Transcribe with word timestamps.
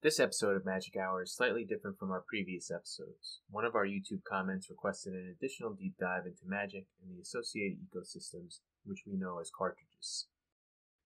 This 0.00 0.20
episode 0.20 0.54
of 0.54 0.64
Magic 0.64 0.96
Hour 0.96 1.24
is 1.24 1.34
slightly 1.34 1.64
different 1.64 1.98
from 1.98 2.12
our 2.12 2.22
previous 2.24 2.70
episodes. 2.70 3.40
One 3.50 3.64
of 3.64 3.74
our 3.74 3.84
YouTube 3.84 4.22
comments 4.22 4.70
requested 4.70 5.12
an 5.12 5.34
additional 5.36 5.74
deep 5.74 5.94
dive 5.98 6.24
into 6.24 6.46
Magic 6.46 6.84
and 7.02 7.16
the 7.16 7.20
associated 7.20 7.78
ecosystems, 7.82 8.60
which 8.84 9.02
we 9.04 9.16
know 9.16 9.40
as 9.40 9.50
cartridges. 9.50 10.28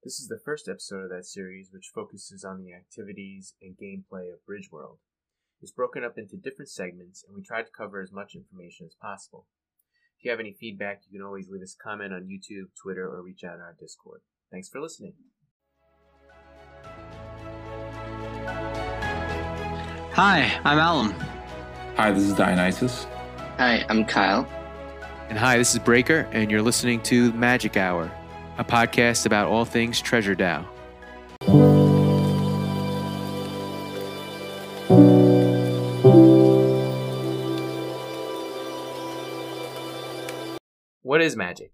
This 0.05 0.21
is 0.21 0.29
the 0.29 0.43
first 0.45 0.69
episode 0.69 1.05
of 1.05 1.09
that 1.09 1.25
series, 1.25 1.71
which 1.73 1.91
focuses 1.95 2.45
on 2.45 2.63
the 2.63 2.75
activities 2.75 3.55
and 3.63 3.79
gameplay 3.79 4.31
of 4.31 4.45
Bridge 4.45 4.69
World. 4.71 4.99
It's 5.63 5.73
broken 5.73 6.05
up 6.05 6.19
into 6.19 6.37
different 6.37 6.69
segments, 6.69 7.25
and 7.27 7.35
we 7.35 7.43
tried 7.43 7.65
to 7.65 7.73
cover 7.75 8.03
as 8.03 8.13
much 8.13 8.35
information 8.35 8.85
as 8.85 8.95
possible. 9.01 9.47
If 10.19 10.27
you 10.27 10.31
have 10.33 10.41
any 10.41 10.53
feedback, 10.53 11.01
you 11.09 11.19
can 11.19 11.27
always 11.27 11.49
leave 11.49 11.63
us 11.63 11.75
a 11.81 11.83
comment 11.83 12.13
on 12.13 12.29
YouTube, 12.29 12.69
Twitter, 12.77 13.09
or 13.09 13.23
reach 13.23 13.43
out 13.43 13.55
on 13.55 13.61
our 13.61 13.77
Discord. 13.81 14.21
Thanks 14.51 14.69
for 14.69 14.83
listening. 14.83 15.15
Hi, 20.15 20.61
I'm 20.63 20.79
Alum. 20.79 21.15
Hi, 21.97 22.13
this 22.13 22.25
is 22.25 22.35
Dionysis. 22.35 23.07
Hi, 23.57 23.83
I'm 23.89 24.05
Kyle. 24.05 24.47
And 25.31 25.39
hi, 25.39 25.57
this 25.57 25.73
is 25.73 25.81
Braiker, 25.81 26.29
and 26.33 26.51
you're 26.51 26.61
listening 26.61 27.01
to 27.05 27.33
Magic 27.33 27.79
Hour, 27.79 28.13
a 28.59 28.65
podcast 28.65 29.25
about 29.25 29.49
all 29.49 29.65
things 29.65 30.03
Treasure 30.03 30.37
DAO. 30.37 30.67
What 41.01 41.23
is 41.23 41.37
magic? 41.37 41.73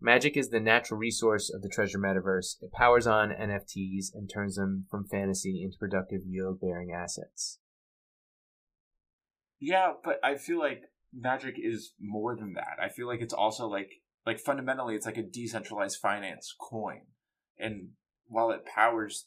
Magic 0.00 0.36
is 0.36 0.48
the 0.50 0.58
natural 0.58 0.98
resource 0.98 1.54
of 1.54 1.62
the 1.62 1.68
Treasure 1.68 2.00
Metaverse. 2.00 2.60
It 2.60 2.72
powers 2.72 3.06
on 3.06 3.30
NFTs 3.30 4.12
and 4.12 4.28
turns 4.28 4.56
them 4.56 4.86
from 4.90 5.06
fantasy 5.06 5.62
into 5.62 5.78
productive 5.78 6.22
yield 6.26 6.60
bearing 6.60 6.90
assets. 6.90 7.60
Yeah, 9.60 9.92
but 10.04 10.18
I 10.22 10.36
feel 10.36 10.58
like 10.58 10.82
magic 11.12 11.56
is 11.58 11.92
more 12.00 12.36
than 12.36 12.54
that. 12.54 12.76
I 12.82 12.88
feel 12.88 13.06
like 13.06 13.20
it's 13.20 13.34
also 13.34 13.66
like 13.66 13.90
like 14.26 14.38
fundamentally 14.38 14.94
it's 14.94 15.06
like 15.06 15.16
a 15.16 15.22
decentralized 15.22 15.98
finance 16.00 16.54
coin. 16.58 17.02
And 17.58 17.90
while 18.26 18.50
it 18.50 18.66
powers 18.66 19.26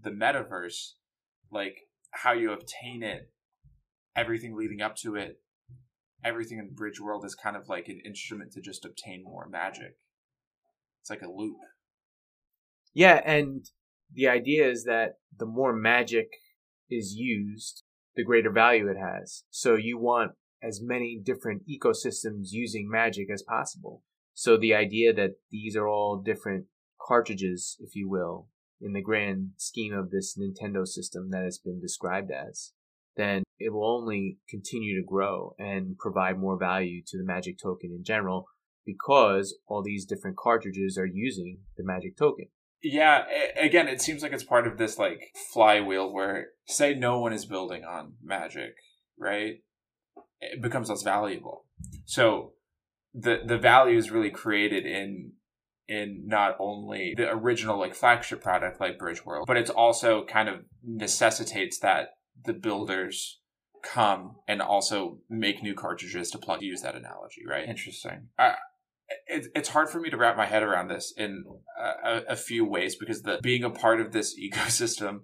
the 0.00 0.10
metaverse, 0.10 0.92
like 1.50 1.76
how 2.10 2.32
you 2.32 2.52
obtain 2.52 3.02
it, 3.02 3.30
everything 4.14 4.56
leading 4.56 4.80
up 4.80 4.96
to 4.96 5.16
it, 5.16 5.40
everything 6.24 6.58
in 6.58 6.66
the 6.66 6.74
bridge 6.74 7.00
world 7.00 7.24
is 7.24 7.34
kind 7.34 7.56
of 7.56 7.68
like 7.68 7.88
an 7.88 8.00
instrument 8.04 8.52
to 8.52 8.60
just 8.60 8.84
obtain 8.84 9.24
more 9.24 9.48
magic. 9.48 9.96
It's 11.00 11.10
like 11.10 11.22
a 11.22 11.30
loop. 11.30 11.56
Yeah, 12.94 13.20
and 13.24 13.68
the 14.12 14.28
idea 14.28 14.68
is 14.68 14.84
that 14.84 15.18
the 15.36 15.46
more 15.46 15.72
magic 15.72 16.28
is 16.90 17.14
used, 17.14 17.82
the 18.16 18.24
greater 18.24 18.50
value 18.50 18.88
it 18.88 18.96
has. 18.96 19.44
So 19.50 19.74
you 19.74 19.98
want 19.98 20.32
as 20.62 20.80
many 20.82 21.20
different 21.22 21.62
ecosystems 21.68 22.48
using 22.50 22.88
magic 22.88 23.28
as 23.32 23.42
possible. 23.42 24.02
So 24.32 24.56
the 24.56 24.74
idea 24.74 25.12
that 25.12 25.36
these 25.50 25.76
are 25.76 25.86
all 25.86 26.22
different 26.24 26.66
cartridges, 27.06 27.76
if 27.80 27.94
you 27.94 28.08
will, 28.08 28.48
in 28.80 28.92
the 28.92 29.02
grand 29.02 29.50
scheme 29.56 29.92
of 29.92 30.10
this 30.10 30.36
Nintendo 30.38 30.86
system 30.86 31.30
that 31.30 31.44
has 31.44 31.58
been 31.58 31.80
described 31.80 32.30
as, 32.30 32.72
then 33.16 33.44
it 33.58 33.72
will 33.72 33.86
only 33.86 34.38
continue 34.48 35.00
to 35.00 35.06
grow 35.06 35.54
and 35.58 35.96
provide 35.98 36.38
more 36.38 36.58
value 36.58 37.02
to 37.06 37.18
the 37.18 37.24
magic 37.24 37.58
token 37.62 37.92
in 37.92 38.02
general 38.02 38.46
because 38.84 39.56
all 39.66 39.82
these 39.82 40.04
different 40.04 40.36
cartridges 40.36 40.98
are 40.98 41.06
using 41.06 41.58
the 41.76 41.84
magic 41.84 42.16
token 42.16 42.46
yeah 42.84 43.24
again 43.60 43.88
it 43.88 44.00
seems 44.00 44.22
like 44.22 44.32
it's 44.32 44.44
part 44.44 44.66
of 44.66 44.78
this 44.78 44.98
like 44.98 45.20
flywheel 45.52 46.12
where 46.12 46.48
say 46.66 46.94
no 46.94 47.18
one 47.18 47.32
is 47.32 47.44
building 47.44 47.82
on 47.84 48.12
magic 48.22 48.74
right? 49.18 49.56
It 50.40 50.62
becomes 50.62 50.88
less 50.88 51.02
valuable. 51.02 51.66
So 52.04 52.52
the 53.14 53.40
the 53.44 53.58
value 53.58 53.96
is 53.96 54.10
really 54.10 54.30
created 54.30 54.86
in 54.86 55.32
in 55.86 56.24
not 56.26 56.56
only 56.58 57.14
the 57.16 57.30
original 57.30 57.78
like 57.78 57.94
flagship 57.94 58.42
product 58.42 58.80
like 58.80 58.98
bridge 58.98 59.24
world 59.26 59.44
but 59.46 59.58
it's 59.58 59.70
also 59.70 60.24
kind 60.24 60.48
of 60.48 60.64
necessitates 60.82 61.78
that 61.78 62.14
the 62.46 62.54
builders 62.54 63.38
come 63.82 64.36
and 64.48 64.62
also 64.62 65.18
make 65.28 65.62
new 65.62 65.74
cartridges 65.74 66.30
to 66.30 66.38
plug 66.38 66.62
use 66.62 66.80
that 66.80 66.96
analogy 66.96 67.42
right? 67.46 67.68
Interesting. 67.68 68.28
I, 68.38 68.54
it, 69.26 69.46
it's 69.54 69.68
hard 69.68 69.88
for 69.88 70.00
me 70.00 70.10
to 70.10 70.16
wrap 70.16 70.36
my 70.36 70.46
head 70.46 70.62
around 70.62 70.88
this 70.88 71.12
in 71.16 71.44
a, 71.78 72.22
a, 72.30 72.36
few 72.36 72.64
ways 72.64 72.96
because 72.96 73.22
the 73.22 73.38
being 73.42 73.64
a 73.64 73.70
part 73.70 74.00
of 74.00 74.12
this 74.12 74.38
ecosystem 74.40 75.20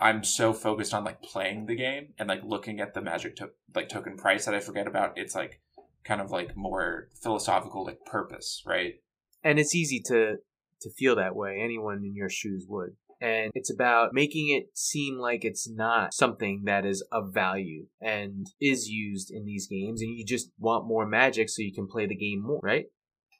i'm 0.00 0.24
so 0.24 0.52
focused 0.52 0.92
on 0.92 1.04
like 1.04 1.22
playing 1.22 1.66
the 1.66 1.76
game 1.76 2.08
and 2.18 2.28
like 2.28 2.42
looking 2.44 2.80
at 2.80 2.94
the 2.94 3.00
magic 3.00 3.36
to- 3.36 3.50
like 3.74 3.88
token 3.88 4.16
price 4.16 4.44
that 4.44 4.54
i 4.54 4.60
forget 4.60 4.86
about. 4.86 5.16
It's 5.16 5.34
like 5.34 5.60
kind 6.04 6.20
of 6.20 6.30
like 6.30 6.56
more 6.56 7.08
philosophical 7.22 7.84
like 7.84 8.04
purpose 8.04 8.62
right? 8.66 8.94
And 9.42 9.58
it's 9.58 9.74
easy 9.74 10.02
to 10.06 10.36
to 10.82 10.90
feel 10.90 11.16
that 11.16 11.36
way. 11.36 11.60
Anyone 11.62 12.02
in 12.04 12.14
your 12.14 12.28
shoes 12.28 12.66
would. 12.68 12.96
And 13.20 13.52
it's 13.54 13.72
about 13.72 14.12
making 14.12 14.50
it 14.50 14.76
seem 14.76 15.16
like 15.16 15.44
it's 15.44 15.70
not 15.70 16.12
something 16.12 16.62
that 16.66 16.84
is 16.84 17.06
of 17.10 17.32
value 17.32 17.86
and 18.00 18.46
is 18.60 18.88
used 18.88 19.30
in 19.30 19.46
these 19.46 19.66
games. 19.66 20.02
And 20.02 20.10
you 20.10 20.26
just 20.26 20.50
want 20.58 20.86
more 20.86 21.06
magic 21.06 21.48
so 21.48 21.62
you 21.62 21.72
can 21.72 21.86
play 21.86 22.06
the 22.06 22.16
game 22.16 22.42
more 22.42 22.60
right 22.62 22.86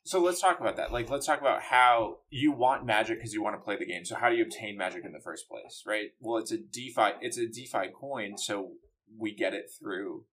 so 0.05 0.21
let's 0.21 0.41
talk 0.41 0.61
about 0.61 0.77
that. 0.77 0.93
Like, 0.93 1.09
let's 1.09 1.27
talk 1.27 1.41
about 1.41 1.63
how 1.63 2.19
you 2.29 2.53
want 2.53 2.85
magic 2.85 3.19
because 3.19 3.33
you 3.33 3.43
want 3.43 3.57
to 3.57 3.65
play 3.65 3.77
the 3.77 3.87
game. 3.87 4.05
So 4.05 4.17
how 4.17 4.29
do 4.29 4.37
you 4.37 4.45
obtain 4.45 4.77
magic 4.77 5.05
in 5.05 5.13
the 5.13 5.21
first 5.21 5.49
place, 5.49 5.83
right? 5.87 6.09
Well, 6.21 6.39
it's 6.39 6.53
a 6.53 6.59
DeFi. 6.59 7.15
It's 7.23 7.39
a 7.39 7.47
DeFi 7.47 7.89
coin, 7.99 8.37
so 8.37 8.73
we 9.19 9.35
get 9.35 9.55
it 9.55 9.71
through. 9.79 10.25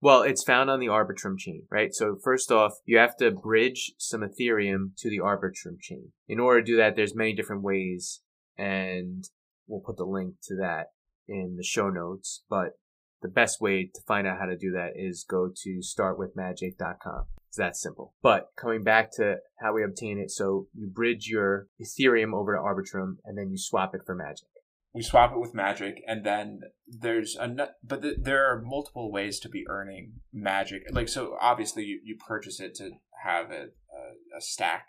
Well, 0.00 0.22
it's 0.22 0.44
found 0.44 0.70
on 0.70 0.78
the 0.78 0.86
Arbitrum 0.86 1.38
chain, 1.38 1.64
right? 1.70 1.92
So 1.92 2.16
first 2.22 2.52
off, 2.52 2.74
you 2.84 2.98
have 2.98 3.16
to 3.16 3.32
bridge 3.32 3.92
some 3.98 4.20
Ethereum 4.20 4.90
to 4.98 5.10
the 5.10 5.18
Arbitrum 5.18 5.80
chain. 5.80 6.12
In 6.28 6.38
order 6.38 6.60
to 6.60 6.66
do 6.66 6.76
that, 6.76 6.94
there's 6.94 7.16
many 7.16 7.34
different 7.34 7.62
ways, 7.62 8.20
and 8.56 9.24
we'll 9.66 9.80
put 9.80 9.96
the 9.96 10.04
link 10.04 10.34
to 10.44 10.56
that 10.56 10.90
in 11.26 11.56
the 11.56 11.64
show 11.64 11.88
notes. 11.88 12.44
But 12.48 12.78
the 13.22 13.28
best 13.28 13.60
way 13.60 13.90
to 13.92 14.00
find 14.06 14.26
out 14.26 14.38
how 14.38 14.46
to 14.46 14.56
do 14.56 14.70
that 14.72 14.92
is 14.94 15.24
go 15.28 15.50
to 15.64 15.80
startwithmagic.com. 15.80 17.24
It's 17.56 17.64
that 17.64 17.76
simple. 17.76 18.12
But 18.22 18.50
coming 18.54 18.82
back 18.82 19.10
to 19.12 19.36
how 19.60 19.72
we 19.72 19.82
obtain 19.82 20.18
it, 20.18 20.30
so 20.30 20.66
you 20.74 20.88
bridge 20.88 21.26
your 21.26 21.68
Ethereum 21.80 22.34
over 22.34 22.54
to 22.54 22.60
Arbitrum 22.60 23.16
and 23.24 23.38
then 23.38 23.48
you 23.50 23.56
swap 23.56 23.94
it 23.94 24.02
for 24.04 24.14
Magic. 24.14 24.48
We 24.92 25.02
swap 25.02 25.32
it 25.32 25.40
with 25.40 25.54
Magic, 25.54 26.02
and 26.06 26.24
then 26.24 26.60
there's 26.86 27.34
a 27.36 27.48
but 27.82 28.02
the, 28.02 28.14
there 28.18 28.46
are 28.50 28.60
multiple 28.60 29.10
ways 29.10 29.40
to 29.40 29.48
be 29.48 29.64
earning 29.68 30.20
Magic. 30.34 30.82
Like 30.90 31.08
so, 31.08 31.36
obviously 31.40 31.84
you, 31.84 32.00
you 32.04 32.16
purchase 32.16 32.60
it 32.60 32.74
to 32.76 32.90
have 33.24 33.50
a, 33.50 33.64
a, 33.64 34.36
a 34.36 34.40
stack, 34.40 34.88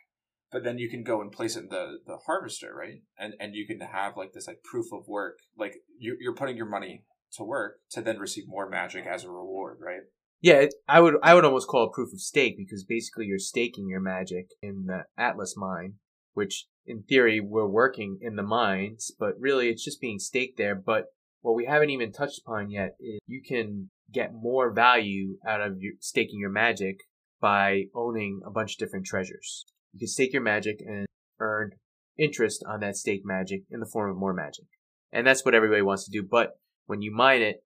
but 0.51 0.65
then 0.65 0.77
you 0.77 0.89
can 0.89 1.03
go 1.03 1.21
and 1.21 1.31
place 1.31 1.55
it 1.55 1.63
in 1.63 1.69
the 1.69 1.99
the 2.05 2.17
harvester, 2.25 2.73
right? 2.77 3.01
And 3.17 3.33
and 3.39 3.55
you 3.55 3.65
can 3.65 3.79
have 3.79 4.17
like 4.17 4.33
this 4.33 4.47
like 4.47 4.61
proof 4.63 4.87
of 4.91 5.07
work, 5.07 5.39
like 5.57 5.75
you, 5.97 6.17
you're 6.19 6.35
putting 6.35 6.57
your 6.57 6.69
money 6.69 7.05
to 7.33 7.43
work 7.43 7.79
to 7.91 8.01
then 8.01 8.19
receive 8.19 8.45
more 8.47 8.69
magic 8.69 9.05
as 9.05 9.23
a 9.23 9.29
reward, 9.29 9.77
right? 9.81 10.01
Yeah, 10.41 10.55
it, 10.55 10.75
I 10.87 10.99
would 10.99 11.15
I 11.23 11.33
would 11.33 11.45
almost 11.45 11.67
call 11.67 11.85
it 11.87 11.93
proof 11.93 12.13
of 12.13 12.19
stake 12.19 12.57
because 12.57 12.83
basically 12.83 13.25
you're 13.25 13.39
staking 13.39 13.87
your 13.87 13.99
magic 13.99 14.47
in 14.61 14.85
the 14.85 15.05
Atlas 15.17 15.55
mine, 15.57 15.95
which 16.33 16.67
in 16.85 17.03
theory 17.03 17.39
we're 17.41 17.67
working 17.67 18.19
in 18.21 18.35
the 18.35 18.43
mines, 18.43 19.11
but 19.19 19.33
really 19.39 19.69
it's 19.69 19.83
just 19.83 19.99
being 19.99 20.19
staked 20.19 20.57
there. 20.57 20.75
But 20.75 21.05
what 21.41 21.55
we 21.55 21.65
haven't 21.65 21.89
even 21.89 22.11
touched 22.11 22.41
upon 22.45 22.69
yet 22.69 22.95
is 22.99 23.19
you 23.25 23.41
can 23.41 23.89
get 24.11 24.33
more 24.33 24.71
value 24.71 25.37
out 25.47 25.61
of 25.61 25.77
your 25.79 25.93
staking 25.99 26.39
your 26.39 26.51
magic 26.51 26.97
by 27.41 27.83
owning 27.95 28.41
a 28.45 28.51
bunch 28.51 28.73
of 28.73 28.79
different 28.79 29.05
treasures. 29.05 29.65
You 29.93 29.99
can 29.99 30.07
stake 30.07 30.33
your 30.33 30.41
magic 30.41 30.77
and 30.85 31.07
earn 31.39 31.71
interest 32.17 32.63
on 32.67 32.79
that 32.81 32.95
stake 32.95 33.21
magic 33.23 33.61
in 33.69 33.79
the 33.79 33.89
form 33.91 34.11
of 34.11 34.17
more 34.17 34.33
magic. 34.33 34.65
And 35.11 35.25
that's 35.25 35.45
what 35.45 35.55
everybody 35.55 35.81
wants 35.81 36.05
to 36.05 36.11
do. 36.11 36.27
But 36.29 36.51
when 36.85 37.01
you 37.01 37.11
mine 37.13 37.41
it, 37.41 37.63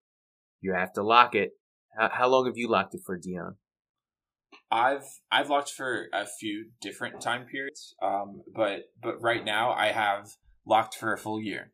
you 0.62 0.74
have 0.74 0.94
to 0.94 1.03
lock 1.03 1.35
it 1.35 1.51
how, 1.97 2.09
how 2.11 2.27
long 2.27 2.45
have 2.45 2.57
you 2.57 2.69
locked 2.69 2.95
it 2.95 3.01
for, 3.05 3.17
Dion? 3.17 3.55
I've 4.71 5.05
I've 5.31 5.49
locked 5.49 5.71
for 5.71 6.07
a 6.13 6.25
few 6.25 6.67
different 6.81 7.21
time 7.21 7.45
periods, 7.45 7.93
um, 8.01 8.43
but 8.55 8.83
but 9.01 9.21
right 9.21 9.43
now 9.43 9.71
I 9.71 9.88
have 9.88 10.29
locked 10.65 10.95
for 10.95 11.13
a 11.13 11.17
full 11.17 11.41
year. 11.41 11.71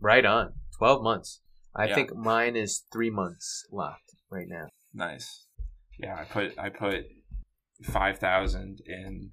Right 0.00 0.24
on, 0.24 0.52
twelve 0.76 1.02
months. 1.02 1.40
I 1.74 1.86
yeah. 1.86 1.94
think 1.94 2.14
mine 2.14 2.54
is 2.54 2.84
three 2.92 3.10
months 3.10 3.66
locked 3.72 4.14
right 4.30 4.46
now. 4.48 4.68
Nice. 4.92 5.46
Yeah, 5.98 6.16
I 6.16 6.24
put 6.24 6.58
I 6.58 6.68
put 6.68 7.06
five 7.82 8.18
thousand 8.18 8.80
in, 8.86 9.30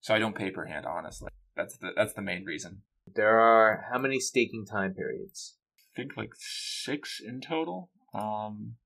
so 0.00 0.14
I 0.14 0.18
don't 0.18 0.36
paper 0.36 0.66
hand. 0.66 0.86
Honestly, 0.86 1.30
that's 1.56 1.78
the 1.78 1.92
that's 1.96 2.12
the 2.12 2.22
main 2.22 2.44
reason. 2.44 2.82
There 3.14 3.40
are 3.40 3.86
how 3.90 3.98
many 3.98 4.20
staking 4.20 4.66
time 4.66 4.94
periods? 4.94 5.56
I 5.78 6.02
think 6.02 6.16
like 6.16 6.32
six 6.36 7.20
in 7.24 7.40
total. 7.40 7.90
Um, 8.12 8.76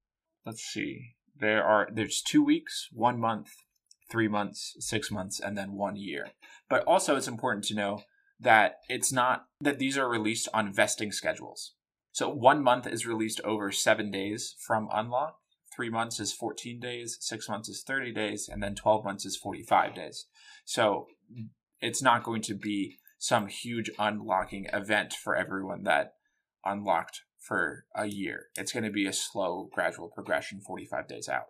let's 0.48 0.62
see. 0.64 1.14
There 1.38 1.62
are 1.62 1.88
there's 1.92 2.22
two 2.22 2.42
weeks, 2.42 2.88
one 2.90 3.20
month, 3.20 3.50
three 4.10 4.28
months, 4.28 4.74
six 4.80 5.10
months, 5.10 5.38
and 5.38 5.58
then 5.58 5.72
one 5.72 5.96
year. 5.96 6.30
But 6.70 6.84
also, 6.84 7.16
it's 7.16 7.28
important 7.28 7.64
to 7.66 7.74
know 7.74 8.00
that 8.40 8.76
it's 8.88 9.12
not 9.12 9.44
that 9.60 9.78
these 9.78 9.98
are 9.98 10.08
released 10.08 10.48
on 10.54 10.72
vesting 10.72 11.12
schedules. 11.12 11.74
So 12.12 12.30
one 12.30 12.62
month 12.62 12.86
is 12.86 13.06
released 13.06 13.42
over 13.44 13.70
seven 13.70 14.10
days 14.10 14.54
from 14.66 14.88
unlock. 14.90 15.36
Three 15.76 15.90
months 15.90 16.18
is 16.18 16.32
14 16.32 16.80
days, 16.80 17.18
six 17.20 17.48
months 17.48 17.68
is 17.68 17.84
30 17.86 18.12
days, 18.12 18.48
and 18.50 18.62
then 18.62 18.74
12 18.74 19.04
months 19.04 19.26
is 19.26 19.36
45 19.36 19.94
days. 19.94 20.26
So 20.64 21.06
it's 21.80 22.02
not 22.02 22.24
going 22.24 22.42
to 22.42 22.54
be 22.54 22.96
some 23.18 23.48
huge 23.48 23.90
unlocking 23.98 24.66
event 24.72 25.12
for 25.12 25.36
everyone 25.36 25.84
that 25.84 26.14
unlocked 26.64 27.22
for 27.48 27.86
a 27.96 28.06
year. 28.06 28.48
It's 28.56 28.72
going 28.72 28.84
to 28.84 28.90
be 28.90 29.06
a 29.06 29.12
slow, 29.12 29.68
gradual 29.72 30.08
progression 30.14 30.60
45 30.60 31.08
days 31.08 31.28
out. 31.28 31.46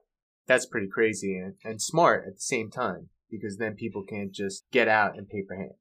That's 0.46 0.64
pretty 0.64 0.88
crazy 0.88 1.36
and, 1.36 1.54
and 1.64 1.82
smart 1.82 2.24
at 2.26 2.36
the 2.36 2.40
same 2.40 2.70
time 2.70 3.10
because 3.30 3.58
then 3.58 3.74
people 3.74 4.04
can't 4.08 4.32
just 4.32 4.64
get 4.72 4.88
out 4.88 5.18
and 5.18 5.28
paper 5.28 5.56
hand. 5.56 5.74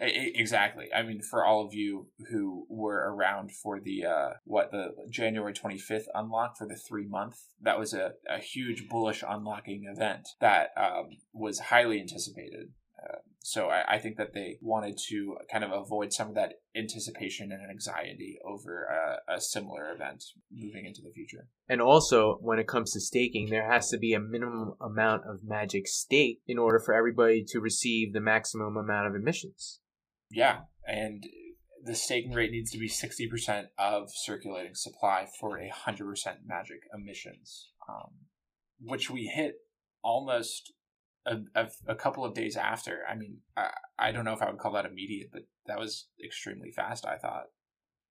Exactly. 0.00 0.86
I 0.92 1.02
mean, 1.02 1.20
for 1.22 1.44
all 1.44 1.64
of 1.64 1.72
you 1.72 2.08
who 2.30 2.66
were 2.68 3.14
around 3.14 3.52
for 3.52 3.78
the 3.78 4.04
uh, 4.04 4.30
what 4.44 4.72
the 4.72 4.88
January 5.08 5.52
twenty 5.52 5.78
fifth 5.78 6.08
unlock 6.14 6.58
for 6.58 6.66
the 6.66 6.74
three 6.74 7.06
month, 7.06 7.36
that 7.62 7.78
was 7.78 7.94
a, 7.94 8.14
a 8.28 8.38
huge 8.38 8.88
bullish 8.88 9.22
unlocking 9.26 9.84
event 9.88 10.26
that 10.40 10.70
um, 10.76 11.10
was 11.32 11.60
highly 11.60 12.00
anticipated. 12.00 12.70
Uh, 13.00 13.18
so 13.46 13.68
I, 13.68 13.96
I, 13.96 13.98
think 13.98 14.16
that 14.16 14.32
they 14.32 14.56
wanted 14.62 14.96
to 15.08 15.36
kind 15.52 15.64
of 15.64 15.70
avoid 15.70 16.14
some 16.14 16.28
of 16.28 16.34
that 16.34 16.54
anticipation 16.74 17.52
and 17.52 17.60
anxiety 17.70 18.38
over 18.42 18.86
a, 19.28 19.34
a 19.34 19.38
similar 19.38 19.92
event 19.92 20.24
moving 20.50 20.86
into 20.86 21.02
the 21.02 21.10
future. 21.10 21.46
And 21.68 21.82
also, 21.82 22.38
when 22.40 22.58
it 22.58 22.66
comes 22.66 22.92
to 22.92 23.00
staking, 23.00 23.50
there 23.50 23.70
has 23.70 23.90
to 23.90 23.98
be 23.98 24.14
a 24.14 24.18
minimum 24.18 24.76
amount 24.80 25.24
of 25.28 25.44
magic 25.44 25.86
staked 25.88 26.40
in 26.46 26.56
order 26.56 26.80
for 26.80 26.94
everybody 26.94 27.44
to 27.48 27.60
receive 27.60 28.14
the 28.14 28.20
maximum 28.22 28.78
amount 28.78 29.08
of 29.08 29.14
emissions. 29.14 29.80
Yeah, 30.30 30.60
and 30.88 31.22
the 31.84 31.94
staking 31.94 32.32
rate 32.32 32.50
needs 32.50 32.70
to 32.70 32.78
be 32.78 32.88
60% 32.88 33.66
of 33.78 34.08
circulating 34.10 34.74
supply 34.74 35.26
for 35.38 35.58
a 35.58 35.70
100% 35.70 36.06
magic 36.46 36.78
emissions, 36.94 37.68
um, 37.90 38.12
which 38.80 39.10
we 39.10 39.26
hit 39.26 39.56
almost 40.02 40.72
a, 41.26 41.36
a, 41.54 41.68
a, 41.88 41.94
couple 41.94 42.24
of 42.24 42.34
days 42.34 42.56
after. 42.56 43.00
I 43.08 43.14
mean, 43.14 43.38
I, 43.56 43.70
I 43.98 44.12
don't 44.12 44.24
know 44.24 44.32
if 44.32 44.42
I 44.42 44.50
would 44.50 44.58
call 44.58 44.72
that 44.72 44.84
immediate, 44.84 45.30
but 45.32 45.42
that 45.66 45.78
was 45.78 46.08
extremely 46.22 46.70
fast, 46.70 47.06
I 47.06 47.16
thought. 47.16 47.44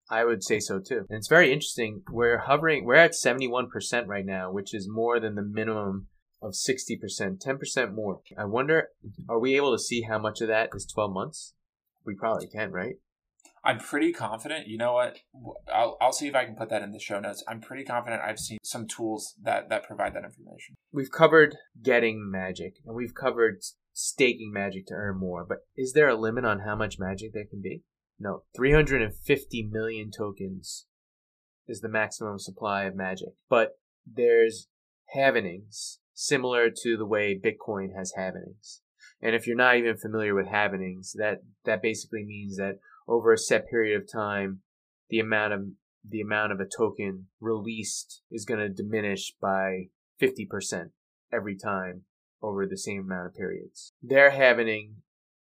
I 0.10 0.26
would 0.26 0.44
say 0.44 0.60
so 0.60 0.80
too. 0.80 1.06
And 1.10 1.18
it's 1.18 1.28
very 1.28 1.52
interesting. 1.52 2.02
We're 2.12 2.40
hovering, 2.40 2.86
we're 2.86 2.96
at 2.96 3.12
71% 3.12 4.08
right 4.08 4.26
now, 4.26 4.52
which 4.52 4.74
is 4.74 4.88
more 4.90 5.20
than 5.20 5.36
the 5.36 5.42
minimum 5.42 6.08
of 6.42 6.54
60%, 6.54 7.00
10% 7.42 7.94
more. 7.94 8.20
I 8.38 8.46
wonder, 8.46 8.90
mm-hmm. 9.06 9.32
are 9.32 9.40
we 9.40 9.56
able 9.56 9.72
to 9.72 9.82
see 9.82 10.02
how 10.02 10.20
much 10.20 10.42
of 10.42 10.50
that 10.50 10.70
is 10.74 10.86
12 10.86 11.14
months? 11.14 11.54
We 12.06 12.16
probably 12.16 12.48
can, 12.48 12.72
right? 12.72 12.96
I'm 13.66 13.80
pretty 13.80 14.12
confident. 14.12 14.68
You 14.68 14.78
know 14.78 14.94
what? 14.94 15.20
I'll, 15.74 15.98
I'll 16.02 16.12
see 16.12 16.28
if 16.28 16.36
I 16.36 16.44
can 16.46 16.56
put 16.56 16.70
that 16.70 16.82
in 16.82 16.92
the 16.92 17.00
show 17.00 17.20
notes. 17.20 17.44
I'm 17.48 17.62
pretty 17.62 17.86
confident 17.86 18.22
I've 18.22 18.40
seen 18.40 18.58
some 18.62 18.88
tools 18.88 19.36
that, 19.42 19.70
that 19.70 19.88
provide 19.88 20.14
that 20.16 20.26
information. 20.26 20.76
We've 20.92 21.12
covered 21.12 21.56
getting 21.82 22.30
magic 22.30 22.76
and 22.86 22.96
we've 22.96 23.16
covered 23.16 23.60
staking 23.94 24.52
magic 24.52 24.88
to 24.88 24.96
earn 24.96 25.18
more, 25.18 25.46
but 25.48 25.60
is 25.78 25.94
there 25.94 26.10
a 26.10 26.16
limit 26.16 26.44
on 26.44 26.60
how 26.60 26.76
much 26.76 27.00
magic 27.00 27.32
there 27.34 27.46
can 27.46 27.62
be? 27.62 27.84
No. 28.20 28.44
350 28.56 29.70
million 29.72 30.12
tokens 30.12 30.86
is 31.68 31.80
the 31.80 31.90
maximum 31.90 32.40
supply 32.40 32.84
of 32.84 32.96
magic. 32.96 33.30
But 33.50 33.78
there's 34.06 34.68
halvenings, 35.16 36.00
similar 36.14 36.70
to 36.70 36.98
the 36.98 37.06
way 37.06 37.40
Bitcoin 37.40 37.96
has 37.96 38.14
halvenings. 38.18 38.82
And 39.22 39.36
if 39.36 39.48
you're 39.48 39.56
not 39.56 39.78
even 39.78 39.96
familiar 39.98 40.36
with 40.36 40.48
halvenings, 40.48 41.14
that 41.16 41.44
that 41.64 41.82
basically 41.82 42.26
means 42.26 42.58
that 42.58 42.80
over 43.08 43.34
a 43.34 43.38
set 43.38 43.70
period 43.70 44.02
of 44.02 44.12
time, 44.12 44.62
the 45.10 45.20
amount 45.20 45.54
of 45.54 45.62
the 46.08 46.22
amount 46.22 46.52
of 46.52 46.60
a 46.60 46.66
token 46.66 47.28
released 47.40 48.22
is 48.30 48.46
going 48.46 48.60
to 48.60 48.70
diminish 48.70 49.34
by 49.42 49.86
50% 50.22 50.90
every 51.32 51.56
time 51.58 52.02
over 52.42 52.66
the 52.66 52.78
same 52.78 53.00
amount 53.00 53.28
of 53.28 53.36
periods. 53.36 53.94
Their 54.02 54.32
halvening 54.32 54.96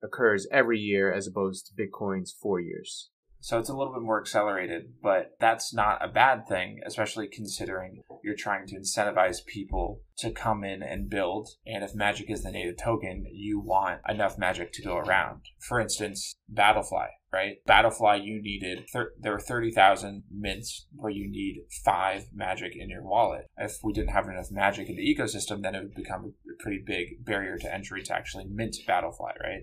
occurs 0.03 0.47
every 0.53 0.79
year 0.79 1.12
as 1.12 1.27
opposed 1.27 1.67
to 1.67 1.83
Bitcoin's 1.83 2.35
four 2.41 2.61
years. 2.61 3.11
So 3.43 3.59
it's 3.59 3.71
a 3.71 3.75
little 3.75 3.95
bit 3.95 4.03
more 4.03 4.21
accelerated, 4.21 4.93
but 5.03 5.31
that's 5.41 5.73
not 5.73 6.05
a 6.05 6.13
bad 6.13 6.47
thing, 6.47 6.81
especially 6.85 7.27
considering 7.27 8.03
you're 8.23 8.35
trying 8.37 8.67
to 8.67 8.77
incentivize 8.77 9.47
people 9.47 10.03
to 10.19 10.31
come 10.31 10.63
in 10.63 10.83
and 10.83 11.09
build. 11.09 11.49
And 11.67 11.83
if 11.83 11.95
magic 11.95 12.31
is 12.31 12.43
the 12.43 12.51
native 12.51 12.77
token, 12.77 13.25
you 13.33 13.59
want 13.59 14.03
enough 14.06 14.37
magic 14.37 14.73
to 14.75 14.83
go 14.83 14.99
around. 14.99 15.41
For 15.59 15.81
instance, 15.81 16.35
Battlefly, 16.53 17.06
right? 17.32 17.56
Battlefly, 17.67 18.25
you 18.25 18.41
needed, 18.43 18.88
thir- 18.93 19.12
there 19.19 19.32
were 19.32 19.41
30,000 19.41 20.25
mints 20.31 20.87
where 20.94 21.12
you 21.12 21.31
need 21.31 21.62
five 21.85 22.27
magic 22.35 22.77
in 22.77 22.88
your 22.88 23.03
wallet. 23.03 23.47
If 23.56 23.79
we 23.82 23.93
didn't 23.93 24.11
have 24.11 24.29
enough 24.29 24.50
magic 24.50 24.88
in 24.88 24.97
the 24.97 25.17
ecosystem, 25.17 25.62
then 25.62 25.75
it 25.75 25.82
would 25.82 25.94
become 25.94 26.35
a 26.49 26.62
pretty 26.62 26.82
big 26.85 27.25
barrier 27.25 27.59
to 27.59 27.73
entry 27.73 28.03
to 28.03 28.15
actually 28.15 28.47
mint 28.49 28.77
Battlefly, 28.88 29.38
right? 29.43 29.62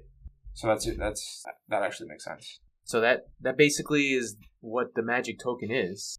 So 0.53 0.67
that's 0.67 0.89
that's 0.97 1.45
that 1.69 1.83
actually 1.83 2.09
makes 2.09 2.23
sense. 2.23 2.59
So 2.83 2.99
that 3.01 3.27
that 3.41 3.57
basically 3.57 4.13
is 4.13 4.37
what 4.61 4.95
the 4.95 5.03
magic 5.03 5.39
token 5.39 5.69
is. 5.71 6.17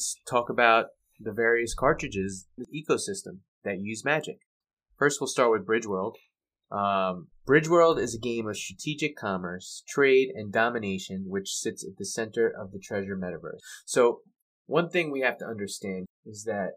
Let's 0.00 0.16
talk 0.26 0.48
about 0.48 0.86
the 1.18 1.30
various 1.30 1.74
cartridges, 1.74 2.46
the 2.56 2.64
ecosystem 2.74 3.40
that 3.64 3.82
use 3.82 4.02
magic. 4.02 4.38
First, 4.96 5.20
we'll 5.20 5.28
start 5.28 5.50
with 5.50 5.66
Bridge 5.66 5.86
World. 5.86 6.16
Um, 6.72 7.28
Bridgeworld 7.46 8.00
is 8.00 8.14
a 8.14 8.18
game 8.18 8.48
of 8.48 8.56
strategic 8.56 9.14
commerce, 9.14 9.82
trade, 9.86 10.30
and 10.34 10.50
domination, 10.50 11.26
which 11.28 11.50
sits 11.50 11.84
at 11.84 11.98
the 11.98 12.06
center 12.06 12.48
of 12.48 12.72
the 12.72 12.78
Treasure 12.78 13.14
Metaverse. 13.14 13.58
So, 13.84 14.20
one 14.64 14.88
thing 14.88 15.10
we 15.10 15.20
have 15.20 15.36
to 15.38 15.44
understand 15.44 16.06
is 16.24 16.44
that 16.44 16.76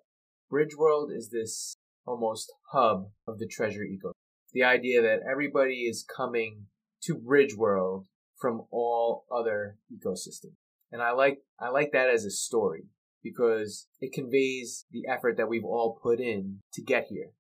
Bridgeworld 0.52 1.16
is 1.16 1.30
this 1.30 1.76
almost 2.06 2.52
hub 2.74 3.06
of 3.26 3.40
the 3.40 3.48
Treasure 3.48 3.86
ecosystem. 3.86 4.12
The 4.52 4.64
idea 4.64 5.02
that 5.02 5.22
everybody 5.32 5.84
is 5.84 6.06
coming 6.14 6.66
to 7.04 7.16
Bridgeworld 7.16 8.04
from 8.36 8.64
all 8.70 9.24
other 9.32 9.78
ecosystems. 9.90 10.58
And 10.92 11.02
I 11.02 11.12
like 11.12 11.40
I 11.60 11.70
like 11.70 11.92
that 11.94 12.10
as 12.10 12.26
a 12.26 12.30
story 12.30 12.84
because 13.24 13.88
it 14.02 14.14
conveys 14.14 14.86
the 14.92 15.04
effort 15.10 15.38
that 15.38 15.48
we've 15.48 15.64
all 15.64 16.00
put 16.02 16.20
in 16.20 16.60
to 16.74 16.82
get 16.82 17.08
here, 17.10 17.32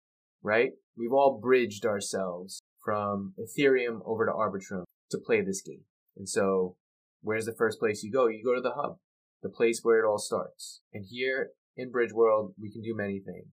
right? 0.41 0.71
We've 0.97 1.11
all 1.11 1.39
bridged 1.41 1.85
ourselves 1.85 2.61
from 2.83 3.33
Ethereum 3.39 3.99
over 4.05 4.25
to 4.25 4.31
Arbitrum 4.31 4.83
to 5.11 5.17
play 5.17 5.41
this 5.41 5.61
game. 5.61 5.83
And 6.15 6.27
so, 6.29 6.75
where's 7.21 7.45
the 7.45 7.55
first 7.55 7.79
place 7.79 8.03
you 8.03 8.11
go? 8.11 8.27
You 8.27 8.43
go 8.43 8.55
to 8.55 8.61
the 8.61 8.75
hub, 8.75 8.97
the 9.41 9.49
place 9.49 9.81
where 9.83 9.99
it 9.99 10.07
all 10.07 10.19
starts. 10.19 10.81
And 10.93 11.05
here 11.09 11.49
in 11.75 11.91
Bridge 11.91 12.13
World, 12.13 12.53
we 12.59 12.71
can 12.71 12.81
do 12.81 12.95
many 12.95 13.19
things, 13.19 13.47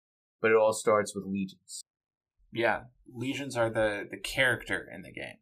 but 0.41 0.51
it 0.51 0.57
all 0.57 0.73
starts 0.73 1.15
with 1.15 1.25
legions. 1.25 1.81
Yeah, 2.51 2.81
legions 3.13 3.55
are 3.55 3.69
the 3.69 4.07
the 4.09 4.17
character 4.17 4.87
in 4.93 5.01
the 5.01 5.11
game. 5.11 5.37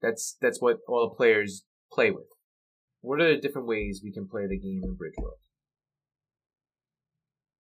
That's 0.00 0.36
that's 0.40 0.60
what 0.60 0.78
all 0.88 1.08
the 1.08 1.14
players 1.14 1.64
play 1.90 2.10
with. 2.10 2.26
What 3.00 3.20
are 3.20 3.34
the 3.34 3.40
different 3.40 3.68
ways 3.68 4.00
we 4.02 4.12
can 4.12 4.28
play 4.28 4.46
the 4.46 4.58
game 4.58 4.82
in 4.84 4.94
Bridge 4.94 5.14
World? 5.18 5.38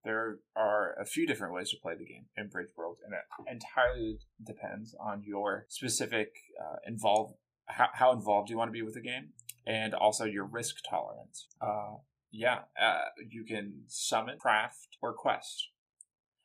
There 0.04 0.40
are 0.56 0.96
a 1.00 1.06
few 1.06 1.28
different 1.28 1.54
ways 1.54 1.70
to 1.72 1.78
play 1.78 1.96
the 1.96 2.06
game 2.06 2.26
in 2.38 2.48
Bridge 2.48 2.70
World, 2.76 2.98
and 3.06 3.14
it 3.14 3.52
entirely 3.52 4.20
depends 4.44 4.96
on 5.00 5.24
your 5.24 5.66
specific 5.70 6.34
uh, 6.60 6.78
involved 6.86 7.36
how, 7.68 7.88
how 7.94 8.12
involved 8.12 8.50
you 8.50 8.58
want 8.58 8.68
to 8.68 8.74
be 8.74 8.82
with 8.82 8.96
the 8.96 9.02
game, 9.02 9.30
and 9.66 9.94
also 9.94 10.26
your 10.26 10.46
risk 10.46 10.78
tolerance. 10.90 11.48
Uh, 11.62 11.96
yeah, 12.32 12.60
uh, 12.82 13.06
you 13.30 13.44
can 13.44 13.84
summon, 13.88 14.38
craft, 14.38 14.98
or 15.02 15.14
quest, 15.14 15.70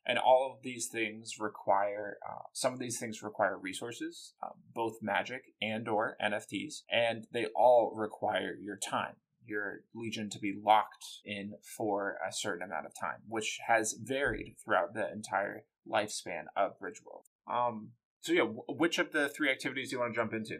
and 0.05 0.17
all 0.17 0.53
of 0.53 0.63
these 0.63 0.87
things 0.87 1.35
require 1.39 2.17
uh, 2.27 2.43
some 2.53 2.73
of 2.73 2.79
these 2.79 2.99
things 2.99 3.23
require 3.23 3.57
resources, 3.57 4.33
um, 4.43 4.53
both 4.73 4.99
magic 5.01 5.53
and 5.61 5.87
or 5.87 6.15
NFTs, 6.23 6.83
and 6.89 7.27
they 7.31 7.47
all 7.55 7.93
require 7.95 8.55
your 8.61 8.77
time 8.77 9.15
your 9.47 9.81
legion 9.93 10.29
to 10.29 10.39
be 10.39 10.53
locked 10.63 11.05
in 11.25 11.53
for 11.77 12.17
a 12.27 12.31
certain 12.31 12.63
amount 12.63 12.85
of 12.85 12.93
time, 12.99 13.19
which 13.27 13.59
has 13.67 13.95
varied 14.01 14.55
throughout 14.63 14.93
the 14.93 15.11
entire 15.11 15.63
lifespan 15.89 16.43
of 16.55 16.79
Bridge 16.79 17.01
World. 17.05 17.25
Um, 17.49 17.91
so 18.21 18.33
yeah, 18.33 18.43
which 18.43 18.99
of 18.99 19.11
the 19.11 19.29
three 19.29 19.49
activities 19.49 19.89
do 19.89 19.95
you 19.95 19.99
want 20.01 20.13
to 20.13 20.19
jump 20.19 20.33
into? 20.33 20.59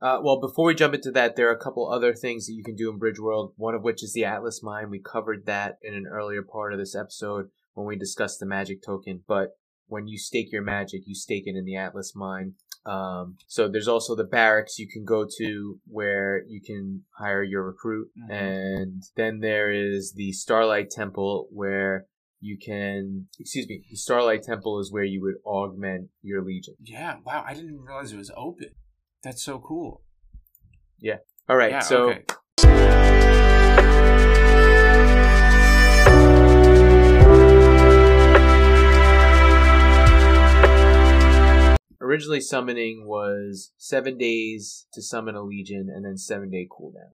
Uh, 0.00 0.20
well, 0.22 0.40
before 0.40 0.66
we 0.66 0.74
jump 0.74 0.94
into 0.94 1.10
that, 1.12 1.36
there 1.36 1.48
are 1.48 1.54
a 1.54 1.58
couple 1.58 1.88
other 1.88 2.12
things 2.12 2.46
that 2.46 2.52
you 2.52 2.64
can 2.64 2.74
do 2.74 2.90
in 2.90 2.98
Bridge 2.98 3.20
World. 3.20 3.52
One 3.56 3.74
of 3.74 3.82
which 3.82 4.02
is 4.02 4.12
the 4.12 4.24
Atlas 4.24 4.62
Mine. 4.62 4.90
We 4.90 4.98
covered 4.98 5.46
that 5.46 5.78
in 5.82 5.94
an 5.94 6.06
earlier 6.06 6.42
part 6.42 6.72
of 6.72 6.78
this 6.78 6.94
episode 6.94 7.46
when 7.74 7.86
we 7.86 7.96
discussed 7.96 8.40
the 8.40 8.46
magic 8.46 8.82
token. 8.82 9.22
But 9.26 9.52
when 9.86 10.08
you 10.08 10.18
stake 10.18 10.50
your 10.50 10.62
magic, 10.62 11.02
you 11.06 11.14
stake 11.14 11.44
it 11.46 11.56
in 11.56 11.64
the 11.64 11.76
Atlas 11.76 12.14
Mine. 12.14 12.54
Um, 12.86 13.36
so 13.46 13.68
there's 13.68 13.88
also 13.88 14.14
the 14.14 14.24
barracks 14.24 14.78
you 14.78 14.86
can 14.88 15.04
go 15.04 15.26
to 15.38 15.80
where 15.86 16.44
you 16.46 16.60
can 16.60 17.04
hire 17.18 17.42
your 17.42 17.62
recruit, 17.62 18.10
Mhm. 18.16 18.30
and 18.30 19.02
then 19.16 19.40
there 19.40 19.70
is 19.72 20.12
the 20.12 20.32
Starlight 20.32 20.90
Temple 20.90 21.48
where 21.50 22.06
you 22.40 22.58
can. 22.58 23.28
Excuse 23.38 23.66
me, 23.68 23.84
the 23.88 23.96
Starlight 23.96 24.42
Temple 24.42 24.78
is 24.80 24.92
where 24.92 25.04
you 25.04 25.22
would 25.22 25.36
augment 25.46 26.10
your 26.22 26.42
legion. 26.44 26.74
Yeah. 26.82 27.20
Wow. 27.24 27.42
I 27.46 27.54
didn't 27.54 27.70
even 27.70 27.84
realize 27.84 28.12
it 28.12 28.18
was 28.18 28.30
open. 28.36 28.74
That's 29.22 29.42
so 29.42 29.58
cool. 29.58 30.02
Yeah. 30.98 31.18
All 31.48 31.56
right, 31.56 31.70
yeah. 31.72 31.80
so 31.80 32.10
okay. 32.10 32.24
Originally 42.04 42.40
summoning 42.40 43.06
was 43.06 43.72
seven 43.76 44.16
days 44.18 44.86
to 44.92 45.02
summon 45.02 45.34
a 45.34 45.42
legion 45.42 45.88
and 45.94 46.04
then 46.04 46.16
seven 46.16 46.50
day 46.50 46.66
cooldown. 46.70 47.12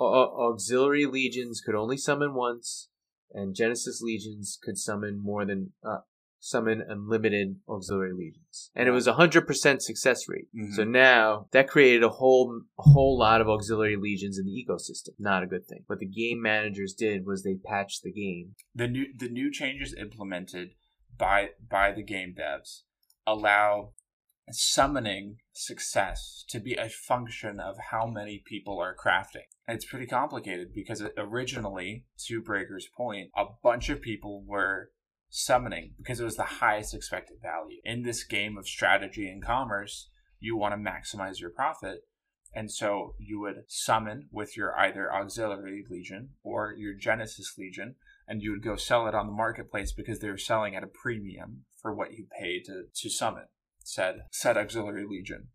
Au- 0.00 0.04
au- 0.06 0.50
auxiliary 0.52 1.06
legions 1.06 1.60
could 1.60 1.74
only 1.74 1.96
summon 1.96 2.34
once, 2.34 2.88
and 3.32 3.54
Genesis 3.54 4.00
legions 4.02 4.58
could 4.62 4.78
summon 4.78 5.20
more 5.22 5.44
than 5.44 5.72
uh, 5.84 5.98
summon 6.40 6.82
unlimited 6.88 7.56
auxiliary 7.68 8.12
legions, 8.12 8.70
and 8.74 8.88
it 8.88 8.92
was 8.92 9.06
a 9.06 9.12
hundred 9.14 9.46
percent 9.46 9.80
success 9.82 10.28
rate. 10.28 10.48
Mhm. 10.56 10.72
So 10.74 10.82
now 10.84 11.46
that 11.52 11.68
created 11.68 12.02
a 12.02 12.08
whole 12.08 12.62
a 12.78 12.82
whole 12.82 13.16
lot 13.18 13.40
of 13.40 13.48
auxiliary 13.48 13.96
legions 13.96 14.38
in 14.38 14.46
the 14.46 14.50
ecosystem. 14.64 15.10
Not 15.18 15.44
a 15.44 15.46
good 15.46 15.66
thing. 15.68 15.84
What 15.86 16.00
the 16.00 16.06
game 16.06 16.42
managers 16.42 16.94
did 16.94 17.24
was 17.26 17.42
they 17.42 17.54
patched 17.54 18.02
the 18.02 18.12
game. 18.12 18.54
the 18.74 18.88
new 18.88 19.06
the 19.16 19.28
new 19.28 19.50
changes 19.52 19.94
implemented 19.94 20.70
by 21.16 21.50
by 21.70 21.92
the 21.92 22.02
game 22.02 22.34
devs 22.36 22.82
allow 23.26 23.92
summoning 24.50 25.36
success 25.52 26.44
to 26.48 26.58
be 26.58 26.74
a 26.74 26.88
function 26.88 27.60
of 27.60 27.76
how 27.90 28.06
many 28.06 28.42
people 28.44 28.78
are 28.80 28.96
crafting. 28.96 29.46
It's 29.68 29.84
pretty 29.84 30.06
complicated 30.06 30.72
because 30.74 31.02
originally, 31.16 32.04
to 32.26 32.42
Braiker's 32.42 32.88
point, 32.96 33.30
a 33.36 33.44
bunch 33.62 33.88
of 33.88 34.02
people 34.02 34.44
were 34.46 34.90
summoning 35.30 35.94
because 35.96 36.20
it 36.20 36.24
was 36.24 36.36
the 36.36 36.42
highest 36.42 36.94
expected 36.94 37.38
value. 37.42 37.78
In 37.84 38.02
this 38.02 38.24
game 38.24 38.58
of 38.58 38.66
strategy 38.66 39.28
and 39.28 39.42
commerce, 39.42 40.08
you 40.40 40.56
want 40.56 40.74
to 40.74 40.90
maximize 40.90 41.40
your 41.40 41.50
profit. 41.50 42.00
And 42.54 42.70
so 42.70 43.14
you 43.18 43.40
would 43.40 43.64
summon 43.68 44.28
with 44.30 44.58
your 44.58 44.78
either 44.78 45.10
auxiliary 45.10 45.84
legion 45.88 46.30
or 46.42 46.74
your 46.76 46.92
Genesis 46.92 47.54
legion, 47.56 47.94
and 48.28 48.42
you 48.42 48.50
would 48.50 48.62
go 48.62 48.76
sell 48.76 49.06
it 49.06 49.14
on 49.14 49.26
the 49.26 49.32
marketplace 49.32 49.92
because 49.92 50.18
they 50.18 50.28
were 50.28 50.36
selling 50.36 50.76
at 50.76 50.82
a 50.82 50.88
premium 50.88 51.64
for 51.80 51.94
what 51.94 52.12
you 52.12 52.26
paid 52.38 52.64
to, 52.66 52.84
to 52.94 53.08
summon 53.08 53.44
said 53.84 54.22
said 54.30 54.56
auxiliary 54.56 55.04
legion. 55.08 55.48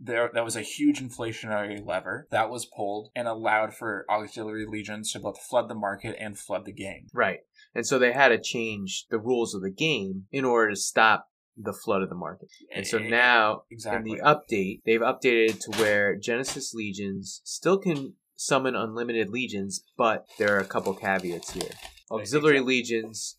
There 0.00 0.30
that 0.34 0.44
was 0.44 0.56
a 0.56 0.62
huge 0.62 1.00
inflationary 1.00 1.84
lever 1.84 2.26
that 2.30 2.50
was 2.50 2.66
pulled 2.66 3.10
and 3.14 3.28
allowed 3.28 3.74
for 3.74 4.04
auxiliary 4.10 4.66
legions 4.68 5.12
to 5.12 5.20
both 5.20 5.40
flood 5.40 5.68
the 5.68 5.74
market 5.74 6.16
and 6.18 6.38
flood 6.38 6.64
the 6.64 6.72
game. 6.72 7.06
Right. 7.12 7.40
And 7.74 7.86
so 7.86 7.98
they 7.98 8.12
had 8.12 8.28
to 8.28 8.40
change 8.40 9.06
the 9.10 9.18
rules 9.18 9.54
of 9.54 9.62
the 9.62 9.70
game 9.70 10.24
in 10.30 10.44
order 10.44 10.70
to 10.70 10.76
stop 10.76 11.28
the 11.56 11.72
flood 11.72 12.02
of 12.02 12.08
the 12.08 12.14
market. 12.14 12.48
And 12.74 12.86
so 12.86 12.98
now 12.98 13.62
exactly. 13.70 14.12
in 14.12 14.18
the 14.18 14.22
update, 14.24 14.80
they've 14.84 15.00
updated 15.00 15.60
to 15.60 15.80
where 15.80 16.16
Genesis 16.16 16.74
legions 16.74 17.40
still 17.44 17.78
can 17.78 18.14
summon 18.36 18.74
unlimited 18.74 19.30
legions, 19.30 19.84
but 19.96 20.26
there 20.38 20.56
are 20.56 20.60
a 20.60 20.66
couple 20.66 20.94
caveats 20.94 21.52
here. 21.52 21.70
Auxiliary 22.10 22.56
Exactly. 22.56 22.74
legions 22.74 23.38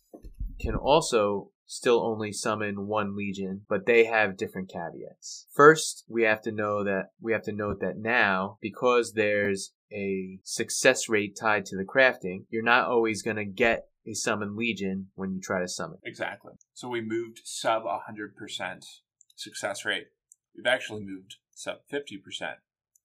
can 0.60 0.74
also 0.74 1.50
still 1.66 2.02
only 2.04 2.32
summon 2.32 2.86
one 2.86 3.16
legion, 3.16 3.62
but 3.68 3.86
they 3.86 4.04
have 4.04 4.36
different 4.36 4.70
caveats. 4.70 5.46
First, 5.52 6.04
we 6.08 6.22
have 6.22 6.40
to 6.42 6.52
know 6.52 6.84
that 6.84 7.10
we 7.20 7.32
have 7.32 7.42
to 7.42 7.52
note 7.52 7.80
that 7.80 7.98
now 7.98 8.58
because 8.60 9.12
there's 9.12 9.72
a 9.92 10.38
success 10.42 11.08
rate 11.08 11.36
tied 11.38 11.64
to 11.66 11.76
the 11.76 11.84
crafting, 11.84 12.44
you're 12.50 12.62
not 12.62 12.88
always 12.88 13.22
going 13.22 13.36
to 13.36 13.44
get 13.44 13.88
a 14.06 14.14
summon 14.14 14.56
legion 14.56 15.08
when 15.14 15.32
you 15.32 15.40
try 15.40 15.60
to 15.60 15.68
summon. 15.68 15.98
Exactly. 16.04 16.54
So 16.74 16.88
we 16.88 17.00
moved 17.00 17.40
sub 17.44 17.82
100% 17.82 18.84
success 19.34 19.84
rate. 19.84 20.06
We've 20.56 20.66
actually 20.66 21.04
moved 21.04 21.36
sub 21.54 21.78
50% 21.92 22.54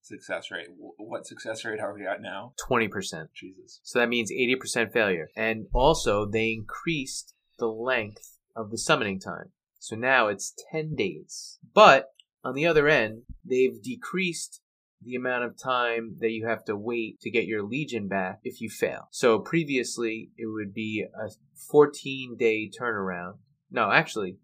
success 0.02 0.52
rate. 0.52 0.68
What 0.98 1.26
success 1.26 1.66
rate 1.66 1.80
are 1.80 1.94
we 1.94 2.06
at 2.06 2.22
now? 2.22 2.54
20%. 2.70 2.90
Jesus. 3.34 3.80
So 3.84 4.00
that 4.00 4.10
means 4.10 4.32
80% 4.32 4.92
failure. 4.92 5.30
And 5.36 5.68
also, 5.74 6.26
they 6.26 6.52
increased 6.52 7.34
the 7.58 7.68
length 7.68 8.31
of 8.56 8.72
the 8.72 8.78
summoning 8.78 9.20
time. 9.20 9.52
So 9.80 9.96
now 9.96 10.28
it's 10.28 10.54
10 10.72 10.96
days. 10.96 11.58
But 11.74 12.10
on 12.44 12.54
the 12.54 12.66
other 12.68 12.88
end, 12.88 13.24
they've 13.44 13.82
decreased 13.82 14.62
the 15.04 15.16
amount 15.16 15.44
of 15.44 15.58
time 15.58 16.18
that 16.20 16.30
you 16.30 16.46
have 16.46 16.64
to 16.66 16.76
wait 16.76 17.20
to 17.22 17.32
get 17.32 17.46
your 17.46 17.64
legion 17.64 18.08
back 18.08 18.40
if 18.44 18.62
you 18.62 18.70
fail. 18.70 19.08
So 19.12 19.40
previously, 19.40 20.30
it 20.38 20.46
would 20.46 20.74
be 20.74 21.04
a 21.04 21.30
14 21.72 22.36
day 22.38 22.70
turnaround. 22.70 23.38
No, 23.72 23.92
actually, 23.92 24.38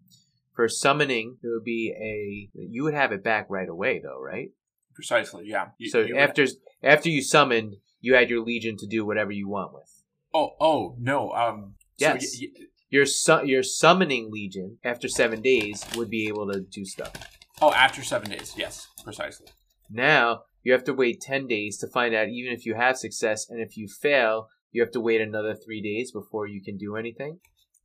for 0.54 0.68
summoning, 0.68 1.36
it 1.42 1.46
would 1.46 1.62
be 1.64 1.94
a. 1.96 2.50
You 2.58 2.82
would 2.84 2.94
have 2.94 3.12
it 3.12 3.22
back 3.22 3.46
right 3.48 3.68
away, 3.68 4.00
though, 4.02 4.20
right? 4.20 4.48
Precisely, 4.94 5.44
yeah. 5.46 5.68
You- 5.78 5.90
so 5.90 6.00
you 6.00 6.16
after 6.16 6.46
after 6.82 7.08
you 7.08 7.22
summoned, 7.22 7.76
you 8.00 8.14
had 8.14 8.28
your 8.30 8.42
legion 8.44 8.76
to 8.78 8.86
do 8.86 9.04
whatever 9.06 9.30
you 9.30 9.48
want 9.48 9.72
with. 9.72 10.02
Oh, 10.34 10.56
oh, 10.60 10.96
no. 10.98 11.30
Um, 11.30 11.74
so 11.98 12.06
Yes. 12.14 12.36
y- 12.40 12.48
y- 12.58 12.66
Your 12.90 13.04
su- 13.06 13.44
your 13.46 13.62
summoning 13.62 14.30
legion 14.30 14.78
after 14.82 15.08
seven 15.08 15.42
days 15.42 15.84
would 15.94 16.08
be 16.10 16.26
able 16.28 16.50
to 16.52 16.60
do 16.60 16.84
stuff. 16.84 17.12
oh, 17.60 17.72
after 17.72 18.02
seven 18.02 18.30
days. 18.30 18.54
Yes, 18.56 18.88
precisely. 19.04 19.48
Now 19.90 20.42
you 20.62 20.72
have 20.72 20.84
to 20.84 20.94
wait 20.94 21.20
ten 21.20 21.46
days 21.46 21.76
to 21.78 21.86
find 21.86 22.14
out 22.14 22.28
even 22.28 22.52
if 22.52 22.64
you 22.66 22.74
have 22.74 22.96
success, 22.96 23.48
and 23.48 23.60
if 23.60 23.76
you 23.76 23.88
fail, 23.88 24.48
you 24.72 24.80
have 24.82 24.90
to 24.92 25.00
wait 25.00 25.20
another 25.20 25.54
three 25.54 25.82
days 25.82 26.12
before 26.12 26.46
you 26.46 26.62
can 26.62 26.76
do 26.78 26.96
anything. 26.96 27.40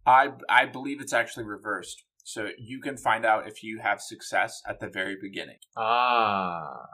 I 0.05 0.31
I 0.49 0.65
believe 0.67 1.01
it's 1.01 1.13
actually 1.13 1.45
reversed. 1.45 2.03
So 2.25 2.49
you 2.57 2.79
can 2.79 2.95
find 2.95 3.25
out 3.25 3.47
if 3.47 3.63
you 3.63 3.79
have 3.79 3.99
success 4.01 4.61
at 4.65 4.79
the 4.79 4.87
very 4.87 5.17
beginning. 5.21 5.57
Ah, 5.75 6.85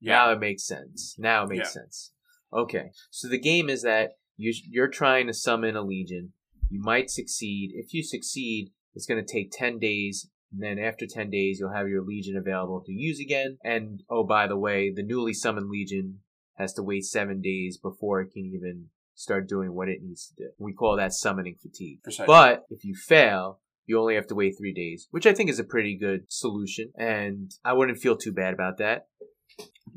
now 0.00 0.28
Yeah. 0.28 0.32
it 0.34 0.38
makes 0.40 0.64
sense. 0.64 1.16
Now 1.18 1.42
it 1.44 1.48
makes 1.48 1.68
Yeah. 1.74 1.80
sense. 1.82 2.12
Okay, 2.52 2.90
so 3.10 3.26
the 3.28 3.38
game 3.40 3.68
is 3.68 3.82
that 3.82 4.18
you 4.36 4.52
you're 4.70 4.88
trying 4.88 5.26
to 5.26 5.34
summon 5.34 5.74
a 5.76 5.82
legion. 5.82 6.32
You 6.68 6.80
might 6.82 7.10
succeed. 7.10 7.72
If 7.74 7.92
you 7.92 8.02
succeed, 8.02 8.70
it's 8.94 9.06
going 9.06 9.24
to 9.24 9.32
take 9.32 9.50
ten 9.52 9.78
days. 9.78 10.28
And 10.52 10.62
then 10.62 10.78
after 10.78 11.06
10 11.06 11.28
days, 11.28 11.58
you'll 11.58 11.74
have 11.74 11.88
your 11.88 12.04
legion 12.04 12.36
available 12.36 12.80
to 12.86 12.92
use 12.92 13.18
again. 13.20 13.58
And 13.64 14.04
oh, 14.08 14.22
by 14.24 14.46
the 14.46 14.56
way, 14.56 14.92
the 14.94 15.02
newly 15.02 15.34
summoned 15.34 15.68
legion 15.68 16.20
has 16.54 16.72
to 16.74 16.84
wait 16.84 17.04
seven 17.04 17.40
days 17.42 17.76
before 17.76 18.20
it 18.20 18.30
can 18.32 18.46
even 18.46 18.86
start 19.14 19.48
doing 19.48 19.74
what 19.74 19.88
it 19.88 20.02
needs 20.02 20.28
to 20.28 20.44
do. 20.44 20.50
We 20.58 20.72
call 20.72 20.96
that 20.96 21.12
summoning 21.12 21.56
fatigue. 21.60 22.02
Precisely. 22.02 22.26
But 22.26 22.64
if 22.70 22.84
you 22.84 22.94
fail, 22.94 23.60
you 23.86 23.98
only 23.98 24.14
have 24.14 24.26
to 24.28 24.34
wait 24.34 24.54
three 24.58 24.72
days, 24.72 25.08
which 25.10 25.26
I 25.26 25.32
think 25.32 25.50
is 25.50 25.58
a 25.58 25.64
pretty 25.64 25.96
good 25.96 26.24
solution. 26.28 26.92
And 26.96 27.50
I 27.64 27.72
wouldn't 27.72 27.98
feel 27.98 28.16
too 28.16 28.32
bad 28.32 28.54
about 28.54 28.78
that. 28.78 29.06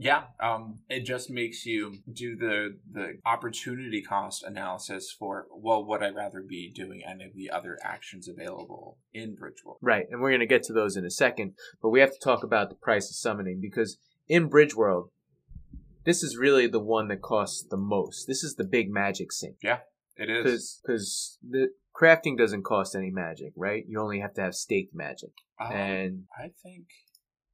Yeah, 0.01 0.23
um, 0.41 0.79
it 0.89 1.01
just 1.01 1.29
makes 1.29 1.65
you 1.65 1.95
do 2.09 2.37
the 2.37 2.77
the 2.89 3.17
opportunity 3.25 4.01
cost 4.01 4.43
analysis 4.43 5.13
for 5.17 5.47
well, 5.51 5.85
would 5.85 6.01
I 6.01 6.09
rather 6.09 6.41
be 6.41 6.71
doing 6.73 7.01
any 7.05 7.25
of 7.25 7.35
the 7.35 7.49
other 7.51 7.77
actions 7.83 8.29
available 8.29 8.97
in 9.13 9.35
Bridgeworld? 9.35 9.75
Right, 9.81 10.05
and 10.09 10.21
we're 10.21 10.29
going 10.29 10.39
to 10.39 10.45
get 10.45 10.63
to 10.63 10.73
those 10.73 10.95
in 10.95 11.03
a 11.05 11.11
second, 11.11 11.55
but 11.81 11.89
we 11.89 11.99
have 11.99 12.13
to 12.13 12.19
talk 12.23 12.43
about 12.45 12.69
the 12.69 12.75
price 12.75 13.09
of 13.09 13.17
summoning 13.17 13.59
because 13.61 13.97
in 14.29 14.47
Bridge 14.47 14.73
World, 14.73 15.09
this 16.05 16.23
is 16.23 16.37
really 16.37 16.67
the 16.67 16.79
one 16.79 17.09
that 17.09 17.21
costs 17.21 17.65
the 17.69 17.75
most. 17.77 18.25
This 18.25 18.41
is 18.41 18.55
the 18.55 18.63
big 18.63 18.89
magic 18.89 19.33
sink 19.33 19.57
Yeah, 19.61 19.79
It 20.15 20.29
is. 20.29 20.43
because 20.45 20.81
because 20.85 21.37
the 21.45 21.71
crafting 21.93 22.37
doesn't 22.37 22.63
cost 22.63 22.95
any 22.95 23.11
magic, 23.11 23.51
right? 23.57 23.83
You 23.85 23.99
only 23.99 24.21
have 24.21 24.33
to 24.35 24.41
have 24.41 24.55
staked 24.55 24.95
magic, 24.95 25.31
Um, 25.59 25.73
and 25.73 26.23
I 26.41 26.51
think 26.63 26.85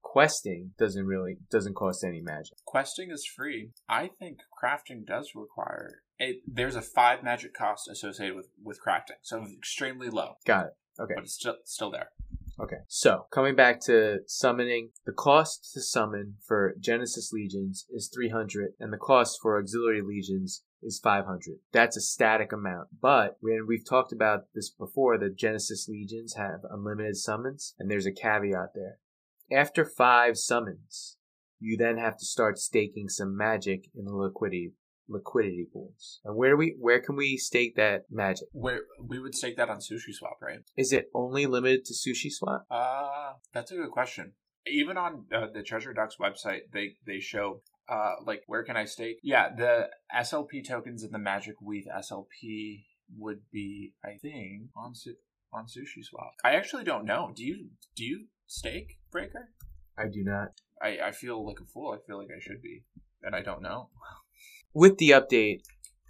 questing 0.05 0.71
doesn't 0.77 1.05
really 1.07 1.35
doesn't 1.51 1.73
cost 1.73 2.03
any 2.03 2.21
magic. 2.21 2.53
questing 2.65 3.09
is 3.11 3.25
free. 3.25 3.71
I 3.89 4.11
think 4.19 4.37
crafting 4.63 5.05
does 5.05 5.31
require 5.35 5.89
it. 6.19 6.37
There's 6.47 6.75
a 6.75 6.81
five 6.81 7.23
magic 7.23 7.53
cost 7.53 7.89
associated 7.89 8.35
with 8.35 8.49
with 8.63 8.79
crafting, 8.85 9.19
so 9.23 9.43
extremely 9.57 10.09
low, 10.09 10.35
Got 10.45 10.67
it. 10.67 10.73
Okay. 11.01 11.13
but 11.15 11.23
it's 11.25 11.33
still 11.33 11.55
still 11.65 11.91
there. 11.91 12.09
Okay. 12.57 12.77
So, 12.87 13.25
coming 13.31 13.55
back 13.55 13.81
to 13.87 14.19
summoning, 14.27 14.91
the 15.05 15.11
cost 15.11 15.71
to 15.73 15.81
summon 15.81 16.35
for 16.47 16.75
Genesis 16.79 17.31
Legions 17.33 17.85
is 17.89 18.09
300 18.15 18.71
and 18.79 18.93
the 18.93 18.97
cost 18.97 19.39
for 19.41 19.59
auxiliary 19.59 20.01
legions 20.01 20.63
is 20.81 21.01
500. 21.03 21.57
That's 21.73 21.97
a 21.97 22.01
static 22.01 22.53
amount. 22.53 22.87
But 23.01 23.35
when 23.41 23.65
we've 23.67 23.83
talked 23.85 24.13
about 24.13 24.43
this 24.55 24.69
before, 24.69 25.17
the 25.17 25.29
Genesis 25.29 25.87
Legions 25.89 26.35
have 26.35 26.61
unlimited 26.71 27.17
summons 27.17 27.73
and 27.77 27.91
there's 27.91 28.05
a 28.05 28.13
caveat 28.13 28.69
there. 28.73 28.99
After 29.51 29.85
5 29.85 30.37
summons, 30.37 31.17
you 31.59 31.77
then 31.77 31.97
have 31.97 32.17
to 32.17 32.25
start 32.25 32.57
staking 32.57 33.09
some 33.09 33.35
magic 33.37 33.85
in 33.95 34.05
the 34.05 34.13
liquidity 34.15 34.73
liquidity 35.07 35.67
pools. 35.71 36.19
And 36.25 36.35
where 36.35 36.51
do 36.51 36.57
we 36.57 36.75
where 36.79 36.99
can 36.99 37.15
we 37.15 37.37
stake 37.37 37.75
that 37.75 38.05
magic? 38.09 38.47
Where 38.51 38.81
we 38.99 39.19
would 39.19 39.35
stake 39.35 39.55
that 39.57 39.69
on 39.69 39.77
Sushi 39.77 40.11
Swap, 40.13 40.37
right? 40.41 40.59
Is 40.75 40.91
it 40.91 41.09
only 41.13 41.45
limited 41.45 41.85
to 41.85 41.93
Sushi 41.93 42.31
Swap? 42.31 42.65
Uh, 42.71 43.33
that's 43.53 43.71
a 43.71 43.75
good 43.75 43.91
question. 43.91 44.33
even 44.67 44.97
on 44.97 45.25
uh, 45.31 45.45
the 45.53 45.61
Treasure 45.61 45.93
Docs 45.93 46.15
website, 46.19 46.61
they 46.73 46.95
they 47.05 47.19
show 47.19 47.61
uh 47.87 48.13
like 48.25 48.41
where 48.47 48.63
can 48.63 48.75
I 48.77 48.85
stake? 48.85 49.17
Yeah, 49.21 49.49
the 49.55 49.89
SLP 50.15 50.67
tokens 50.67 51.03
in 51.03 51.11
the 51.11 51.19
Magic 51.19 51.53
WETH 51.61 51.85
SLP 51.87 52.85
would 53.15 53.41
be, 53.51 53.93
I 54.03 54.17
think, 54.19 54.69
on 54.75 54.95
su- 54.95 55.21
on 55.53 55.65
Sushi 55.65 56.03
Swap. 56.03 56.31
I 56.43 56.55
actually 56.55 56.83
don't 56.83 57.05
know. 57.05 57.31
Do 57.35 57.43
you 57.45 57.69
do 57.95 58.03
you 58.03 58.25
stake 58.47 58.97
Braiker? 59.13 59.49
I 59.97 60.05
do 60.05 60.23
not. 60.23 60.49
I 60.81 60.97
I 61.07 61.11
feel 61.11 61.45
like 61.45 61.57
a 61.61 61.65
fool. 61.65 61.91
I 61.91 62.05
feel 62.05 62.17
like 62.17 62.29
I 62.35 62.39
should 62.39 62.61
be, 62.61 62.83
and 63.23 63.35
I 63.35 63.41
don't 63.41 63.61
know. 63.61 63.89
With 64.73 64.97
the 64.97 65.11
update 65.11 65.61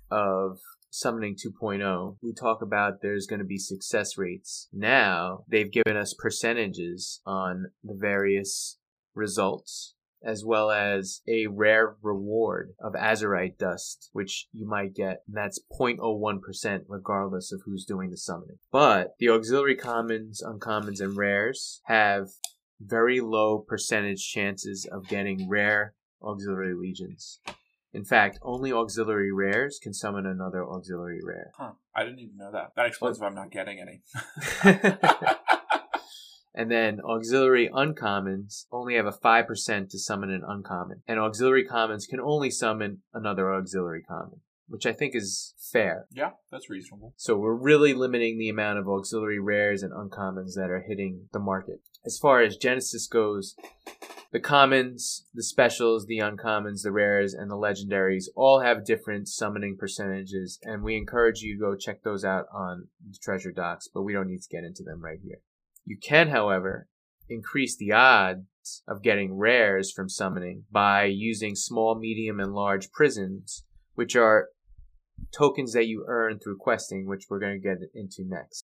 of 0.09 0.59
Summoning 0.89 1.35
2.0, 1.35 2.17
we 2.23 2.33
talk 2.33 2.61
about 2.61 3.01
there's 3.01 3.27
going 3.27 3.39
to 3.39 3.45
be 3.45 3.57
success 3.57 4.17
rates. 4.17 4.69
Now, 4.71 5.43
they've 5.47 5.71
given 5.71 5.97
us 5.97 6.15
percentages 6.17 7.21
on 7.25 7.65
the 7.83 7.97
various 7.99 8.79
results, 9.13 9.94
as 10.25 10.43
well 10.43 10.71
as 10.71 11.21
a 11.27 11.47
rare 11.47 11.95
reward 12.01 12.73
of 12.79 12.93
Azurite 12.93 13.57
dust, 13.57 14.09
which 14.11 14.47
you 14.51 14.67
might 14.67 14.93
get. 14.95 15.21
And 15.27 15.37
that's 15.37 15.59
0.01% 15.79 16.85
regardless 16.87 17.51
of 17.51 17.61
who's 17.65 17.85
doing 17.85 18.09
the 18.09 18.17
summoning. 18.17 18.57
But 18.71 19.15
the 19.19 19.29
auxiliary 19.29 19.75
commons, 19.75 20.41
uncommons, 20.43 20.99
and 20.99 21.15
rares 21.15 21.81
have 21.85 22.29
very 22.81 23.21
low 23.21 23.59
percentage 23.59 24.27
chances 24.27 24.85
of 24.91 25.07
getting 25.07 25.47
rare 25.47 25.93
auxiliary 26.21 26.73
legions. 26.73 27.39
In 27.93 28.03
fact, 28.03 28.39
only 28.41 28.73
auxiliary 28.73 29.31
rares 29.31 29.79
can 29.81 29.93
summon 29.93 30.25
another 30.25 30.67
auxiliary 30.67 31.21
rare. 31.23 31.51
Huh. 31.57 31.71
I 31.95 32.03
didn't 32.03 32.19
even 32.19 32.35
know 32.35 32.51
that. 32.51 32.71
That 32.75 32.87
explains 32.87 33.19
why 33.19 33.27
I'm 33.27 33.35
not 33.35 33.51
getting 33.51 33.79
any. 33.79 34.01
and 36.55 36.71
then 36.71 37.01
auxiliary 37.01 37.69
uncommons 37.69 38.65
only 38.71 38.95
have 38.95 39.05
a 39.05 39.11
5% 39.11 39.89
to 39.89 39.99
summon 39.99 40.31
an 40.31 40.41
uncommon. 40.47 41.01
And 41.07 41.19
auxiliary 41.19 41.65
commons 41.65 42.07
can 42.07 42.19
only 42.19 42.49
summon 42.49 43.01
another 43.13 43.53
auxiliary 43.53 44.03
common, 44.03 44.41
which 44.67 44.85
I 44.85 44.93
think 44.93 45.15
is 45.15 45.53
fair. 45.71 46.05
yeah, 46.11 46.31
that's 46.51 46.69
reasonable. 46.69 47.13
So 47.17 47.37
we're 47.37 47.53
really 47.53 47.93
limiting 47.93 48.37
the 48.37 48.49
amount 48.49 48.79
of 48.79 48.87
auxiliary 48.87 49.39
rares 49.39 49.83
and 49.83 49.91
uncommons 49.91 50.55
that 50.55 50.69
are 50.69 50.85
hitting 50.87 51.27
the 51.33 51.39
market. 51.39 51.81
As 52.05 52.17
far 52.17 52.41
as 52.41 52.55
Genesis 52.55 53.07
goes, 53.07 53.55
the 54.31 54.39
commons, 54.39 55.25
the 55.33 55.43
specials, 55.43 56.05
the 56.05 56.19
uncommons, 56.19 56.83
the 56.83 56.91
rares, 56.91 57.33
and 57.33 57.49
the 57.49 57.55
legendaries 57.55 58.25
all 58.35 58.61
have 58.61 58.85
different 58.85 59.27
summoning 59.27 59.77
percentages, 59.77 60.59
and 60.63 60.83
we 60.83 60.97
encourage 60.97 61.39
you 61.39 61.55
to 61.55 61.59
go 61.59 61.75
check 61.75 62.03
those 62.03 62.23
out 62.23 62.45
on 62.53 62.87
the 63.05 63.17
treasure 63.21 63.51
docs, 63.51 63.87
but 63.93 64.03
we 64.03 64.13
don't 64.13 64.27
need 64.27 64.41
to 64.41 64.49
get 64.49 64.63
into 64.63 64.83
them 64.83 65.01
right 65.01 65.19
here. 65.23 65.39
You 65.87 65.99
can, 66.01 66.29
however, 66.29 66.87
increase 67.29 67.77
the 67.77 67.91
odds 67.91 68.81
of 68.87 69.03
getting 69.03 69.37
rares 69.37 69.91
from 69.91 70.09
summoning 70.09 70.63
by 70.71 71.03
using 71.03 71.53
small, 71.53 71.93
medium, 71.93 72.39
and 72.39 72.55
large 72.55 72.91
prisms, 72.91 73.65
which 73.93 74.15
are 74.15 74.47
tokens 75.31 75.73
that 75.73 75.85
you 75.85 76.03
earn 76.07 76.39
through 76.39 76.57
questing, 76.57 77.05
which 77.07 77.25
we're 77.29 77.37
going 77.37 77.53
to 77.53 77.59
get 77.59 77.77
into 77.93 78.23
next. 78.27 78.63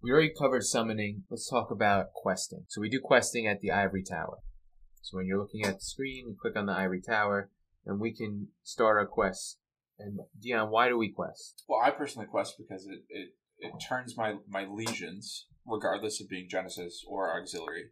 We 0.00 0.12
already 0.12 0.32
covered 0.38 0.62
summoning. 0.62 1.24
Let's 1.28 1.50
talk 1.50 1.72
about 1.72 2.12
questing. 2.14 2.66
So 2.68 2.80
we 2.80 2.88
do 2.88 3.00
questing 3.02 3.48
at 3.48 3.60
the 3.60 3.72
Ivory 3.72 4.04
Tower. 4.04 4.38
So 5.00 5.16
when 5.16 5.26
you're 5.26 5.40
looking 5.40 5.64
at 5.64 5.80
the 5.80 5.84
screen, 5.84 6.28
you 6.28 6.36
click 6.40 6.54
on 6.56 6.66
the 6.66 6.74
Ivory 6.74 7.00
Tower, 7.00 7.50
and 7.86 8.00
we 8.00 8.14
can 8.14 8.48
start 8.62 8.96
our 8.98 9.06
quest. 9.06 9.58
And 9.98 10.20
Dion, 10.40 10.70
why 10.70 10.88
do 10.88 10.98
we 10.98 11.10
quest? 11.10 11.64
Well, 11.68 11.80
I 11.82 11.90
personally 11.90 12.26
quest 12.26 12.54
because 12.58 12.86
it, 12.86 13.00
it, 13.08 13.28
it 13.58 13.72
turns 13.88 14.16
my, 14.16 14.34
my 14.48 14.64
legions, 14.64 15.46
regardless 15.66 16.20
of 16.20 16.28
being 16.28 16.48
Genesis 16.48 17.04
or 17.06 17.38
auxiliary, 17.38 17.90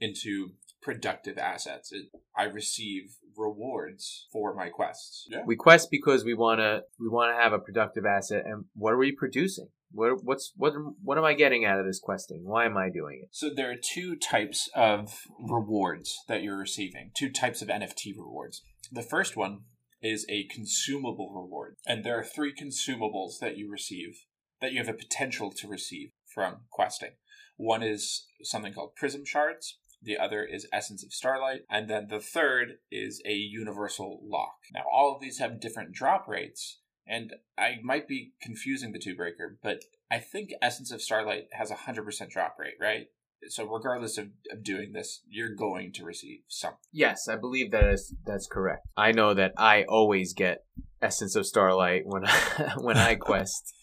into 0.00 0.50
productive 0.82 1.38
assets. 1.38 1.92
It, 1.92 2.06
I 2.36 2.44
receive 2.44 3.16
rewards 3.36 4.26
for 4.32 4.54
my 4.54 4.68
quests. 4.68 5.26
Yeah. 5.28 5.42
We 5.46 5.56
quest 5.56 5.90
because 5.90 6.24
we 6.24 6.34
wanna 6.34 6.82
we 6.98 7.08
wanna 7.08 7.36
have 7.40 7.52
a 7.52 7.58
productive 7.58 8.04
asset. 8.06 8.44
And 8.46 8.64
what 8.74 8.92
are 8.92 8.98
we 8.98 9.12
producing? 9.12 9.68
What 9.92 10.24
what's 10.24 10.52
what 10.56 10.74
what 11.02 11.18
am 11.18 11.24
I 11.24 11.34
getting 11.34 11.64
out 11.64 11.78
of 11.78 11.86
this 11.86 12.00
questing? 12.00 12.42
Why 12.44 12.64
am 12.64 12.76
I 12.76 12.90
doing 12.90 13.20
it? 13.22 13.28
So 13.32 13.50
there 13.50 13.70
are 13.70 13.76
two 13.76 14.16
types 14.16 14.68
of 14.74 15.22
rewards 15.38 16.16
that 16.28 16.42
you're 16.42 16.58
receiving. 16.58 17.10
Two 17.14 17.30
types 17.30 17.62
of 17.62 17.68
NFT 17.68 18.16
rewards. 18.16 18.62
The 18.92 19.02
first 19.02 19.36
one 19.36 19.60
is 20.02 20.24
a 20.28 20.44
consumable 20.44 21.32
reward, 21.34 21.76
and 21.86 22.04
there 22.04 22.18
are 22.18 22.24
three 22.24 22.54
consumables 22.54 23.38
that 23.40 23.56
you 23.56 23.70
receive 23.70 24.24
that 24.60 24.72
you 24.72 24.78
have 24.78 24.88
a 24.88 24.94
potential 24.94 25.50
to 25.50 25.68
receive 25.68 26.10
from 26.32 26.60
questing. 26.70 27.12
One 27.56 27.82
is 27.82 28.26
something 28.42 28.72
called 28.72 28.94
prism 28.96 29.24
shards. 29.24 29.78
The 30.02 30.18
other 30.18 30.44
is 30.44 30.66
Essence 30.72 31.04
of 31.04 31.12
Starlight. 31.12 31.62
And 31.70 31.88
then 31.90 32.06
the 32.08 32.20
third 32.20 32.78
is 32.90 33.20
a 33.26 33.34
universal 33.34 34.20
lock. 34.24 34.56
Now, 34.72 34.84
all 34.90 35.14
of 35.14 35.20
these 35.20 35.38
have 35.38 35.60
different 35.60 35.92
drop 35.92 36.26
rates, 36.26 36.78
and 37.10 37.34
I 37.58 37.76
might 37.82 38.06
be 38.06 38.32
confusing 38.40 38.92
the 38.92 38.98
two 38.98 39.16
Braiker, 39.16 39.56
but 39.62 39.80
I 40.10 40.18
think 40.18 40.50
Essence 40.62 40.92
of 40.92 41.02
Starlight 41.02 41.48
has 41.52 41.70
a 41.70 41.74
100% 41.74 42.30
drop 42.30 42.56
rate, 42.58 42.74
right? 42.80 43.06
So, 43.48 43.66
regardless 43.66 44.16
of, 44.16 44.28
of 44.52 44.62
doing 44.62 44.92
this, 44.92 45.22
you're 45.28 45.54
going 45.54 45.92
to 45.94 46.04
receive 46.04 46.40
something. 46.48 46.78
Yes, 46.92 47.26
I 47.28 47.36
believe 47.36 47.72
that 47.72 47.84
is 47.84 48.14
that's 48.26 48.46
correct. 48.46 48.86
I 48.96 49.12
know 49.12 49.34
that 49.34 49.52
I 49.56 49.84
always 49.84 50.34
get 50.34 50.58
Essence 51.02 51.34
of 51.34 51.46
Starlight 51.46 52.02
when 52.04 52.26
I, 52.26 52.74
when 52.80 52.96
I 52.96 53.16
quest. 53.16 53.74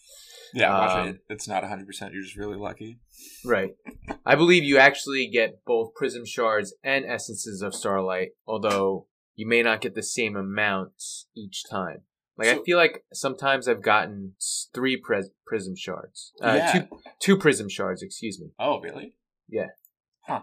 Yeah, 0.54 0.74
Um, 0.74 1.08
it. 1.08 1.16
It's 1.28 1.46
not 1.46 1.62
100%. 1.62 1.84
You're 2.10 2.22
just 2.22 2.38
really 2.38 2.56
lucky. 2.56 3.00
Right. 3.44 3.72
I 4.24 4.34
believe 4.34 4.64
you 4.64 4.78
actually 4.78 5.28
get 5.30 5.62
both 5.66 5.92
Prism 5.94 6.24
Shards 6.24 6.74
and 6.82 7.04
Essences 7.04 7.60
of 7.60 7.74
Starlight, 7.74 8.30
although 8.46 9.08
you 9.34 9.46
may 9.46 9.62
not 9.62 9.82
get 9.82 9.94
the 9.94 10.02
same 10.02 10.36
amounts 10.36 11.26
each 11.36 11.64
time. 11.70 12.04
Like 12.38 12.48
I 12.48 12.62
feel 12.64 12.78
like 12.78 13.04
sometimes 13.12 13.66
I've 13.68 13.82
gotten 13.82 14.34
three 14.72 14.96
pres- 14.96 15.30
Prism 15.46 15.74
Shards, 15.76 16.32
uh, 16.42 16.54
Yeah. 16.56 16.72
two 16.72 16.98
two 17.20 17.36
Prism 17.36 17.68
Shards, 17.68 18.02
excuse 18.02 18.40
me. 18.40 18.50
Oh, 18.58 18.80
really? 18.80 19.16
Yeah. 19.48 19.66
Huh. 20.22 20.42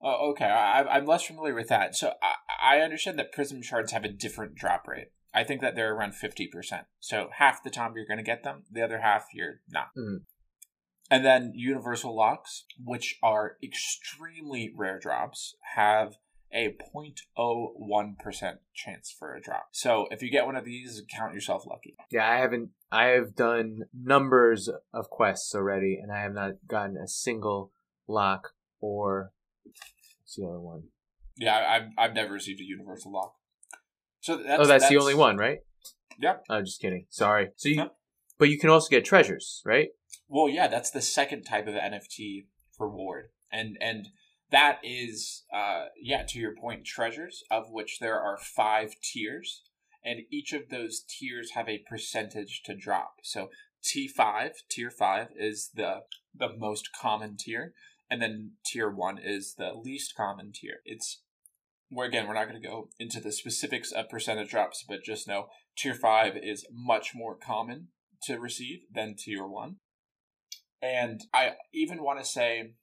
Oh, 0.00 0.30
okay. 0.30 0.44
I, 0.44 0.82
I'm 0.82 1.06
less 1.06 1.24
familiar 1.24 1.54
with 1.54 1.68
that. 1.68 1.94
So 1.94 2.12
I, 2.22 2.76
I 2.76 2.80
understand 2.80 3.18
that 3.18 3.32
prism 3.32 3.62
shards 3.62 3.92
have 3.92 4.04
a 4.04 4.08
different 4.08 4.56
drop 4.56 4.86
rate. 4.88 5.08
I 5.32 5.44
think 5.44 5.60
that 5.60 5.74
they're 5.76 5.94
around 5.94 6.12
50%. 6.12 6.48
So 7.00 7.28
half 7.38 7.62
the 7.62 7.70
time 7.70 7.92
you're 7.96 8.06
going 8.06 8.18
to 8.18 8.22
get 8.24 8.42
them, 8.42 8.64
the 8.70 8.82
other 8.82 8.98
half 9.00 9.26
you're 9.32 9.60
not. 9.68 9.88
Mhm. 9.96 10.24
And 11.10 11.24
then 11.24 11.52
universal 11.54 12.16
locks, 12.16 12.64
which 12.82 13.18
are 13.22 13.56
extremely 13.62 14.72
rare 14.76 14.98
drops, 14.98 15.54
have 15.74 16.16
a 16.54 16.74
0.01% 16.94 18.58
chance 18.74 19.14
for 19.16 19.34
a 19.34 19.40
drop. 19.40 19.68
So 19.72 20.06
if 20.10 20.22
you 20.22 20.30
get 20.30 20.46
one 20.46 20.56
of 20.56 20.64
these, 20.64 21.02
count 21.14 21.34
yourself 21.34 21.64
lucky. 21.66 21.96
Yeah, 22.10 22.28
I 22.28 22.36
haven't. 22.38 22.70
I 22.90 23.06
have 23.06 23.34
done 23.34 23.84
numbers 23.94 24.68
of 24.92 25.08
quests 25.10 25.54
already, 25.54 25.98
and 26.00 26.12
I 26.12 26.20
have 26.22 26.34
not 26.34 26.52
gotten 26.66 26.96
a 26.96 27.08
single 27.08 27.72
lock 28.06 28.50
or 28.80 29.32
what's 30.32 30.36
the 30.36 30.46
other 30.46 30.60
one? 30.60 30.84
Yeah, 31.36 31.56
I've, 31.56 31.88
I've 31.96 32.14
never 32.14 32.32
received 32.32 32.60
a 32.60 32.64
universal 32.64 33.12
lock. 33.12 33.34
So 34.20 34.36
that's, 34.36 34.62
oh, 34.62 34.66
that's, 34.66 34.88
the 34.88 34.98
only 34.98 35.14
one, 35.14 35.36
right? 35.36 35.58
Yep. 36.20 36.44
Oh, 36.50 36.60
just 36.60 36.80
kidding. 36.80 37.06
Sorry. 37.08 37.48
So 37.56 37.68
you, 37.68 37.76
Yep. 37.76 37.96
but 38.38 38.48
you 38.50 38.58
can 38.58 38.70
also 38.70 38.88
get 38.88 39.04
treasures, 39.04 39.62
right? 39.64 39.88
Well, 40.28 40.48
yeah, 40.48 40.68
that's 40.68 40.90
the 40.90 41.00
second 41.00 41.44
type 41.44 41.66
of 41.66 41.74
NFT 41.74 42.46
reward, 42.78 43.30
and 43.50 43.76
and 43.80 44.08
that 44.52 44.78
is, 44.84 45.44
uh, 45.52 45.86
yeah, 46.00 46.22
to 46.28 46.38
your 46.38 46.54
point, 46.54 46.84
treasures 46.84 47.42
of 47.50 47.64
which 47.70 47.98
there 47.98 48.20
are 48.20 48.38
five 48.38 48.94
tiers, 49.02 49.62
and 50.04 50.20
each 50.30 50.52
of 50.52 50.68
those 50.68 51.02
tiers 51.08 51.52
have 51.54 51.68
a 51.68 51.84
percentage 51.88 52.62
to 52.66 52.74
drop. 52.76 53.14
So 53.24 53.48
T 53.84 54.06
five, 54.06 54.52
tier 54.70 54.90
five 54.90 55.28
is 55.36 55.70
the 55.74 56.02
the 56.34 56.50
most 56.56 56.90
common 57.00 57.36
tier, 57.38 57.74
and 58.08 58.22
then 58.22 58.52
tier 58.64 58.88
one 58.88 59.18
is 59.18 59.54
the 59.58 59.72
least 59.74 60.14
common 60.16 60.52
tier. 60.54 60.76
It's 60.84 61.22
where 61.88 62.06
again, 62.06 62.26
we're 62.26 62.34
not 62.34 62.48
going 62.48 62.60
to 62.60 62.68
go 62.68 62.88
into 62.98 63.20
the 63.20 63.32
specifics 63.32 63.92
of 63.92 64.08
percentage 64.08 64.50
drops, 64.50 64.84
but 64.88 65.04
just 65.04 65.26
know 65.26 65.48
tier 65.76 65.94
five 65.94 66.36
is 66.36 66.66
much 66.72 67.12
more 67.14 67.36
common 67.36 67.88
to 68.24 68.38
receive 68.38 68.80
than 68.94 69.16
tier 69.16 69.46
one. 69.46 69.76
And 70.80 71.20
I 71.34 71.52
even 71.72 72.02
want 72.02 72.18
to 72.18 72.24
say 72.24 72.74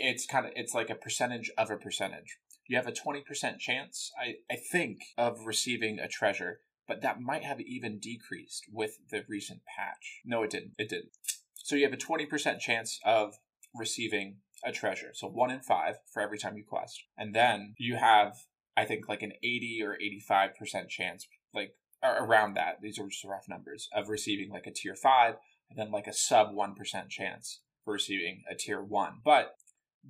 it's 0.00 0.26
kind 0.26 0.46
of 0.46 0.52
it's 0.56 0.74
like 0.74 0.90
a 0.90 0.94
percentage 0.94 1.50
of 1.56 1.70
a 1.70 1.76
percentage. 1.76 2.38
You 2.68 2.76
have 2.76 2.86
a 2.86 2.92
twenty 2.92 3.20
percent 3.20 3.60
chance, 3.60 4.10
I 4.20 4.36
I 4.50 4.56
think, 4.56 4.98
of 5.16 5.46
receiving 5.46 5.98
a 5.98 6.08
treasure, 6.08 6.60
but 6.88 7.02
that 7.02 7.20
might 7.20 7.44
have 7.44 7.60
even 7.60 7.98
decreased 7.98 8.64
with 8.72 8.98
the 9.10 9.24
recent 9.28 9.60
patch. 9.76 10.20
No, 10.24 10.42
it 10.42 10.50
didn't. 10.50 10.72
It 10.78 10.88
didn't. 10.88 11.12
So 11.54 11.76
you 11.76 11.84
have 11.84 11.92
a 11.92 11.98
twenty 11.98 12.26
percent 12.26 12.60
chance 12.60 12.98
of 13.04 13.34
receiving 13.74 14.38
a 14.64 14.72
treasure. 14.72 15.10
So 15.14 15.28
one 15.28 15.50
in 15.50 15.60
five 15.60 15.96
for 16.12 16.22
every 16.22 16.38
time 16.38 16.56
you 16.56 16.64
quest, 16.64 17.02
and 17.16 17.34
then 17.34 17.74
you 17.78 17.96
have 17.96 18.32
I 18.76 18.84
think 18.84 19.08
like 19.08 19.22
an 19.22 19.32
eighty 19.42 19.80
or 19.82 19.94
eighty 19.94 20.20
five 20.20 20.54
percent 20.56 20.88
chance, 20.88 21.26
like 21.54 21.74
around 22.02 22.54
that. 22.54 22.80
These 22.82 22.98
are 22.98 23.08
just 23.08 23.24
rough 23.24 23.48
numbers 23.48 23.88
of 23.94 24.08
receiving 24.08 24.50
like 24.50 24.66
a 24.66 24.72
tier 24.72 24.94
five, 24.94 25.36
and 25.70 25.78
then 25.78 25.90
like 25.90 26.06
a 26.06 26.12
sub 26.12 26.54
one 26.54 26.74
percent 26.74 27.10
chance 27.10 27.60
for 27.84 27.94
receiving 27.94 28.42
a 28.50 28.54
tier 28.54 28.82
one. 28.82 29.20
But 29.24 29.54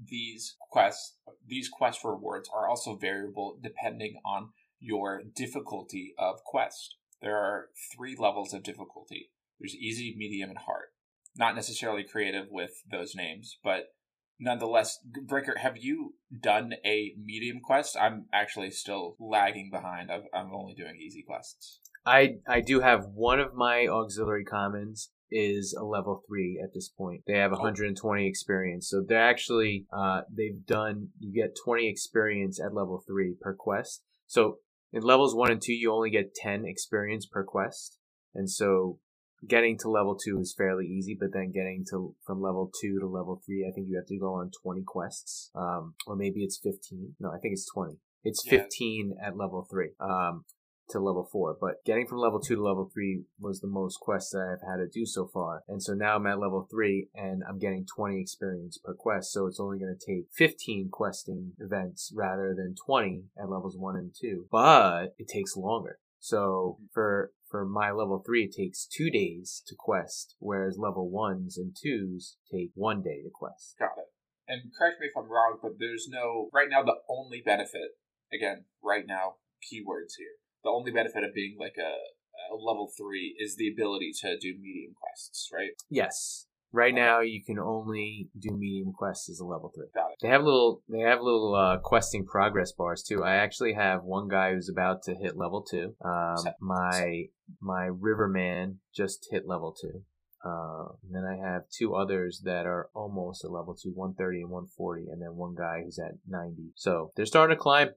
these 0.08 0.56
quests, 0.70 1.16
these 1.46 1.68
quest 1.68 2.04
rewards 2.04 2.48
are 2.54 2.68
also 2.68 2.96
variable 2.96 3.58
depending 3.62 4.20
on 4.24 4.50
your 4.80 5.22
difficulty 5.34 6.14
of 6.18 6.44
quest. 6.44 6.96
There 7.22 7.36
are 7.36 7.68
three 7.94 8.16
levels 8.18 8.52
of 8.52 8.62
difficulty. 8.62 9.30
There's 9.58 9.74
easy, 9.74 10.14
medium, 10.16 10.50
and 10.50 10.58
hard. 10.58 10.88
Not 11.36 11.54
necessarily 11.54 12.04
creative 12.04 12.46
with 12.50 12.82
those 12.90 13.14
names, 13.14 13.58
but 13.64 13.94
nonetheless, 14.38 14.98
Braiker, 15.26 15.58
have 15.58 15.76
you 15.76 16.14
done 16.38 16.74
a 16.84 17.14
medium 17.22 17.60
quest? 17.60 17.96
I'm 17.98 18.26
actually 18.32 18.70
still 18.70 19.16
lagging 19.18 19.70
behind. 19.70 20.10
i 20.10 20.20
am 20.34 20.52
only 20.54 20.74
doing 20.74 20.96
easy 20.96 21.22
quests. 21.26 21.80
I 22.04 22.36
I 22.46 22.60
do 22.60 22.80
have 22.80 23.06
one 23.06 23.40
of 23.40 23.54
my 23.54 23.86
auxiliary 23.86 24.44
commons 24.44 25.10
is 25.30 25.76
a 25.78 25.84
level 25.84 26.22
three 26.28 26.60
at 26.62 26.72
this 26.74 26.88
point. 26.88 27.22
They 27.26 27.38
have 27.38 27.50
120 27.50 28.26
experience, 28.26 28.88
so 28.88 29.02
they're 29.06 29.28
actually 29.28 29.86
uh 29.92 30.22
they've 30.30 30.64
done 30.66 31.08
you 31.18 31.32
get 31.32 31.56
20 31.64 31.88
experience 31.88 32.60
at 32.60 32.74
level 32.74 33.02
three 33.06 33.34
per 33.40 33.54
quest. 33.54 34.02
So 34.26 34.58
in 34.92 35.02
levels 35.02 35.34
one 35.34 35.50
and 35.50 35.60
two, 35.60 35.74
you 35.74 35.92
only 35.92 36.10
get 36.10 36.34
10 36.34 36.64
experience 36.64 37.26
per 37.26 37.44
quest, 37.44 37.98
and 38.34 38.50
so 38.50 38.98
getting 39.46 39.78
to 39.78 39.90
level 39.90 40.16
two 40.16 40.38
is 40.40 40.54
fairly 40.56 40.86
easy, 40.86 41.16
but 41.18 41.32
then 41.32 41.52
getting 41.52 41.84
to 41.90 42.14
from 42.26 42.40
level 42.40 42.70
two 42.80 42.98
to 43.00 43.06
level 43.06 43.40
three, 43.44 43.66
I 43.68 43.72
think 43.74 43.88
you 43.88 43.96
have 43.96 44.06
to 44.06 44.18
go 44.18 44.34
on 44.34 44.50
20 44.62 44.82
quests, 44.86 45.50
um, 45.54 45.94
or 46.06 46.16
maybe 46.16 46.42
it's 46.42 46.58
15. 46.62 47.16
No, 47.20 47.30
I 47.30 47.38
think 47.38 47.52
it's 47.52 47.70
20. 47.72 47.98
It's 48.24 48.42
15 48.48 49.14
yeah. 49.16 49.28
at 49.28 49.36
level 49.36 49.66
three. 49.70 49.90
Um, 50.00 50.44
to 50.90 51.00
level 51.00 51.28
four, 51.30 51.56
but 51.60 51.84
getting 51.84 52.06
from 52.06 52.18
level 52.18 52.40
two 52.40 52.56
to 52.56 52.62
level 52.62 52.90
three 52.92 53.24
was 53.38 53.60
the 53.60 53.68
most 53.68 53.98
quests 54.00 54.32
that 54.32 54.56
I've 54.56 54.68
had 54.68 54.76
to 54.76 54.88
do 54.88 55.06
so 55.06 55.28
far. 55.32 55.62
And 55.68 55.82
so 55.82 55.94
now 55.94 56.16
I'm 56.16 56.26
at 56.26 56.38
level 56.38 56.66
three 56.70 57.08
and 57.14 57.42
I'm 57.48 57.58
getting 57.58 57.86
20 57.86 58.20
experience 58.20 58.78
per 58.78 58.94
quest. 58.94 59.32
So 59.32 59.46
it's 59.46 59.60
only 59.60 59.78
going 59.78 59.96
to 59.98 60.06
take 60.06 60.26
15 60.32 60.88
questing 60.90 61.52
events 61.58 62.12
rather 62.14 62.54
than 62.56 62.74
20 62.86 63.24
at 63.38 63.48
levels 63.48 63.76
one 63.76 63.96
and 63.96 64.12
two, 64.18 64.46
but 64.50 65.14
it 65.18 65.28
takes 65.28 65.56
longer. 65.56 65.98
So 66.18 66.78
for 66.92 67.32
for 67.48 67.64
my 67.64 67.92
level 67.92 68.22
three, 68.24 68.44
it 68.44 68.54
takes 68.56 68.86
two 68.86 69.10
days 69.10 69.62
to 69.68 69.74
quest, 69.78 70.34
whereas 70.40 70.78
level 70.78 71.08
ones 71.08 71.56
and 71.56 71.76
twos 71.80 72.36
take 72.52 72.70
one 72.74 73.02
day 73.02 73.22
to 73.22 73.30
quest. 73.32 73.76
Got 73.78 73.98
it. 73.98 74.10
And 74.48 74.72
correct 74.76 75.00
me 75.00 75.06
if 75.06 75.16
I'm 75.16 75.30
wrong, 75.30 75.58
but 75.62 75.78
there's 75.78 76.08
no 76.10 76.48
right 76.52 76.68
now. 76.70 76.82
The 76.82 76.96
only 77.08 77.42
benefit, 77.44 77.98
again, 78.32 78.64
right 78.82 79.04
now, 79.06 79.36
keywords 79.62 80.18
here. 80.18 80.38
The 80.66 80.72
only 80.72 80.90
benefit 80.90 81.22
of 81.22 81.32
being 81.32 81.56
like 81.60 81.76
a, 81.78 82.52
a 82.52 82.56
level 82.56 82.90
three 82.98 83.36
is 83.38 83.54
the 83.54 83.70
ability 83.72 84.10
to 84.22 84.36
do 84.36 84.52
medium 84.60 84.94
quests, 85.00 85.48
right? 85.54 85.70
Yes. 85.88 86.48
Right 86.72 86.92
now, 86.92 87.20
you 87.20 87.40
can 87.44 87.60
only 87.60 88.30
do 88.36 88.50
medium 88.50 88.92
quests 88.92 89.30
as 89.30 89.38
a 89.38 89.44
level 89.44 89.70
three. 89.72 89.86
They 90.20 90.26
have 90.26 90.42
little, 90.42 90.82
they 90.88 90.98
have 90.98 91.20
little 91.20 91.54
uh, 91.54 91.78
questing 91.78 92.26
progress 92.26 92.72
bars 92.72 93.04
too. 93.04 93.22
I 93.22 93.36
actually 93.36 93.74
have 93.74 94.02
one 94.02 94.26
guy 94.26 94.54
who's 94.54 94.68
about 94.68 95.04
to 95.04 95.14
hit 95.14 95.36
level 95.36 95.62
two. 95.62 95.94
Um, 96.04 96.44
my 96.60 97.26
my 97.60 97.84
Riverman 97.84 98.80
just 98.92 99.28
hit 99.30 99.46
level 99.46 99.72
two. 99.80 100.02
Uh, 100.44 100.94
and 101.04 101.14
then 101.14 101.24
I 101.24 101.36
have 101.36 101.62
two 101.70 101.94
others 101.94 102.42
that 102.44 102.66
are 102.66 102.90
almost 102.92 103.44
at 103.44 103.52
level 103.52 103.76
two, 103.80 103.92
130 103.94 104.42
and 104.42 104.50
140, 104.50 105.06
and 105.12 105.22
then 105.22 105.36
one 105.36 105.54
guy 105.56 105.82
who's 105.84 105.98
at 105.98 106.18
90. 106.28 106.72
So 106.74 107.12
they're 107.14 107.24
starting 107.24 107.56
to 107.56 107.60
climb. 107.60 107.90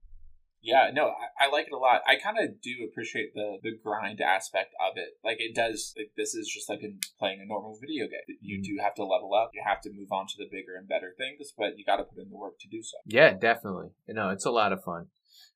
Yeah, 0.62 0.92
no, 0.94 1.08
I, 1.08 1.46
I 1.46 1.50
like 1.50 1.68
it 1.68 1.74
a 1.74 1.78
lot. 1.78 2.02
I 2.08 2.16
kind 2.18 2.38
of 2.38 2.62
do 2.62 2.88
appreciate 2.90 3.34
the 3.34 3.58
the 3.64 3.72
grind 3.82 4.20
aspect 4.22 4.74
of 4.80 4.98
it. 4.98 5.18
Like 5.24 5.38
it 5.40 5.56
does. 5.56 5.94
Like 5.98 6.12
this 6.18 6.36
is 6.36 6.48
just 6.48 6.70
like 6.70 6.84
in 6.84 7.00
playing 7.18 7.40
a 7.42 7.46
normal 7.46 7.78
video 7.80 8.06
game. 8.06 8.38
You 8.42 8.58
mm-hmm. 8.58 8.64
do 8.64 8.84
have 8.84 8.96
to 8.96 9.06
level 9.06 9.34
up. 9.34 9.52
You 9.54 9.64
have 9.66 9.82
to 9.82 9.90
move 9.92 10.12
on 10.12 10.28
to 10.28 10.34
the 10.38 10.50
bigger 10.52 10.76
and 10.78 10.88
better 10.88 11.14
things, 11.18 11.54
but 11.58 11.78
you 11.78 11.86
got 11.86 11.98
to 11.98 12.04
put 12.04 12.22
in 12.22 12.30
the 12.30 12.38
work 12.38 12.60
to 12.60 12.68
do 12.68 12.84
so. 12.84 12.98
Yeah, 13.06 13.34
definitely. 13.34 13.90
You 14.08 14.16
know, 14.16 14.30
it's 14.30 14.46
a 14.46 14.52
lot 14.52 14.74
of 14.74 14.84
fun. 14.84 15.08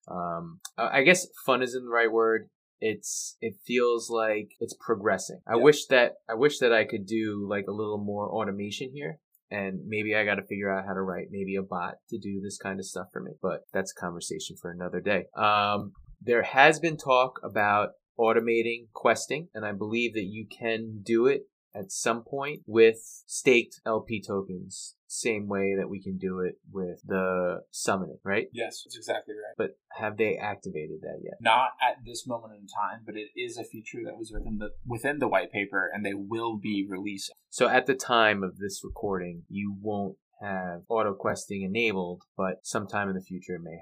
Um, 0.08 0.60
I 0.78 1.04
guess 1.04 1.28
fun 1.46 1.62
isn't 1.62 1.84
the 1.84 1.92
right 1.92 2.12
word. 2.12 2.50
It's 2.80 3.38
it 3.39 3.56
feels 3.66 4.10
like 4.10 4.52
it's 4.60 4.76
progressing. 4.80 5.39
I 5.48 5.56
yeah. 5.56 5.63
wish 5.63 5.86
that 5.88 6.13
I 6.30 6.36
wish 6.36 6.60
that 6.60 6.74
I 6.74 6.86
could 6.86 7.06
do 7.06 7.46
like 7.50 7.66
a 7.68 7.72
little 7.72 7.98
more 7.98 8.30
automation 8.30 8.92
here 8.94 9.20
and 9.54 9.82
maybe 9.86 10.16
I 10.16 10.26
got 10.26 10.36
to 10.36 10.46
figure 10.46 10.72
out 10.72 10.86
how 10.88 10.94
to 10.94 11.02
write 11.02 11.28
maybe 11.30 11.56
a 11.56 11.62
bot 11.62 11.96
to 12.10 12.18
do 12.18 12.42
this 12.42 12.58
kind 12.58 12.80
of 12.80 12.86
stuff 12.88 13.08
for 13.13 13.22
me. 13.22 13.34
But 13.39 13.62
that's 13.72 13.94
a 13.96 14.02
conversation 14.02 14.56
for 14.60 14.72
another 14.72 15.00
day. 15.00 15.26
Um, 15.38 15.94
there 16.20 16.42
has 16.42 16.80
been 16.80 16.98
talk 16.98 17.39
about 17.44 17.89
automating 18.20 18.88
questing, 18.94 19.50
and 19.54 19.63
I 19.63 19.72
believe 19.72 20.13
that 20.13 20.26
you 20.26 20.48
can 20.48 21.02
do 21.04 21.28
it 21.28 21.44
at 21.76 21.92
some 21.92 22.24
point 22.24 22.62
with 22.66 22.98
staked 23.28 23.80
LP 23.86 24.24
tokens, 24.26 24.96
same 25.13 25.47
way 25.47 25.76
that 25.78 25.89
we 25.89 26.02
can 26.02 26.17
do 26.17 26.39
it 26.39 26.56
with 26.71 27.02
the 27.06 27.62
summoning, 27.71 28.17
right? 28.23 28.47
Yes, 28.52 28.82
that's 28.84 28.97
exactly 28.97 29.36
right. 29.36 29.54
But 29.58 29.78
have 29.99 30.17
they 30.17 30.38
activated 30.38 31.02
that 31.02 31.19
yet? 31.23 31.36
Not 31.39 31.71
at 31.82 31.97
this 32.06 32.26
moment 32.26 32.54
in 32.54 32.65
time, 32.67 33.02
but 33.06 33.15
it 33.15 33.30
is 33.36 33.58
a 33.58 33.63
feature 33.63 33.99
that 34.06 34.17
was 34.17 34.32
within 34.34 34.58
the 34.58 34.69
within 34.86 35.19
the 35.19 35.28
white 35.28 35.52
paper, 35.52 35.89
and 35.93 36.04
they 36.06 36.15
will 36.15 36.58
be 36.58 36.86
releasing. 36.88 37.36
So 37.49 37.67
at 37.69 37.86
the 37.86 37.95
time 37.95 38.43
of 38.43 38.58
this 38.58 38.82
recording, 38.84 39.43
you 39.49 39.76
won't 39.80 40.17
have 40.41 40.82
auto 40.89 41.13
questing 41.13 41.62
enabled, 41.62 42.23
but 42.36 42.56
sometime 42.63 43.08
in 43.08 43.15
the 43.15 43.21
future 43.21 43.56
it 43.56 43.62
may 43.63 43.78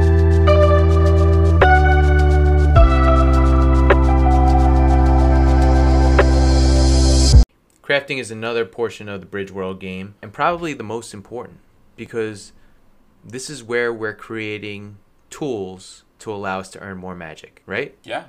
have. 0.00 0.05
Crafting 7.86 8.18
is 8.18 8.32
another 8.32 8.64
portion 8.64 9.08
of 9.08 9.20
the 9.20 9.28
Bridge 9.28 9.52
World 9.52 9.78
game, 9.78 10.16
and 10.20 10.32
probably 10.32 10.74
the 10.74 10.82
most 10.82 11.14
important, 11.14 11.60
because 11.94 12.50
this 13.24 13.48
is 13.48 13.62
where 13.62 13.92
we're 13.92 14.12
creating 14.12 14.98
tools 15.30 16.02
to 16.18 16.32
allow 16.32 16.58
us 16.58 16.68
to 16.70 16.80
earn 16.80 16.98
more 16.98 17.14
magic, 17.14 17.62
right? 17.64 17.96
Yeah, 18.02 18.24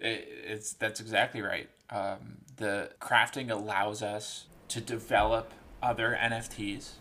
it, 0.00 0.26
it's 0.44 0.72
that's 0.72 0.98
exactly 0.98 1.40
right. 1.40 1.70
Um, 1.90 2.38
the 2.56 2.90
crafting 3.00 3.48
allows 3.48 4.02
us 4.02 4.46
to 4.70 4.80
develop 4.80 5.52
other 5.80 6.18
NFTs 6.20 6.94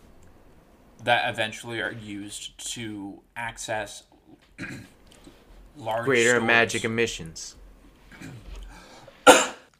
that 1.03 1.27
eventually 1.27 1.81
are 1.81 1.91
used 1.91 2.55
to 2.73 3.21
access 3.35 4.03
large 5.75 6.05
greater 6.05 6.35
stores. 6.35 6.43
magic 6.43 6.85
emissions 6.85 7.55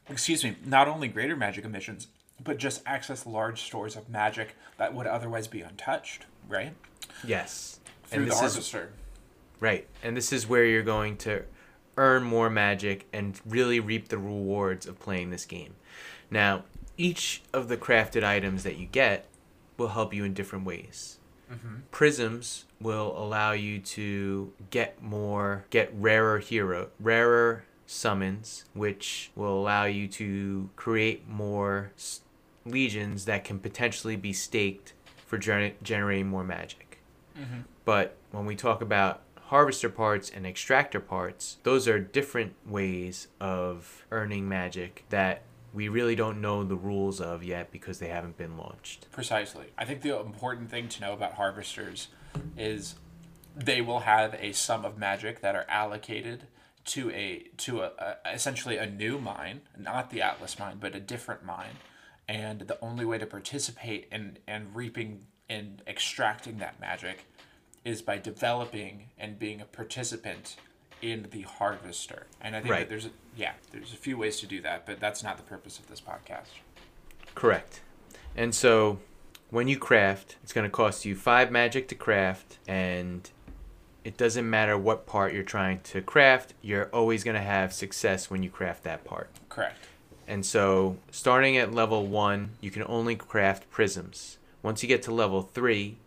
excuse 0.09 0.43
me, 0.43 0.55
not 0.65 0.87
only 0.87 1.07
greater 1.07 1.35
magic 1.35 1.65
emissions, 1.65 2.07
but 2.43 2.57
just 2.57 2.81
access 2.85 3.25
large 3.25 3.61
stores 3.63 3.95
of 3.95 4.09
magic 4.09 4.55
that 4.77 4.93
would 4.93 5.07
otherwise 5.07 5.47
be 5.47 5.61
untouched, 5.61 6.25
right? 6.47 6.73
Yes. 7.23 7.79
Through 8.05 8.23
and 8.23 8.31
the 8.31 8.35
harvester. 8.35 8.83
Is, 8.83 9.61
right. 9.61 9.87
And 10.03 10.15
this 10.15 10.31
is 10.31 10.47
where 10.47 10.65
you're 10.65 10.83
going 10.83 11.17
to 11.17 11.43
earn 11.97 12.23
more 12.23 12.49
magic 12.49 13.07
and 13.11 13.39
really 13.45 13.79
reap 13.79 14.09
the 14.09 14.17
rewards 14.17 14.85
of 14.85 14.99
playing 14.99 15.31
this 15.31 15.45
game. 15.45 15.75
Now, 16.29 16.63
each 16.95 17.41
of 17.53 17.67
the 17.67 17.77
crafted 17.77 18.23
items 18.23 18.63
that 18.63 18.77
you 18.77 18.85
get 18.85 19.25
will 19.77 19.89
help 19.89 20.13
you 20.13 20.23
in 20.23 20.33
different 20.33 20.65
ways. 20.65 21.17
Mm-hmm. 21.51 21.75
Prisms 21.91 22.65
will 22.81 23.17
allow 23.17 23.53
you 23.53 23.79
to 23.79 24.51
get 24.69 25.01
more, 25.01 25.65
get 25.69 25.91
rarer 25.93 26.39
hero, 26.39 26.89
rarer 26.99 27.63
summons, 27.87 28.65
which 28.73 29.31
will 29.35 29.57
allow 29.59 29.85
you 29.85 30.07
to 30.07 30.69
create 30.75 31.27
more 31.27 31.91
legions 32.65 33.25
that 33.25 33.43
can 33.43 33.57
potentially 33.57 34.15
be 34.15 34.33
staked 34.33 34.93
for 35.25 35.39
gener- 35.39 35.73
generating 35.81 36.27
more 36.27 36.43
magic. 36.43 36.99
Mm-hmm. 37.39 37.61
But 37.85 38.17
when 38.31 38.45
we 38.45 38.55
talk 38.55 38.81
about 38.81 39.21
harvester 39.45 39.89
parts 39.89 40.29
and 40.29 40.45
extractor 40.45 40.99
parts, 40.99 41.57
those 41.63 41.87
are 41.87 41.97
different 41.99 42.53
ways 42.65 43.29
of 43.39 44.05
earning 44.11 44.47
magic 44.47 45.05
that 45.09 45.43
we 45.73 45.87
really 45.87 46.15
don't 46.15 46.41
know 46.41 46.63
the 46.63 46.75
rules 46.75 47.21
of 47.21 47.43
yet 47.43 47.71
because 47.71 47.99
they 47.99 48.09
haven't 48.09 48.37
been 48.37 48.57
launched. 48.57 49.09
Precisely. 49.11 49.67
I 49.77 49.85
think 49.85 50.01
the 50.01 50.19
important 50.19 50.69
thing 50.69 50.89
to 50.89 51.01
know 51.01 51.13
about 51.13 51.33
harvesters 51.33 52.09
is 52.57 52.95
they 53.55 53.81
will 53.81 53.99
have 53.99 54.35
a 54.39 54.51
sum 54.51 54.83
of 54.83 54.97
magic 54.97 55.41
that 55.41 55.55
are 55.55 55.65
allocated 55.69 56.47
to 56.87 57.11
a 57.11 57.45
to 57.57 57.81
a, 57.81 57.91
a, 57.99 58.33
essentially 58.33 58.77
a 58.77 58.85
new 58.85 59.19
mine, 59.19 59.61
not 59.77 60.09
the 60.09 60.21
Atlas 60.21 60.57
mine, 60.57 60.77
but 60.79 60.95
a 60.95 60.99
different 60.99 61.45
mine, 61.45 61.77
and 62.27 62.61
the 62.61 62.77
only 62.81 63.05
way 63.05 63.17
to 63.17 63.25
participate 63.25 64.07
in 64.11 64.37
and 64.47 64.75
reaping 64.75 65.25
and 65.49 65.81
extracting 65.87 66.57
that 66.57 66.79
magic 66.79 67.25
is 67.85 68.01
by 68.01 68.17
developing 68.17 69.09
and 69.17 69.39
being 69.39 69.61
a 69.61 69.65
participant 69.65 70.57
in 71.01 71.27
the 71.31 71.43
harvester. 71.43 72.27
And 72.41 72.55
I 72.55 72.59
think 72.59 72.71
right. 72.71 72.79
that 72.79 72.89
there's 72.89 73.05
a, 73.05 73.11
yeah, 73.35 73.53
there's 73.71 73.93
a 73.93 73.97
few 73.97 74.17
ways 74.17 74.39
to 74.41 74.45
do 74.45 74.61
that, 74.61 74.85
but 74.85 74.99
that's 74.99 75.23
not 75.23 75.37
the 75.37 75.43
purpose 75.43 75.79
of 75.79 75.87
this 75.87 76.01
podcast. 76.01 76.49
Correct. 77.35 77.81
And 78.35 78.53
so 78.53 78.99
when 79.51 79.67
you 79.67 79.77
craft, 79.77 80.37
it's 80.43 80.53
going 80.53 80.65
to 80.65 80.71
cost 80.71 81.05
you 81.05 81.15
5 81.15 81.51
magic 81.51 81.87
to 81.89 81.95
craft 81.95 82.57
and 82.67 83.29
it 84.07 84.15
doesn't 84.15 84.49
matter 84.49 84.77
what 84.77 85.05
part 85.05 85.33
you're 85.33 85.43
trying 85.43 85.81
to 85.81 86.01
craft, 86.01 86.53
you're 86.61 86.85
always 86.93 87.25
going 87.25 87.35
to 87.35 87.41
have 87.41 87.73
success 87.73 88.29
when 88.29 88.41
you 88.41 88.49
craft 88.49 88.85
that 88.85 89.03
part. 89.03 89.29
Correct. 89.49 89.75
And 90.25 90.45
so, 90.45 90.95
starting 91.11 91.57
at 91.57 91.73
level 91.73 92.07
one, 92.07 92.51
you 92.61 92.71
can 92.71 92.85
only 92.87 93.17
craft 93.17 93.69
prisms. 93.69 94.37
Once 94.63 94.81
you 94.81 94.87
get 94.87 95.03
to 95.03 95.13
level 95.13 95.41
three, 95.41 95.97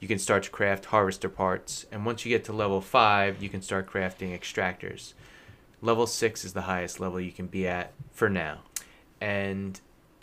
you 0.00 0.08
can 0.08 0.18
start 0.18 0.44
to 0.44 0.50
craft 0.50 0.86
harvester 0.86 1.28
parts. 1.28 1.84
And 1.92 2.06
once 2.06 2.24
you 2.24 2.30
get 2.30 2.42
to 2.44 2.54
level 2.54 2.80
five, 2.80 3.42
you 3.42 3.50
can 3.50 3.60
start 3.60 3.86
crafting 3.86 4.34
extractors. 4.34 5.12
Level 5.82 6.06
six 6.06 6.46
is 6.46 6.54
the 6.54 6.62
highest 6.62 7.00
level 7.00 7.20
you 7.20 7.32
can 7.32 7.48
be 7.48 7.68
at 7.68 7.92
for 8.12 8.30
now. 8.30 8.60
And 9.20 9.78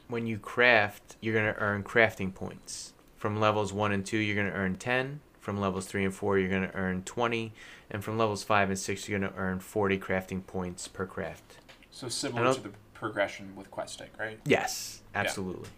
when 0.08 0.26
you 0.26 0.40
craft, 0.40 1.16
you're 1.22 1.36
going 1.36 1.54
to 1.54 1.62
earn 1.62 1.84
crafting 1.84 2.34
points. 2.34 2.94
From 3.18 3.40
levels 3.40 3.72
one 3.72 3.92
and 3.92 4.04
two, 4.04 4.18
you're 4.18 4.36
going 4.36 4.52
to 4.52 4.58
earn 4.58 4.78
10. 4.78 5.20
From 5.50 5.60
levels 5.60 5.88
three 5.88 6.06
and 6.06 6.14
four, 6.14 6.38
you're 6.38 6.48
going 6.48 6.70
to 6.70 6.76
earn 6.76 7.02
20. 7.02 7.52
And 7.90 8.04
from 8.04 8.20
levels 8.20 8.44
five 8.44 8.70
and 8.70 8.78
six, 8.78 9.10
you're 9.10 9.18
going 9.18 9.34
to 9.34 9.36
earn 9.36 9.60
40 9.60 9.98
crafting 9.98 10.46
points 10.46 10.88
per 10.88 11.08
craft. 11.08 11.58
So 11.90 12.08
similar 12.08 12.54
to 12.54 12.62
the 12.62 12.70
progression 12.94 13.56
with 13.56 13.72
questing, 13.72 14.10
right? 14.20 14.40
Yes, 14.46 15.02
absolutely. 15.16 15.70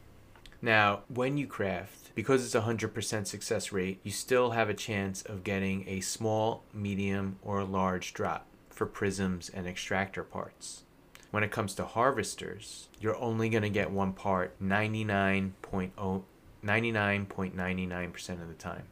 Now, 0.61 1.03
when 1.07 1.37
you 1.37 1.47
craft, 1.47 2.13
because 2.15 2.43
it's 2.43 2.53
a 2.53 2.59
100% 2.59 3.25
success 3.25 3.71
rate, 3.71 4.01
you 4.03 4.11
still 4.11 4.51
have 4.51 4.67
a 4.67 4.73
chance 4.73 5.21
of 5.21 5.45
getting 5.45 5.87
a 5.87 6.01
small, 6.01 6.65
medium, 6.73 7.37
or 7.41 7.63
large 7.63 8.13
drop 8.13 8.47
for 8.69 8.85
prisms 8.85 9.47
and 9.47 9.67
extractor 9.67 10.23
parts. 10.23 10.83
When 11.29 11.43
it 11.43 11.51
comes 11.51 11.75
to 11.75 11.85
harvesters, 11.85 12.89
you're 12.99 13.15
only 13.15 13.47
going 13.47 13.63
to 13.63 13.69
get 13.69 13.89
one 13.89 14.11
part 14.11 14.61
99.0 14.61 16.23
99.99% 16.63 18.41
of 18.41 18.47
the 18.47 18.53
time. 18.53 18.83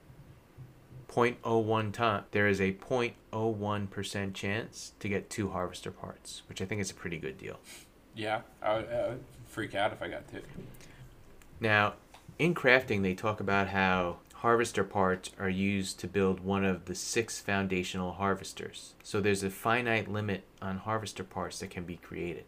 0.01 1.09 1.91
time, 1.91 2.23
there 2.31 2.47
is 2.47 2.61
a 2.61 2.73
0.01% 2.73 4.33
chance 4.33 4.93
to 4.99 5.09
get 5.09 5.29
two 5.29 5.49
harvester 5.49 5.91
parts, 5.91 6.43
which 6.47 6.61
I 6.61 6.65
think 6.65 6.81
is 6.81 6.91
a 6.91 6.95
pretty 6.95 7.17
good 7.17 7.37
deal. 7.37 7.59
Yeah, 8.15 8.41
I 8.61 8.75
would, 8.75 8.91
I 8.91 9.07
would 9.09 9.23
freak 9.47 9.75
out 9.75 9.91
if 9.91 10.01
I 10.01 10.07
got 10.07 10.27
two 10.31 10.41
Now, 11.59 11.93
in 12.37 12.53
crafting, 12.53 13.01
they 13.01 13.15
talk 13.15 13.39
about 13.39 13.69
how 13.69 14.17
harvester 14.35 14.83
parts 14.85 15.31
are 15.37 15.49
used 15.49 15.99
to 15.99 16.07
build 16.07 16.39
one 16.39 16.63
of 16.63 16.85
the 16.85 16.95
six 16.95 17.39
foundational 17.39 18.13
harvesters. 18.13 18.93
So 19.03 19.19
there's 19.19 19.43
a 19.43 19.49
finite 19.49 20.09
limit 20.09 20.43
on 20.61 20.77
harvester 20.77 21.23
parts 21.23 21.59
that 21.59 21.69
can 21.69 21.83
be 21.83 21.97
created. 21.97 22.45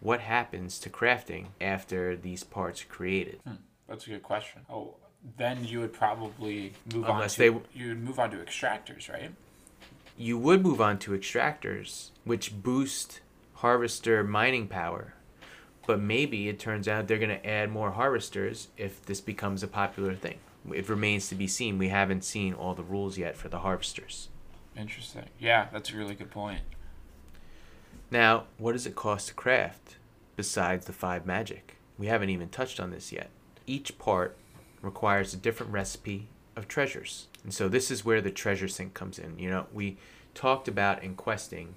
What 0.00 0.20
happens 0.20 0.78
to 0.80 0.90
crafting 0.90 1.46
after 1.60 2.16
these 2.16 2.44
parts 2.44 2.82
are 2.82 2.88
created? 2.88 3.40
Hmm, 3.46 3.54
that's 3.88 4.06
a 4.06 4.10
good 4.10 4.22
question. 4.22 4.62
Oh, 4.68 4.96
then 5.36 5.64
you 5.64 5.80
would 5.80 5.92
probably 5.92 6.72
move 6.92 7.04
Unless 7.08 7.38
on 7.38 7.46
to 7.46 7.52
they- 7.60 7.78
you 7.78 7.88
would 7.88 8.02
move 8.02 8.18
on 8.18 8.30
to 8.30 8.36
extractors, 8.38 9.10
right? 9.12 9.32
You 10.16 10.36
would 10.38 10.62
move 10.62 10.80
on 10.80 10.98
to 11.00 11.12
extractors, 11.12 12.10
which 12.24 12.62
boost 12.62 13.20
harvester 13.54 14.22
mining 14.24 14.68
power. 14.68 15.14
But 15.86 16.00
maybe 16.00 16.48
it 16.48 16.60
turns 16.60 16.86
out 16.86 17.08
they're 17.08 17.18
going 17.18 17.30
to 17.30 17.44
add 17.46 17.70
more 17.70 17.92
harvesters 17.92 18.68
if 18.76 19.04
this 19.04 19.20
becomes 19.20 19.62
a 19.62 19.68
popular 19.68 20.14
thing. 20.14 20.38
It 20.72 20.88
remains 20.88 21.28
to 21.28 21.34
be 21.34 21.48
seen. 21.48 21.76
We 21.78 21.88
haven't 21.88 22.22
seen 22.24 22.54
all 22.54 22.74
the 22.74 22.84
rules 22.84 23.18
yet 23.18 23.36
for 23.36 23.48
the 23.48 23.60
harvesters. 23.60 24.28
Interesting. 24.76 25.24
Yeah, 25.40 25.66
that's 25.72 25.90
a 25.90 25.96
really 25.96 26.14
good 26.14 26.30
point. 26.30 26.60
Now, 28.10 28.44
what 28.58 28.72
does 28.72 28.86
it 28.86 28.94
cost 28.94 29.28
to 29.28 29.34
craft 29.34 29.96
besides 30.36 30.86
the 30.86 30.92
five 30.92 31.26
magic? 31.26 31.76
We 31.98 32.06
haven't 32.06 32.30
even 32.30 32.48
touched 32.48 32.78
on 32.78 32.90
this 32.90 33.10
yet. 33.12 33.30
Each 33.66 33.98
part 33.98 34.36
requires 34.82 35.32
a 35.32 35.38
different 35.38 35.72
recipe 35.72 36.28
of 36.56 36.68
treasures. 36.68 37.28
And 37.44 37.54
so 37.54 37.68
this 37.68 37.90
is 37.90 38.04
where 38.04 38.20
the 38.20 38.30
treasure 38.30 38.68
sink 38.68 38.94
comes 38.94 39.18
in. 39.18 39.38
You 39.38 39.48
know, 39.50 39.66
we 39.72 39.96
talked 40.34 40.68
about 40.68 41.02
in 41.02 41.14
questing, 41.14 41.74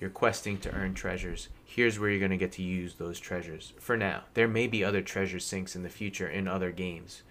you're 0.00 0.10
questing 0.10 0.58
to 0.58 0.72
earn 0.72 0.94
treasures. 0.94 1.48
Here's 1.64 1.98
where 1.98 2.10
you're 2.10 2.18
going 2.18 2.30
to 2.30 2.36
get 2.36 2.52
to 2.52 2.62
use 2.62 2.94
those 2.94 3.20
treasures. 3.20 3.72
For 3.78 3.96
now, 3.96 4.24
there 4.34 4.48
may 4.48 4.66
be 4.66 4.84
other 4.84 5.02
treasure 5.02 5.38
sinks 5.38 5.76
in 5.76 5.82
the 5.82 5.88
future 5.88 6.28
in 6.28 6.48
other 6.48 6.72
games, 6.72 7.22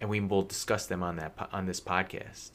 and 0.00 0.10
we 0.10 0.20
will 0.20 0.42
discuss 0.42 0.86
them 0.86 1.02
on 1.02 1.16
that 1.16 1.48
on 1.52 1.66
this 1.66 1.80
podcast. 1.80 2.52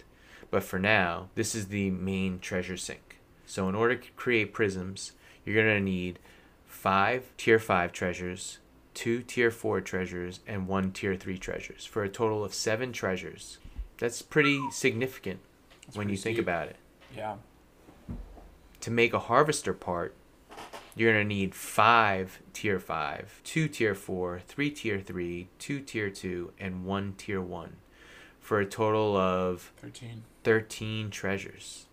But 0.52 0.64
for 0.64 0.80
now, 0.80 1.30
this 1.36 1.56
is 1.56 1.68
the 1.68 1.92
main 1.92 2.40
treasure 2.40 2.78
sink. 2.78 3.20
So 3.46 3.68
in 3.70 3.76
order 3.76 3.96
to 3.96 4.12
create 4.12 4.54
prisms, 4.54 5.14
you're 5.46 5.56
going 5.56 5.78
to 5.78 5.84
need 5.84 6.20
five 6.66 7.32
tier 7.38 7.60
5 7.60 7.92
treasures, 7.92 8.60
two 9.00 9.22
tier 9.22 9.50
4 9.50 9.80
treasures, 9.80 10.42
and 10.46 10.68
one 10.68 10.92
tier 10.92 11.16
3 11.16 11.38
treasures 11.38 11.86
for 11.86 12.04
a 12.04 12.10
total 12.10 12.44
of 12.44 12.54
7 12.54 12.92
treasures. 12.92 13.58
That's 13.98 14.22
pretty 14.22 14.60
significant 14.72 15.40
That's 15.86 15.96
when 15.96 16.08
pretty 16.08 16.18
you 16.18 16.22
think 16.22 16.36
steep. 16.36 16.44
about 16.44 16.68
it. 16.68 16.76
Yeah. 17.16 17.36
To 18.82 18.92
make 18.92 19.14
a 19.14 19.20
harvester 19.20 19.74
part, 19.74 20.16
you're 20.98 21.14
going 21.14 21.24
to 21.24 21.34
need 21.34 21.56
5 21.56 22.42
tier 22.52 22.78
5, 22.78 23.42
2 23.46 23.68
tier 23.70 23.96
4, 23.96 24.42
3 24.46 24.70
tier 24.70 25.00
3, 25.00 25.48
2 25.60 25.80
tier 25.80 26.10
2, 26.10 26.52
and 26.60 26.84
1 26.84 27.14
tier 27.18 27.42
1 27.42 27.78
for 28.42 28.60
a 28.60 28.66
total 28.66 29.16
of 29.16 29.72
Thirteen. 29.78 30.24
13 30.44 31.10
treasures. 31.10 31.86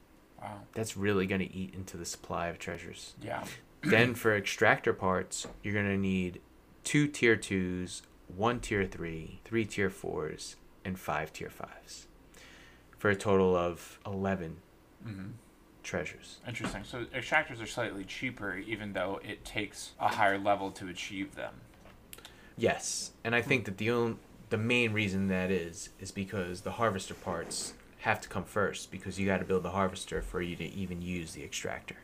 Wow. 0.42 0.62
That's 0.74 0.96
really 0.96 1.26
going 1.28 1.40
to 1.40 1.54
eat 1.54 1.72
into 1.72 1.96
the 1.96 2.04
supply 2.04 2.48
of 2.48 2.58
treasures. 2.58 3.14
Yeah. 3.22 3.44
then 3.84 4.16
for 4.16 4.36
extractor 4.36 4.92
parts, 4.92 5.46
you're 5.62 5.74
going 5.74 5.86
to 5.86 5.96
need 5.96 6.40
two 6.86 7.08
tier 7.08 7.36
2s, 7.36 8.02
one 8.28 8.60
tier 8.60 8.86
3, 8.86 9.40
three 9.44 9.64
tier 9.64 9.90
4s, 9.90 10.54
and 10.84 10.96
five 10.96 11.32
tier 11.32 11.50
5s 11.50 12.06
for 12.96 13.10
a 13.10 13.16
total 13.16 13.54
of 13.54 13.98
11 14.06 14.58
hmm 15.02 15.26
treasures. 15.82 16.38
Interesting. 16.48 16.82
So 16.82 17.04
extractors 17.14 17.62
are 17.62 17.66
slightly 17.66 18.02
cheaper, 18.02 18.56
even 18.56 18.92
though 18.92 19.20
it 19.22 19.44
takes 19.44 19.92
a 20.00 20.08
higher 20.08 20.36
level 20.36 20.72
to 20.72 20.88
achieve 20.88 21.36
them. 21.36 21.54
Yes, 22.56 23.12
and 23.22 23.36
I 23.36 23.42
think 23.42 23.66
that 23.66 23.78
the 23.78 23.90
only, 23.90 24.16
the 24.50 24.58
main 24.58 24.92
reason 24.92 25.28
that 25.28 25.52
is 25.52 25.90
is 26.00 26.10
because 26.10 26.62
the 26.62 26.72
harvester 26.72 27.14
parts 27.14 27.74
have 27.98 28.20
to 28.22 28.28
come 28.28 28.42
first 28.42 28.90
because 28.90 29.18
you 29.18 29.26
got 29.26 29.38
to 29.38 29.44
build 29.44 29.62
the 29.62 29.70
harvester 29.70 30.22
for 30.22 30.42
you 30.42 30.56
to 30.56 30.64
even 30.64 31.02
use 31.02 31.34
the 31.34 31.44
extractor. 31.44 31.96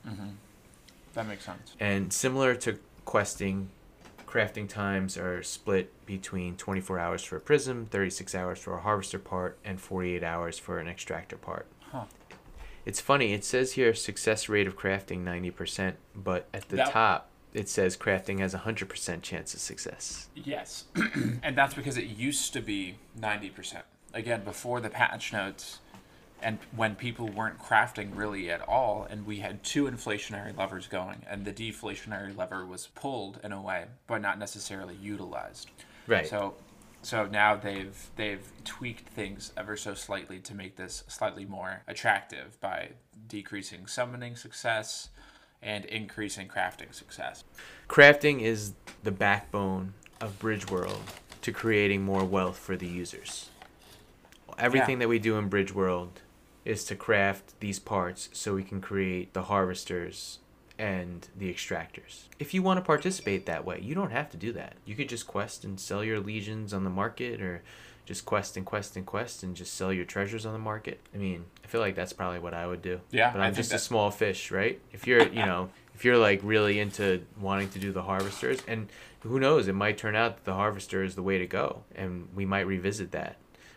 That 1.14 1.26
makes 1.26 1.44
sense. 1.44 1.74
And 1.80 2.12
similar 2.12 2.54
to 2.56 2.78
questing, 3.04 3.70
crafting 4.32 4.66
times 4.68 5.18
are 5.18 5.42
split 5.42 5.92
between 6.06 6.56
24 6.56 6.98
hours 6.98 7.22
for 7.22 7.36
a 7.36 7.40
prism, 7.40 7.84
36 7.86 8.34
hours 8.34 8.58
for 8.58 8.74
a 8.76 8.80
harvester 8.80 9.18
part, 9.18 9.58
and 9.62 9.78
48 9.78 10.22
hours 10.22 10.58
for 10.58 10.78
an 10.78 10.88
extractor 10.88 11.36
part. 11.36 11.66
Huh. 11.90 12.04
It's 12.86 13.00
funny, 13.00 13.34
it 13.34 13.44
says 13.44 13.72
here 13.72 13.92
success 13.94 14.48
rate 14.48 14.66
of 14.66 14.76
crafting 14.76 15.22
90%, 15.22 15.94
but 16.14 16.48
at 16.54 16.68
the 16.70 16.76
That- 16.76 16.90
top 16.90 17.28
it 17.52 17.68
says 17.68 17.98
crafting 17.98 18.38
has 18.38 18.54
a 18.54 18.60
100% 18.60 19.20
chance 19.20 19.52
of 19.52 19.60
success. 19.60 20.30
Yes, 20.34 20.84
and 21.42 21.54
that's 21.54 21.74
because 21.74 21.98
it 21.98 22.06
used 22.06 22.54
to 22.54 22.62
be 22.62 22.94
ninety 23.14 23.50
percent. 23.50 23.84
Again, 24.14 24.42
before 24.42 24.80
the 24.80 24.88
patch 24.88 25.34
notes, 25.34 25.80
and 26.42 26.58
when 26.74 26.94
people 26.94 27.28
weren't 27.28 27.58
crafting 27.58 28.10
really 28.14 28.50
at 28.50 28.66
all, 28.68 29.06
and 29.08 29.26
we 29.26 29.38
had 29.38 29.62
two 29.62 29.84
inflationary 29.84 30.56
levers 30.56 30.86
going, 30.86 31.24
and 31.28 31.44
the 31.44 31.52
deflationary 31.52 32.36
lever 32.36 32.66
was 32.66 32.88
pulled 32.94 33.40
in 33.44 33.52
a 33.52 33.60
way, 33.60 33.86
but 34.06 34.20
not 34.20 34.38
necessarily 34.38 34.96
utilized. 34.96 35.70
Right. 36.06 36.26
So, 36.26 36.54
so 37.02 37.26
now 37.26 37.56
they've 37.56 38.10
they've 38.16 38.46
tweaked 38.64 39.08
things 39.08 39.52
ever 39.56 39.76
so 39.76 39.94
slightly 39.94 40.38
to 40.40 40.54
make 40.54 40.76
this 40.76 41.04
slightly 41.08 41.44
more 41.44 41.82
attractive 41.86 42.60
by 42.60 42.90
decreasing 43.28 43.86
summoning 43.86 44.36
success 44.36 45.08
and 45.62 45.84
increasing 45.84 46.48
crafting 46.48 46.92
success. 46.92 47.44
Crafting 47.88 48.40
is 48.40 48.72
the 49.04 49.12
backbone 49.12 49.94
of 50.20 50.38
Bridge 50.38 50.68
World 50.70 51.00
to 51.42 51.52
creating 51.52 52.02
more 52.02 52.24
wealth 52.24 52.58
for 52.58 52.76
the 52.76 52.86
users. 52.86 53.50
Everything 54.58 54.98
that 54.98 55.08
we 55.08 55.18
do 55.18 55.38
in 55.38 55.48
Bridge 55.48 55.74
World 55.74 56.20
is 56.64 56.84
to 56.84 56.94
craft 56.94 57.58
these 57.60 57.78
parts 57.78 58.28
so 58.32 58.54
we 58.54 58.62
can 58.62 58.80
create 58.80 59.32
the 59.32 59.42
harvesters 59.44 60.38
and 60.78 61.28
the 61.36 61.52
extractors. 61.52 62.24
If 62.38 62.54
you 62.54 62.62
want 62.62 62.78
to 62.78 62.84
participate 62.84 63.46
that 63.46 63.64
way, 63.64 63.80
you 63.80 63.94
don't 63.94 64.10
have 64.10 64.30
to 64.30 64.36
do 64.36 64.52
that. 64.52 64.74
You 64.84 64.94
could 64.94 65.08
just 65.08 65.26
quest 65.26 65.64
and 65.64 65.78
sell 65.78 66.02
your 66.02 66.20
legions 66.20 66.72
on 66.72 66.84
the 66.84 66.90
market 66.90 67.40
or 67.40 67.62
just 68.04 68.24
quest 68.24 68.56
and 68.56 68.66
quest 68.66 68.96
and 68.96 69.06
quest 69.06 69.42
and 69.42 69.54
just 69.54 69.74
sell 69.74 69.92
your 69.92 70.04
treasures 70.04 70.44
on 70.44 70.52
the 70.52 70.58
market. 70.58 71.00
I 71.14 71.18
mean, 71.18 71.44
I 71.64 71.68
feel 71.68 71.80
like 71.80 71.94
that's 71.94 72.12
probably 72.12 72.40
what 72.40 72.54
I 72.54 72.66
would 72.66 72.82
do. 72.82 73.00
Yeah, 73.10 73.32
But 73.32 73.42
I'm 73.42 73.54
just 73.54 73.72
a 73.72 73.78
small 73.78 74.10
fish, 74.10 74.50
right? 74.50 74.80
If 74.92 75.06
you're, 75.06 75.28
you 75.28 75.46
know, 75.46 75.70
if 75.94 76.04
you're 76.04 76.18
like 76.18 76.40
really 76.42 76.80
into 76.80 77.24
wanting 77.40 77.68
to 77.70 77.78
do 77.78 77.92
the 77.92 78.02
harvesters 78.02 78.60
and 78.66 78.88
who 79.20 79.38
knows, 79.38 79.68
it 79.68 79.74
might 79.74 79.98
turn 79.98 80.16
out 80.16 80.36
that 80.36 80.44
the 80.44 80.54
harvester 80.54 81.04
is 81.04 81.14
the 81.14 81.22
way 81.22 81.38
to 81.38 81.46
go 81.46 81.84
and 81.94 82.28
we 82.34 82.44
might 82.44 82.66
revisit 82.66 83.12
that. 83.12 83.36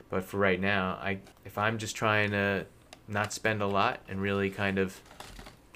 But 0.09 0.23
for 0.23 0.37
right 0.37 0.59
now, 0.59 0.97
I 1.01 1.19
if 1.43 1.57
I'm 1.57 1.77
just 1.77 1.95
trying 1.95 2.31
to 2.31 2.65
not 3.07 3.33
spend 3.33 3.61
a 3.61 3.67
lot 3.67 3.99
and 4.07 4.21
really 4.21 4.49
kind 4.49 4.77
of 4.79 4.99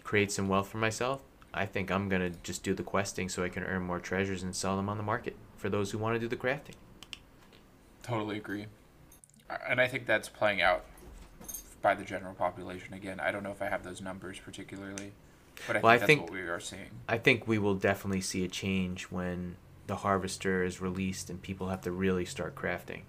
create 0.03 0.31
some 0.31 0.47
wealth 0.47 0.69
for 0.69 0.77
myself, 0.77 1.21
I 1.53 1.65
think 1.65 1.91
I'm 1.91 2.09
going 2.09 2.21
to 2.21 2.37
just 2.43 2.63
do 2.63 2.73
the 2.73 2.83
questing 2.83 3.29
so 3.29 3.43
I 3.43 3.49
can 3.49 3.63
earn 3.63 3.83
more 3.83 3.99
treasures 3.99 4.43
and 4.43 4.55
sell 4.55 4.75
them 4.75 4.89
on 4.89 4.97
the 4.97 5.03
market 5.03 5.35
for 5.57 5.69
those 5.69 5.91
who 5.91 5.97
want 5.97 6.15
to 6.15 6.19
do 6.19 6.27
the 6.27 6.35
crafting. 6.35 6.75
Totally 8.03 8.37
agree. 8.37 8.67
And 9.67 9.81
I 9.81 9.87
think 9.87 10.05
that's 10.05 10.29
playing 10.29 10.61
out 10.61 10.85
by 11.81 11.95
the 11.95 12.03
general 12.03 12.33
population. 12.33 12.93
Again, 12.93 13.19
I 13.19 13.31
don't 13.31 13.43
know 13.43 13.51
if 13.51 13.61
I 13.61 13.65
have 13.69 13.83
those 13.83 14.01
numbers 14.01 14.37
particularly, 14.39 15.11
but 15.67 15.77
I 15.77 15.79
Well, 15.79 15.91
I 15.91 15.97
think 15.97 15.99
that's 15.99 16.07
think- 16.07 16.21
what 16.23 16.31
we 16.31 16.41
are 16.41 16.59
seeing. 16.59 16.89
I 17.07 17.17
think 17.17 17.47
we 17.47 17.57
will 17.57 17.75
definitely 17.75 18.21
see 18.21 18.43
a 18.43 18.47
change 18.47 19.03
when 19.05 19.55
the 19.87 19.97
harvester 19.97 20.63
is 20.63 20.79
released 20.81 21.29
and 21.29 21.41
people 21.41 21.69
have 21.69 21.81
to 21.81 21.91
really 21.91 22.25
start 22.25 22.53
crafting. 22.55 23.01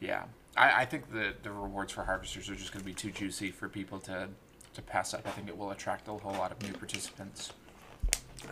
Yeah, 0.00 0.24
I, 0.56 0.82
I 0.82 0.84
think 0.84 1.10
the 1.12 1.34
the 1.42 1.50
rewards 1.50 1.92
for 1.92 2.04
harvesters 2.04 2.48
are 2.50 2.54
just 2.54 2.72
going 2.72 2.80
to 2.80 2.86
be 2.86 2.94
too 2.94 3.10
juicy 3.10 3.50
for 3.50 3.68
people 3.68 3.98
to 4.00 4.28
to 4.74 4.82
pass 4.82 5.14
up. 5.14 5.26
I 5.26 5.30
think 5.30 5.48
it 5.48 5.56
will 5.56 5.70
attract 5.70 6.08
a 6.08 6.12
whole 6.12 6.32
lot 6.32 6.52
of 6.52 6.62
new 6.62 6.72
participants. 6.72 7.52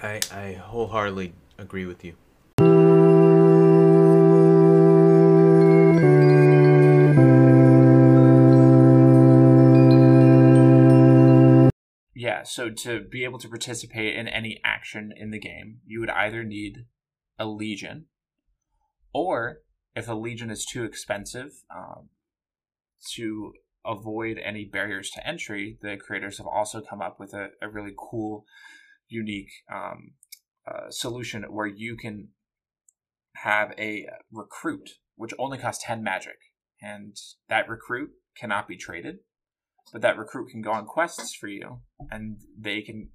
I, 0.02 0.20
I 0.32 0.52
wholeheartedly 0.52 1.32
agree 1.58 1.86
with 1.86 2.04
you. 2.04 2.14
Yeah, 12.14 12.42
so 12.44 12.70
to 12.70 13.00
be 13.00 13.24
able 13.24 13.38
to 13.38 13.48
participate 13.48 14.14
in 14.14 14.28
any 14.28 14.60
action 14.62 15.12
in 15.16 15.30
the 15.30 15.38
game, 15.38 15.80
you 15.86 16.00
would 16.00 16.10
either 16.10 16.44
need 16.44 16.84
a 17.38 17.46
legion, 17.46 18.06
or 19.14 19.62
if 19.94 20.08
a 20.08 20.14
legion 20.14 20.50
is 20.50 20.64
too 20.64 20.84
expensive, 20.84 21.50
um, 21.74 22.08
to 23.14 23.52
avoid 23.84 24.38
any 24.38 24.64
barriers 24.64 25.10
to 25.10 25.26
entry, 25.26 25.78
the 25.80 25.96
creators 25.96 26.38
have 26.38 26.46
also 26.46 26.80
come 26.80 27.00
up 27.00 27.18
with 27.18 27.32
a, 27.32 27.48
a 27.62 27.68
really 27.68 27.94
cool, 27.96 28.44
unique 29.08 29.50
um, 29.72 30.12
uh, 30.66 30.90
solution 30.90 31.44
where 31.44 31.66
you 31.66 31.96
can 31.96 32.28
have 33.36 33.72
a 33.78 34.06
recruit, 34.30 34.90
which 35.16 35.32
only 35.38 35.58
costs 35.58 35.84
10 35.84 36.02
magic, 36.02 36.36
and 36.82 37.16
that 37.48 37.68
recruit 37.68 38.10
cannot 38.38 38.68
be 38.68 38.76
traded 38.76 39.16
but 39.92 40.02
that 40.02 40.18
recruit 40.18 40.50
can 40.50 40.62
go 40.62 40.72
on 40.72 40.86
quests 40.86 41.34
for 41.34 41.48
you 41.48 41.80
and 42.10 42.38
they 42.58 42.80
can 42.80 43.10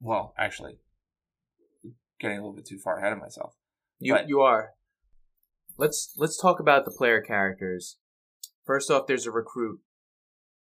well 0.00 0.34
actually 0.38 0.78
getting 2.18 2.38
a 2.38 2.40
little 2.40 2.54
bit 2.56 2.66
too 2.66 2.78
far 2.78 2.98
ahead 2.98 3.12
of 3.12 3.18
myself 3.18 3.54
You 3.98 4.14
But- 4.14 4.28
you 4.28 4.40
are. 4.40 4.74
Let's 5.80 6.12
let's 6.18 6.36
talk 6.36 6.60
about 6.60 6.84
the 6.84 6.90
player 6.90 7.22
characters. 7.22 7.96
First 8.66 8.90
off, 8.90 9.06
there's 9.06 9.26
a 9.26 9.30
recruit, 9.30 9.80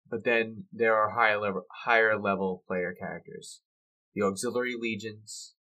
but 0.09 0.23
then 0.23 0.63
there 0.71 0.95
are 0.95 1.09
higher 1.09 1.37
level 1.37 1.65
higher 1.83 2.17
level 2.17 2.63
player 2.65 2.95
characters. 2.97 3.59
The 4.15 4.21
auxiliary 4.21 4.75
legions, 4.79 5.55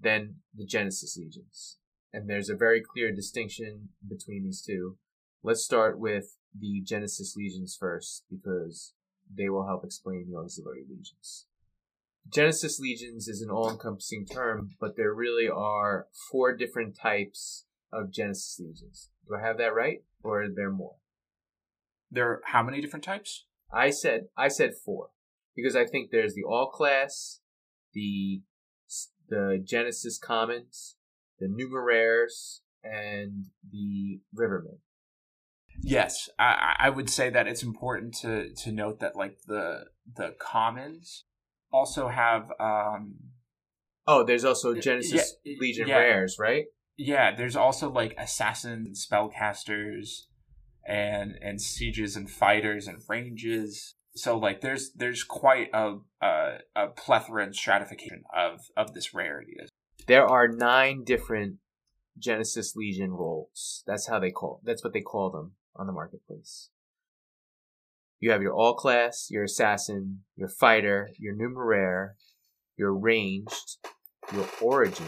then 0.00 0.38
the 0.52 0.66
Genesis 0.66 1.16
legions, 1.16 1.78
and 2.12 2.28
there's 2.28 2.50
a 2.50 2.56
very 2.56 2.82
clear 2.82 3.14
distinction 3.14 3.90
between 4.08 4.42
these 4.42 4.60
two. 4.60 4.96
Let's 5.40 5.62
start 5.62 6.00
with 6.00 6.36
the 6.52 6.82
Genesis 6.84 7.36
legions 7.36 7.76
first 7.78 8.24
because 8.28 8.94
they 9.32 9.48
will 9.48 9.68
help 9.68 9.84
explain 9.84 10.26
the 10.28 10.36
auxiliary 10.36 10.82
legions. 10.90 11.46
Genesis 12.28 12.80
legions 12.80 13.28
is 13.28 13.40
an 13.40 13.50
all-encompassing 13.50 14.26
term, 14.26 14.70
but 14.80 14.96
there 14.96 15.14
really 15.14 15.48
are 15.48 16.08
four 16.32 16.56
different 16.56 16.98
types 17.00 17.66
of 17.92 18.12
Genesis 18.12 18.58
legions. 18.60 19.10
Do 19.28 19.36
I 19.36 19.46
have 19.46 19.58
that 19.58 19.74
right, 19.74 20.02
or 20.22 20.42
are 20.42 20.48
there 20.54 20.70
more? 20.70 20.96
there 22.10 22.28
are 22.28 22.40
how 22.46 22.62
many 22.62 22.80
different 22.80 23.04
types 23.04 23.46
I 23.72 23.90
said 23.90 24.26
I 24.36 24.48
said 24.48 24.72
four 24.84 25.10
because 25.54 25.76
I 25.76 25.86
think 25.86 26.10
there's 26.10 26.34
the 26.34 26.42
all 26.42 26.70
class, 26.70 27.40
the 27.94 28.42
the 29.28 29.62
Genesis 29.64 30.18
commons, 30.18 30.96
the 31.38 31.46
numeraires, 31.46 32.60
and 32.82 33.46
the 33.70 34.20
rivermen. 34.36 34.78
yes 35.82 36.28
I, 36.38 36.74
I 36.78 36.90
would 36.90 37.08
say 37.08 37.30
that 37.30 37.46
it's 37.46 37.62
important 37.62 38.14
to 38.22 38.52
to 38.54 38.72
note 38.72 39.00
that 39.00 39.16
like 39.16 39.38
the 39.46 39.84
the 40.16 40.34
commons 40.40 41.24
also 41.72 42.08
have 42.08 42.50
um 42.58 43.14
Oh, 44.06 44.24
there's 44.24 44.44
also 44.44 44.74
Genesis 44.74 45.34
yeah, 45.44 45.54
Legion 45.60 45.86
yeah. 45.86 45.98
rares, 45.98 46.36
right? 46.40 46.64
Yeah 47.00 47.34
there's 47.34 47.56
also 47.56 47.90
like 47.90 48.14
assassins 48.18 49.06
spellcasters 49.10 50.26
and 50.86 51.34
and 51.40 51.60
sieges 51.60 52.14
and 52.14 52.30
fighters 52.30 52.86
and 52.86 53.02
ranges 53.08 53.94
so 54.14 54.36
like 54.36 54.60
there's 54.60 54.92
there's 54.94 55.24
quite 55.24 55.68
a 55.72 55.96
a, 56.20 56.58
a 56.76 56.88
plethora 56.88 57.42
and 57.42 57.54
stratification 57.54 58.22
of 58.36 58.60
of 58.76 58.92
this 58.92 59.14
rarity 59.14 59.54
There 60.06 60.26
are 60.26 60.48
nine 60.48 61.04
different 61.04 61.56
Genesis 62.18 62.76
Legion 62.76 63.12
roles. 63.12 63.82
That's 63.86 64.08
how 64.08 64.18
they 64.18 64.30
call. 64.30 64.60
That's 64.62 64.84
what 64.84 64.92
they 64.92 65.00
call 65.00 65.30
them 65.30 65.52
on 65.74 65.86
the 65.86 65.92
marketplace. 65.92 66.68
You 68.18 68.30
have 68.32 68.42
your 68.42 68.52
all 68.52 68.74
class, 68.74 69.28
your 69.30 69.44
assassin, 69.44 70.24
your 70.36 70.48
fighter, 70.48 71.08
your 71.18 71.34
numeraire, 71.34 72.10
your 72.76 72.92
ranged, 72.92 73.78
your 74.34 74.46
origin, 74.60 75.06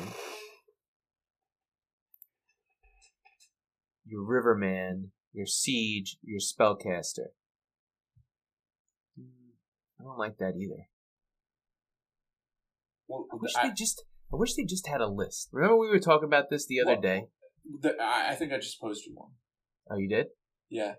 your 4.13 4.23
riverman, 4.23 5.11
your 5.33 5.47
siege, 5.47 6.19
your 6.23 6.39
spellcaster. 6.39 7.33
Hmm, 9.19 9.57
I 9.99 10.05
don't 10.05 10.19
like 10.19 10.37
that 10.39 10.53
either. 10.57 10.87
well, 13.09 13.27
I 13.33 13.37
wish 13.41 13.53
I, 13.57 13.69
they 13.69 13.75
just. 13.75 14.05
I 14.33 14.37
wish 14.37 14.55
they 14.55 14.65
just 14.65 14.87
had 14.87 15.01
a 15.01 15.09
list. 15.09 15.49
Remember 15.53 15.77
we 15.79 15.89
were 15.89 15.99
talking 15.99 16.27
about 16.29 16.51
this 16.51 16.67
the 16.67 16.81
other 16.81 16.93
Well, 16.93 17.01
day. 17.01 17.25
the, 17.81 17.97
I 18.01 18.31
I 18.33 18.35
think 18.35 18.53
I 18.53 18.59
just 18.59 18.81
posted 18.81 19.13
one. 19.15 19.31
Oh, 19.91 19.97
you 19.97 20.09
did? 20.09 20.27
yeah 20.71 20.95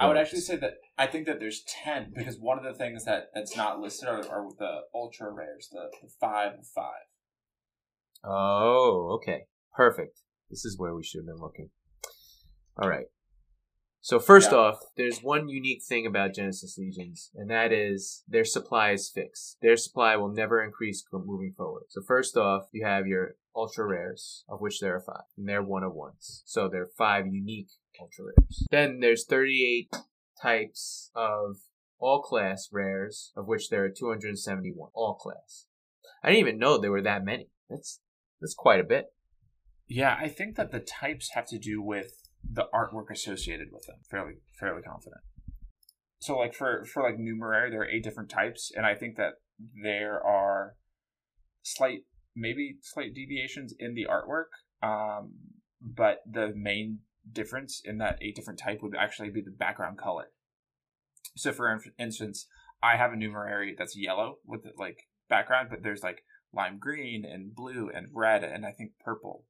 I 0.00 0.08
would 0.08 0.16
actually 0.16 0.40
say 0.40 0.56
that 0.56 0.74
I 0.96 1.06
think 1.06 1.26
that 1.26 1.38
there's 1.38 1.62
ten 1.84 2.12
because 2.16 2.36
one 2.40 2.58
of 2.58 2.64
the 2.64 2.72
things 2.72 3.04
that 3.04 3.24
that's 3.34 3.54
not 3.56 3.78
listed 3.78 4.08
are, 4.08 4.26
are 4.26 4.48
the 4.58 4.80
ultra 4.94 5.30
rares, 5.30 5.68
the, 5.70 5.90
the 6.02 6.08
five 6.20 6.52
of 6.58 6.66
five. 6.74 7.06
Oh, 8.24 9.18
okay. 9.20 9.42
Perfect. 9.76 10.20
This 10.50 10.64
is 10.64 10.78
where 10.78 10.94
we 10.94 11.04
should 11.04 11.20
have 11.20 11.26
been 11.26 11.42
looking. 11.42 11.70
All 12.76 12.88
right. 12.88 13.06
So 14.00 14.18
first 14.18 14.52
Yeah. 14.52 14.58
off, 14.58 14.80
there's 14.96 15.22
one 15.22 15.48
unique 15.48 15.82
thing 15.82 16.06
about 16.06 16.34
Genesis 16.34 16.76
Legions, 16.76 17.30
and 17.34 17.48
that 17.48 17.72
is 17.72 18.22
their 18.28 18.44
supply 18.44 18.90
is 18.90 19.10
fixed. 19.10 19.58
Their 19.62 19.78
supply 19.78 20.16
will 20.16 20.28
never 20.28 20.62
increase 20.62 21.02
moving 21.10 21.54
forward. 21.54 21.84
So 21.88 22.02
first 22.02 22.36
off, 22.36 22.68
you 22.70 22.84
have 22.84 23.06
your 23.06 23.36
ultra 23.56 23.86
rares, 23.86 24.44
of 24.46 24.60
which 24.60 24.80
there 24.80 24.94
are 24.94 25.00
five, 25.00 25.24
and 25.38 25.48
they're 25.48 25.62
one 25.62 25.84
of 25.84 25.94
ones. 25.94 26.42
So 26.44 26.68
there 26.68 26.82
are 26.82 26.90
five 26.98 27.26
unique 27.26 27.70
ultra 27.98 28.26
rares. 28.26 28.66
Then 28.70 29.00
there's 29.00 29.24
38 29.24 29.94
types 30.42 31.10
of 31.14 31.60
all 31.98 32.20
class 32.20 32.68
rares, 32.70 33.32
of 33.36 33.46
which 33.46 33.70
there 33.70 33.84
are 33.84 33.90
271 33.90 34.90
all 34.92 35.14
class. 35.14 35.66
I 36.22 36.28
didn't 36.28 36.40
even 36.40 36.58
know 36.58 36.76
there 36.76 36.90
were 36.90 37.00
that 37.00 37.24
many. 37.24 37.50
That's 37.70 38.00
that's 38.40 38.54
quite 38.54 38.80
a 38.80 38.84
bit. 38.84 39.14
Yeah, 39.86 40.16
I 40.20 40.28
think 40.28 40.56
that 40.56 40.72
the 40.72 40.80
types 40.80 41.30
have 41.34 41.46
to 41.46 41.58
do 41.58 41.80
with 41.80 42.23
the 42.50 42.66
artwork 42.74 43.10
associated 43.10 43.68
with 43.72 43.86
them. 43.86 43.96
Fairly 44.10 44.34
fairly 44.58 44.82
confident. 44.82 45.22
So 46.18 46.38
like 46.38 46.54
for 46.54 46.84
for 46.84 47.02
like 47.02 47.16
numeraire, 47.18 47.70
there 47.70 47.82
are 47.82 47.88
eight 47.88 48.04
different 48.04 48.30
types, 48.30 48.72
and 48.74 48.86
I 48.86 48.94
think 48.94 49.16
that 49.16 49.34
there 49.82 50.24
are 50.24 50.76
slight 51.62 52.00
maybe 52.34 52.78
slight 52.82 53.14
deviations 53.14 53.74
in 53.78 53.94
the 53.94 54.06
artwork. 54.10 54.50
Um, 54.86 55.32
but 55.80 56.18
the 56.30 56.52
main 56.54 57.00
difference 57.30 57.80
in 57.84 57.98
that 57.98 58.18
eight 58.22 58.36
different 58.36 58.58
type 58.58 58.80
would 58.82 58.96
actually 58.96 59.30
be 59.30 59.42
the 59.42 59.50
background 59.50 59.98
color. 59.98 60.30
So 61.36 61.52
for 61.52 61.72
in- 61.72 61.80
instance, 61.98 62.46
I 62.82 62.96
have 62.96 63.12
a 63.12 63.16
numeraire 63.16 63.72
that's 63.76 63.96
yellow 63.96 64.38
with 64.46 64.62
like 64.78 65.08
background, 65.28 65.68
but 65.70 65.82
there's 65.82 66.02
like 66.02 66.22
lime 66.52 66.78
green 66.78 67.24
and 67.24 67.54
blue 67.54 67.90
and 67.92 68.08
red 68.12 68.44
and 68.44 68.64
I 68.64 68.72
think 68.72 68.92
purple. 69.04 69.44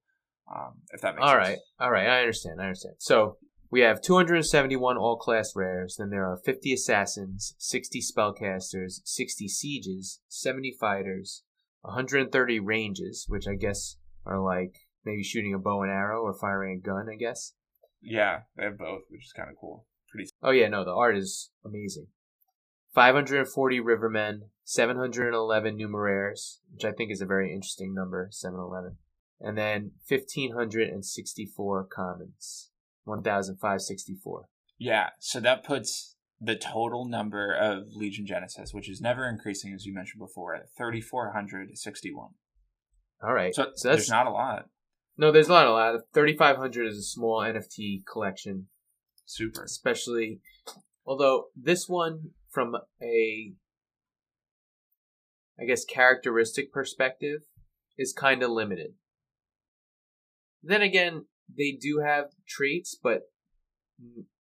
Um, 0.52 0.74
if 0.92 1.00
that 1.00 1.14
makes 1.14 1.22
All 1.24 1.32
sense. 1.34 1.48
right, 1.48 1.58
all 1.80 1.90
right, 1.90 2.06
I 2.06 2.20
understand, 2.20 2.60
I 2.60 2.64
understand. 2.64 2.96
So 2.98 3.38
we 3.70 3.80
have 3.80 4.02
271 4.02 4.96
all 4.96 5.16
class 5.16 5.52
rares. 5.56 5.96
Then 5.98 6.10
there 6.10 6.24
are 6.24 6.38
50 6.44 6.72
assassins, 6.72 7.54
60 7.58 8.00
spellcasters, 8.00 9.00
60 9.04 9.48
sieges, 9.48 10.20
70 10.28 10.76
fighters, 10.78 11.42
130 11.80 12.60
ranges, 12.60 13.24
which 13.28 13.46
I 13.48 13.54
guess 13.54 13.96
are 14.26 14.40
like 14.40 14.74
maybe 15.04 15.22
shooting 15.22 15.54
a 15.54 15.58
bow 15.58 15.82
and 15.82 15.90
arrow 15.90 16.22
or 16.22 16.34
firing 16.38 16.78
a 16.78 16.86
gun. 16.86 17.08
I 17.12 17.16
guess. 17.16 17.54
Yeah, 18.00 18.40
they 18.56 18.64
have 18.64 18.78
both, 18.78 19.02
which 19.08 19.24
is 19.24 19.32
kind 19.32 19.48
of 19.50 19.56
cool. 19.60 19.86
Pretty. 20.10 20.30
Oh 20.42 20.50
yeah, 20.50 20.68
no, 20.68 20.84
the 20.84 20.94
art 20.94 21.16
is 21.16 21.50
amazing. 21.64 22.08
540 22.94 23.80
rivermen, 23.80 24.50
711 24.62 25.76
numeraires, 25.76 26.58
which 26.72 26.84
I 26.84 26.92
think 26.92 27.10
is 27.10 27.20
a 27.20 27.26
very 27.26 27.52
interesting 27.52 27.92
number, 27.92 28.28
711. 28.30 28.98
And 29.46 29.58
then 29.58 29.90
1564 30.08 31.84
commons, 31.84 32.70
1564. 33.04 34.48
Yeah, 34.78 35.10
so 35.18 35.38
that 35.40 35.64
puts 35.64 36.16
the 36.40 36.56
total 36.56 37.04
number 37.06 37.52
of 37.54 37.88
Legion 37.94 38.26
Genesis, 38.26 38.72
which 38.72 38.88
is 38.88 39.00
never 39.00 39.28
increasing, 39.28 39.72
as 39.74 39.84
you 39.84 39.92
mentioned 39.94 40.20
before, 40.20 40.54
at 40.54 40.68
3,461. 40.76 42.30
All 43.22 43.32
right. 43.34 43.54
So, 43.54 43.66
So, 43.74 43.88
there's 43.88 44.00
that's 44.00 44.10
not 44.10 44.26
a 44.26 44.30
lot. 44.30 44.64
no, 45.18 45.30
there's 45.30 45.48
not 45.48 45.66
a 45.66 45.70
lot. 45.70 46.00
3500 46.14 46.86
is 46.86 46.96
a 46.98 47.02
small 47.02 47.40
NFT 47.40 48.02
collection, 48.10 48.68
Super. 49.26 49.62
especially 49.64 50.40
Although 51.06 51.48
this 51.54 51.86
one, 51.86 52.30
from 52.50 52.74
a, 53.02 53.52
I 55.60 55.64
guess, 55.66 55.84
characteristic 55.84 56.72
perspective, 56.72 57.42
is 57.98 58.14
kind 58.14 58.42
of 58.42 58.50
limited. 58.50 58.94
Then 60.66 60.82
again, 60.82 61.26
they 61.54 61.72
do 61.72 62.02
have 62.04 62.26
traits, 62.48 62.96
but 63.00 63.22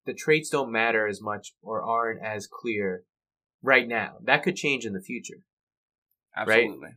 the 0.06 0.14
traits 0.14 0.50
don't 0.50 0.72
matter 0.72 1.08
as 1.08 1.22
much 1.22 1.54
or 1.62 1.84
aren't 1.84 2.24
as 2.24 2.48
clear 2.48 3.04
right 3.62 3.88
now. 3.88 4.18
That 4.24 4.44
could 4.44 4.56
change 4.56 4.86
in 4.86 4.94
the 4.94 5.02
future. 5.02 5.42
Absolutely. 6.36 6.90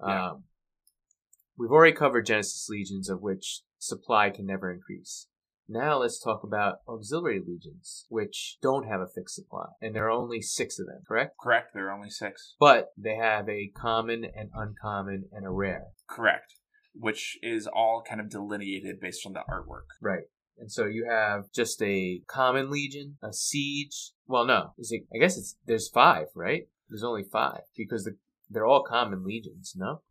Right? 0.00 0.08
Yeah. 0.08 0.30
Um, 0.30 0.44
we've 1.58 1.70
already 1.70 1.96
covered 1.96 2.26
Genesis 2.26 2.66
legions, 2.68 3.08
of 3.08 3.22
which 3.22 3.62
supply 3.78 4.30
can 4.30 4.46
never 4.46 4.70
increase. 4.70 5.28
Now 5.68 5.98
let's 5.98 6.20
talk 6.20 6.44
about 6.44 6.76
auxiliary 6.88 7.40
legions, 7.40 8.06
which 8.08 8.58
don't 8.62 8.86
have 8.86 9.00
a 9.00 9.08
fixed 9.12 9.34
supply, 9.34 9.66
and 9.82 9.96
there 9.96 10.06
are 10.06 10.12
only 10.12 10.40
six 10.40 10.78
of 10.78 10.86
them, 10.86 11.02
correct? 11.08 11.34
Correct, 11.40 11.70
there 11.74 11.88
are 11.88 11.92
only 11.92 12.10
six. 12.10 12.54
But 12.60 12.90
they 12.96 13.16
have 13.16 13.48
a 13.48 13.72
common, 13.76 14.24
and 14.24 14.50
uncommon, 14.54 15.24
and 15.32 15.44
a 15.44 15.50
rare. 15.50 15.86
Correct, 16.08 16.54
which 16.98 17.38
is 17.42 17.66
all 17.66 18.02
kind 18.06 18.20
of 18.20 18.30
delineated 18.30 19.00
based 19.00 19.26
on 19.26 19.32
the 19.32 19.42
artwork. 19.50 19.88
Right. 20.00 20.24
And 20.58 20.72
so 20.72 20.86
you 20.86 21.06
have 21.08 21.52
just 21.52 21.82
a 21.82 22.22
common 22.26 22.70
legion, 22.70 23.18
a 23.22 23.32
siege. 23.32 24.12
Well, 24.26 24.46
no, 24.46 24.72
is 24.78 24.90
it? 24.90 25.02
I 25.14 25.18
guess 25.18 25.36
it's 25.36 25.56
there's 25.66 25.88
five, 25.88 26.28
right? 26.34 26.68
There's 26.88 27.04
only 27.04 27.24
five 27.24 27.62
because 27.76 28.04
the, 28.04 28.16
they're 28.48 28.66
all 28.66 28.82
common 28.82 29.24
legions. 29.24 29.74
No. 29.76 30.02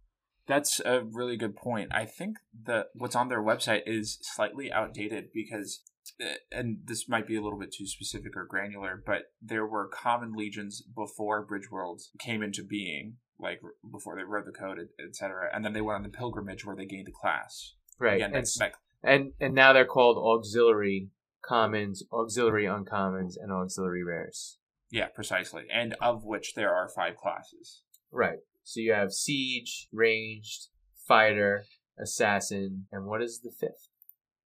That's 0.47 0.79
a 0.81 1.01
really 1.03 1.38
good 1.38 1.55
point. 1.55 1.89
I 1.91 2.05
think 2.05 2.38
that 2.65 2.88
what's 2.93 3.15
on 3.15 3.29
their 3.29 3.41
website 3.41 3.81
is 3.88 4.19
slightly 4.21 4.71
outdated 4.71 5.29
because, 5.33 5.81
uh, 6.23 6.36
and 6.51 6.77
this 6.86 7.09
might 7.09 7.25
be 7.25 7.36
a 7.36 7.41
little 7.41 7.57
bit 7.57 7.73
too 7.73 7.88
specific 7.88 8.38
or 8.38 8.45
granular, 8.45 9.01
but 9.03 9.31
there 9.41 9.65
were 9.65 9.88
common 9.88 10.33
legions 10.36 10.83
before 10.83 11.47
Bridgeworlds 11.47 12.09
came 12.19 12.43
into 12.43 12.63
being, 12.63 13.15
like 13.39 13.61
before 13.91 14.15
they 14.15 14.23
wrote 14.23 14.45
the 14.45 14.51
code, 14.51 14.79
etc. 15.05 15.49
And 15.53 15.63
then 15.63 15.73
they 15.73 15.81
went 15.81 15.97
on 15.97 16.03
the 16.03 16.09
pilgrimage 16.09 16.65
where 16.65 16.75
they 16.75 16.86
gained 16.86 17.07
a 17.07 17.11
class. 17.11 17.73
Right. 17.99 18.15
Again, 18.15 18.36
and, 18.36 18.45
that, 18.59 18.73
and 19.03 19.31
and 19.39 19.53
now 19.53 19.73
they're 19.73 19.86
called 19.86 20.17
auxiliary 20.17 21.09
commons, 21.43 22.03
auxiliary 22.11 22.65
uncommons, 22.65 23.36
and 23.41 23.51
auxiliary 23.51 24.03
rares. 24.03 24.57
Yeah, 24.91 25.07
precisely. 25.07 25.63
And 25.73 25.95
of 26.01 26.23
which 26.23 26.53
there 26.55 26.73
are 26.73 26.89
five 26.89 27.17
classes. 27.17 27.81
Right. 28.11 28.39
So 28.63 28.79
you 28.79 28.93
have 28.93 29.11
siege, 29.11 29.88
ranged, 29.91 30.67
fighter, 31.07 31.65
assassin, 31.99 32.88
and 32.91 33.05
what 33.05 33.21
is 33.21 33.41
the 33.41 33.51
fifth? 33.51 33.89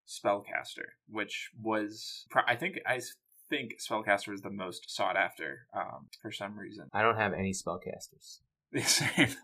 Spellcaster, 0.08 0.96
which 1.08 1.52
was 1.62 2.26
I 2.48 2.56
think 2.56 2.80
I 2.88 3.00
think 3.50 3.74
spellcaster 3.80 4.34
is 4.34 4.42
the 4.42 4.50
most 4.50 4.90
sought 4.90 5.16
after 5.16 5.68
um, 5.76 6.08
for 6.22 6.32
some 6.32 6.58
reason. 6.58 6.88
I 6.94 7.02
don't 7.02 7.18
have 7.18 7.34
any 7.34 7.52
spellcasters. 7.52 8.40
The 8.74 8.82
same, 8.82 9.36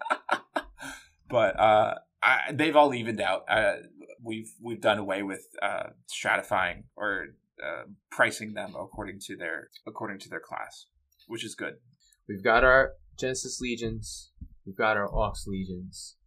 but 1.30 1.59
uh, 1.59 1.95
I, 2.21 2.51
they've 2.53 2.76
all 2.76 2.93
evened 2.93 3.19
out. 3.19 3.45
Uh, 3.49 3.78
we've 4.23 4.53
we've 4.61 4.82
done 4.82 4.99
away 4.99 5.23
with 5.23 5.47
uh, 5.63 5.88
stratifying 6.07 6.84
or 6.95 7.30
uh, 7.63 7.86
pricing 8.11 8.53
them 8.53 8.76
according 8.80 9.19
to 9.21 9.36
their 9.36 9.69
according 9.88 10.19
to 10.19 10.30
their 10.30 10.39
class, 10.39 10.86
which 11.28 11.43
is 11.43 11.55
good. 11.55 11.78
We've 12.30 12.43
got 12.43 12.63
our 12.63 12.91
Genesis 13.17 13.59
legions. 13.59 14.32
We've 14.63 14.76
got 14.76 14.95
our 14.95 15.11
Aux 15.11 15.34
legions, 15.47 16.17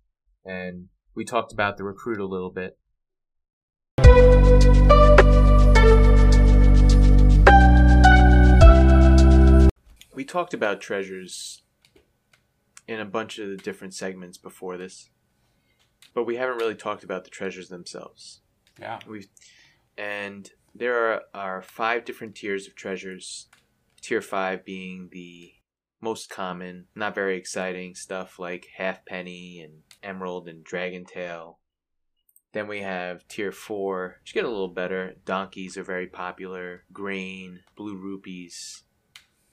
and 0.45 0.89
we 1.15 1.25
talked 1.25 1.53
about 1.53 1.77
the 1.77 1.85
recruit 1.85 2.19
a 2.19 2.27
little 2.27 2.51
bit. 2.51 2.79
We 10.17 10.25
talked 10.25 10.53
about 10.53 10.81
treasures 10.81 11.63
in 12.89 12.99
a 12.99 13.05
bunch 13.05 13.39
of 13.39 13.51
the 13.51 13.57
different 13.57 13.95
segments 13.95 14.39
before 14.39 14.79
this, 14.79 15.11
but 16.15 16.25
we 16.25 16.37
haven't 16.37 16.57
really 16.57 16.75
talked 16.75 17.05
about 17.05 17.23
the 17.23 17.31
treasures 17.31 17.69
themselves. 17.69 18.41
Yeah. 18.81 18.99
We 19.07 19.27
and 19.97 20.51
there 20.75 21.13
are, 21.13 21.23
are 21.35 21.63
five 21.63 22.05
different 22.05 22.35
tiers 22.35 22.67
of 22.67 22.75
treasures. 22.75 23.47
Tier 24.01 24.23
five 24.23 24.65
being 24.65 25.09
the 25.13 25.53
most 26.01 26.31
common, 26.31 26.87
not 26.95 27.15
very 27.15 27.37
exciting 27.37 27.95
stuff 27.95 28.39
like 28.39 28.69
Halfpenny 28.77 29.61
and 29.61 29.83
Emerald 30.03 30.49
and 30.49 30.65
Dragon 30.65 31.05
Tail. 31.05 31.59
Then 32.53 32.69
we 32.69 32.81
have 32.81 33.27
tier 33.29 33.53
four, 33.53 34.17
which 34.23 34.33
get 34.33 34.45
a 34.45 34.49
little 34.49 34.69
better. 34.69 35.17
Donkeys 35.25 35.77
are 35.77 35.83
very 35.83 36.07
popular. 36.07 36.85
Grain, 36.93 37.61
blue 37.77 37.97
rupees. 37.97 38.85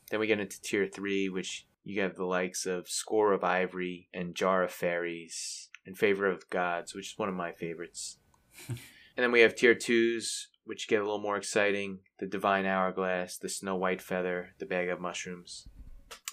Then 0.09 0.19
we 0.19 0.27
get 0.27 0.39
into 0.39 0.61
tier 0.61 0.87
three, 0.87 1.27
which 1.27 1.67
you 1.85 2.01
have 2.01 2.15
the 2.15 2.25
likes 2.25 2.65
of 2.65 2.89
Score 2.89 3.31
of 3.31 3.43
Ivory 3.43 4.09
and 4.11 4.33
Jar 4.33 4.63
of 4.63 4.71
Fairies 4.71 5.69
and 5.85 5.95
Favor 5.95 6.25
of 6.25 6.49
Gods, 6.49 6.95
which 6.95 7.11
is 7.11 7.17
one 7.17 7.29
of 7.29 7.35
my 7.35 7.51
favorites. 7.51 8.17
and 8.67 8.77
then 9.15 9.31
we 9.31 9.41
have 9.41 9.55
tier 9.55 9.75
twos, 9.75 10.49
which 10.63 10.87
get 10.87 10.99
a 10.99 11.03
little 11.03 11.21
more 11.21 11.37
exciting. 11.37 11.99
The 12.17 12.25
Divine 12.25 12.65
Hourglass, 12.65 13.37
the 13.37 13.49
Snow 13.49 13.75
White 13.75 14.01
Feather, 14.01 14.55
the 14.57 14.65
Bag 14.65 14.89
of 14.89 14.99
Mushrooms. 14.99 15.67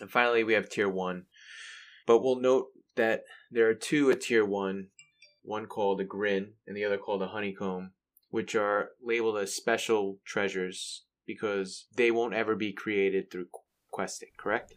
And 0.01 0.11
finally, 0.11 0.43
we 0.43 0.55
have 0.55 0.71
tier 0.71 0.89
one. 0.89 1.27
But 2.07 2.23
we'll 2.23 2.41
note 2.41 2.69
that 2.97 3.25
there 3.51 3.69
are 3.69 3.75
two 3.75 4.11
at 4.11 4.23
tier 4.23 4.47
one, 4.47 4.89
one 5.43 5.67
called 5.67 6.01
a 6.01 6.05
grin 6.05 6.55
and 6.67 6.75
the 6.75 6.85
other 6.85 6.97
called 6.97 7.23
a 7.23 7.29
honeycomb, 7.29 7.93
which 8.31 8.55
are 8.55 8.91
labeled 9.05 9.37
as 9.37 9.55
special 9.55 10.19
treasures 10.25 11.05
because 11.27 11.87
they 11.95 12.11
won't 12.11 12.35
ever 12.35 12.57
be 12.57 12.73
created 12.73 13.31
through 13.31 13.49
questing, 13.91 14.31
correct? 14.39 14.75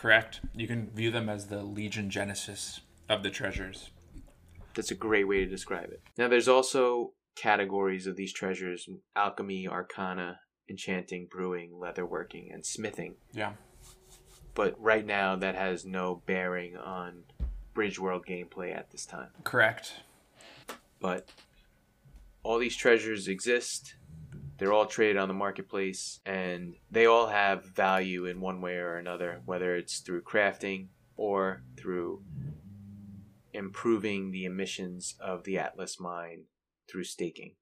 Correct. 0.00 0.40
You 0.54 0.66
can 0.66 0.90
view 0.90 1.10
them 1.10 1.28
as 1.28 1.46
the 1.46 1.62
Legion 1.62 2.10
Genesis 2.10 2.80
of 3.08 3.22
the 3.22 3.30
treasures. 3.30 3.90
That's 4.74 4.90
a 4.90 4.94
great 4.94 5.28
way 5.28 5.38
to 5.38 5.46
describe 5.46 5.90
it. 5.90 6.00
Now, 6.16 6.28
there's 6.28 6.48
also 6.48 7.12
categories 7.36 8.06
of 8.06 8.16
these 8.16 8.32
treasures 8.32 8.88
alchemy, 9.14 9.68
arcana, 9.68 10.40
enchanting, 10.68 11.28
brewing, 11.30 11.72
leatherworking, 11.72 12.52
and 12.52 12.64
smithing. 12.64 13.16
Yeah 13.32 13.52
but 14.54 14.80
right 14.80 15.06
now 15.06 15.36
that 15.36 15.54
has 15.54 15.84
no 15.84 16.22
bearing 16.26 16.76
on 16.76 17.24
Bridgeworld 17.74 18.26
gameplay 18.26 18.76
at 18.76 18.90
this 18.90 19.06
time. 19.06 19.28
Correct. 19.44 20.02
But 21.00 21.28
all 22.42 22.58
these 22.58 22.76
treasures 22.76 23.28
exist. 23.28 23.94
They're 24.60 24.74
all 24.74 24.84
traded 24.84 25.16
on 25.16 25.28
the 25.28 25.34
marketplace, 25.34 26.20
and 26.26 26.74
they 26.90 27.06
all 27.06 27.28
have 27.28 27.64
value 27.64 28.26
in 28.26 28.42
one 28.42 28.60
way 28.60 28.76
or 28.76 28.96
another, 28.96 29.40
whether 29.46 29.74
it's 29.74 30.00
through 30.00 30.20
crafting 30.20 30.88
or 31.16 31.62
through 31.78 32.22
improving 33.54 34.32
the 34.32 34.44
emissions 34.44 35.14
of 35.18 35.44
the 35.44 35.58
Atlas 35.58 35.98
mine 35.98 36.42
through 36.86 37.04
staking. 37.04 37.54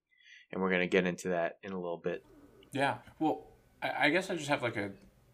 And 0.50 0.60
we're 0.60 0.70
going 0.70 0.80
to 0.80 0.88
get 0.88 1.06
into 1.06 1.28
that 1.28 1.58
in 1.62 1.70
a 1.70 1.80
little 1.80 1.98
bit. 1.98 2.24
Yeah. 2.72 2.96
Well, 3.20 3.46
I 3.80 4.10
guess 4.10 4.28
I 4.28 4.34
just 4.34 4.48
have 4.48 4.64
like 4.64 4.76
a 4.76 4.90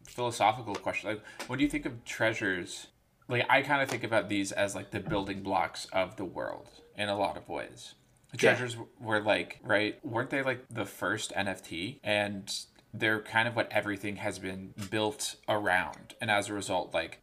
philosophical 0.07 0.75
question. 0.75 1.09
Like, 1.09 1.23
what 1.47 1.57
do 1.57 1.65
you 1.65 1.71
think 1.71 1.87
of 1.87 2.05
treasures, 2.05 2.89
like 3.27 3.47
I 3.49 3.63
kind 3.63 3.81
of 3.81 3.89
think 3.89 4.05
about 4.05 4.29
these 4.29 4.53
as 4.53 4.75
like 4.75 4.91
the 4.91 5.01
building 5.01 5.43
blocks 5.43 5.87
of 5.95 6.17
the 6.17 6.27
world 6.27 6.69
in 6.95 7.09
a 7.09 7.17
lot 7.17 7.39
of 7.39 7.49
ways. 7.49 7.95
The 8.35 8.39
treasures 8.39 8.75
yeah. 8.75 8.83
were 9.01 9.21
like 9.21 9.61
right, 9.63 10.05
weren't 10.05 10.31
they 10.31 10.43
like 10.43 10.65
the 10.69 10.85
first 10.85 11.33
NFT? 11.35 12.01
And 12.03 12.53
they're 12.93 13.21
kind 13.21 13.47
of 13.47 13.55
what 13.55 13.71
everything 13.71 14.17
has 14.17 14.41
been 14.41 14.75
built 14.91 15.37
around, 15.49 16.15
and 16.21 16.33
as 16.33 16.49
a 16.49 16.53
result, 16.53 16.93
like 16.93 17.21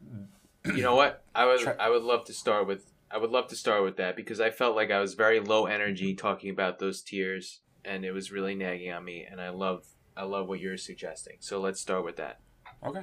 you 0.64 0.82
know 0.82 0.94
what 0.94 1.22
I 1.34 1.44
would 1.44 1.60
tre- 1.60 1.76
I 1.78 1.90
would 1.90 2.02
love 2.02 2.24
to 2.26 2.32
start 2.32 2.66
with 2.66 2.86
I 3.10 3.18
would 3.18 3.30
love 3.30 3.48
to 3.48 3.56
start 3.56 3.84
with 3.84 3.98
that 3.98 4.16
because 4.16 4.40
I 4.40 4.50
felt 4.50 4.74
like 4.74 4.90
I 4.90 5.00
was 5.00 5.12
very 5.12 5.38
low 5.38 5.66
energy 5.66 6.14
talking 6.14 6.48
about 6.48 6.78
those 6.78 7.02
tiers, 7.02 7.60
and 7.84 8.06
it 8.06 8.12
was 8.12 8.32
really 8.32 8.54
nagging 8.54 8.90
on 8.90 9.04
me, 9.04 9.26
and 9.28 9.38
I 9.38 9.50
love 9.50 9.84
I 10.16 10.24
love 10.24 10.48
what 10.48 10.60
you're 10.60 10.78
suggesting. 10.78 11.36
So 11.40 11.60
let's 11.60 11.80
start 11.80 12.04
with 12.04 12.16
that. 12.16 12.40
Okay. 12.82 13.02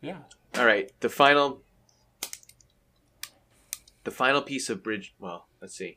Yeah. 0.00 0.18
All 0.56 0.66
right. 0.66 0.90
The 0.98 1.08
final. 1.08 1.62
The 4.04 4.10
final 4.10 4.42
piece 4.42 4.68
of 4.68 4.82
bridge. 4.82 5.14
Well, 5.20 5.46
let's 5.62 5.76
see. 5.76 5.96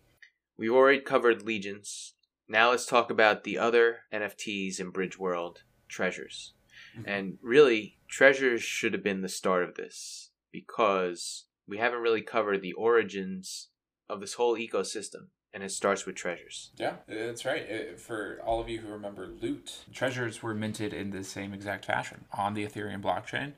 We've 0.58 0.72
already 0.72 1.02
covered 1.02 1.42
legions. 1.42 2.14
Now 2.48 2.70
let's 2.70 2.86
talk 2.86 3.10
about 3.10 3.44
the 3.44 3.58
other 3.58 4.02
NFTs 4.14 4.80
in 4.80 4.94
Bridgeworld 4.94 5.58
treasures. 5.90 6.54
Mm-hmm. 6.98 7.10
And 7.10 7.38
really, 7.42 7.98
treasures 8.08 8.62
should 8.62 8.94
have 8.94 9.04
been 9.04 9.22
the 9.22 9.28
start 9.28 9.64
of 9.64 9.76
this 9.76 10.30
because 10.52 11.46
we 11.68 11.80
haven't 11.80 12.00
really 12.00 12.22
covered 12.22 12.62
the 12.62 12.74
origins 12.74 13.70
of 14.08 14.22
this 14.22 14.36
whole 14.36 14.56
ecosystem 14.56 15.28
and 15.56 15.64
it 15.64 15.72
starts 15.72 16.06
with 16.06 16.16
treasures. 16.16 16.72
Yeah, 16.78 16.96
that's 17.08 17.46
right. 17.46 17.98
For 17.98 18.40
all 18.46 18.60
of 18.60 18.68
you 18.68 18.82
who 18.82 18.90
remember 18.90 19.28
loot, 19.42 19.86
treasures 19.94 20.44
were 20.44 20.54
minted 20.54 20.94
in 20.94 21.12
the 21.12 21.24
same 21.24 21.54
exact 21.54 21.86
fashion 21.86 22.26
on 22.34 22.54
the 22.54 22.66
Ethereum 22.66 23.02
blockchain 23.02 23.54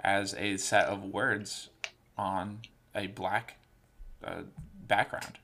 as 0.00 0.34
a 0.34 0.56
set 0.56 0.86
of 0.86 1.04
words 1.04 1.70
on 2.18 2.58
a 2.96 3.06
black 3.06 3.58
uh, 4.24 4.42
background. 4.86 5.38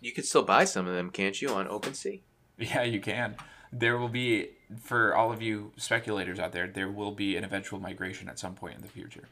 You 0.00 0.12
could 0.12 0.24
still 0.24 0.42
buy 0.42 0.64
some 0.64 0.86
of 0.86 0.94
them, 0.94 1.10
can't 1.10 1.40
you, 1.42 1.48
on 1.50 1.66
OpenSea? 1.66 2.20
Yeah, 2.58 2.82
you 2.82 3.00
can. 3.00 3.36
there 3.72 3.98
will 3.98 4.08
be 4.08 4.50
for 4.80 5.14
all 5.14 5.32
of 5.32 5.40
you 5.42 5.72
speculators 5.76 6.38
out 6.38 6.52
there, 6.52 6.66
there 6.66 6.90
will 6.90 7.12
be 7.12 7.36
an 7.36 7.44
eventual 7.44 7.78
migration 7.80 8.28
at 8.28 8.38
some 8.38 8.54
point 8.54 8.76
in 8.76 8.82
the 8.82 8.88
future. 8.88 9.28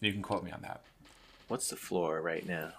You 0.00 0.12
can 0.12 0.22
quote 0.22 0.44
me 0.44 0.50
on 0.50 0.62
that. 0.62 0.82
What's 1.48 1.68
the 1.68 1.76
floor 1.76 2.20
right 2.20 2.46
now? 2.46 2.72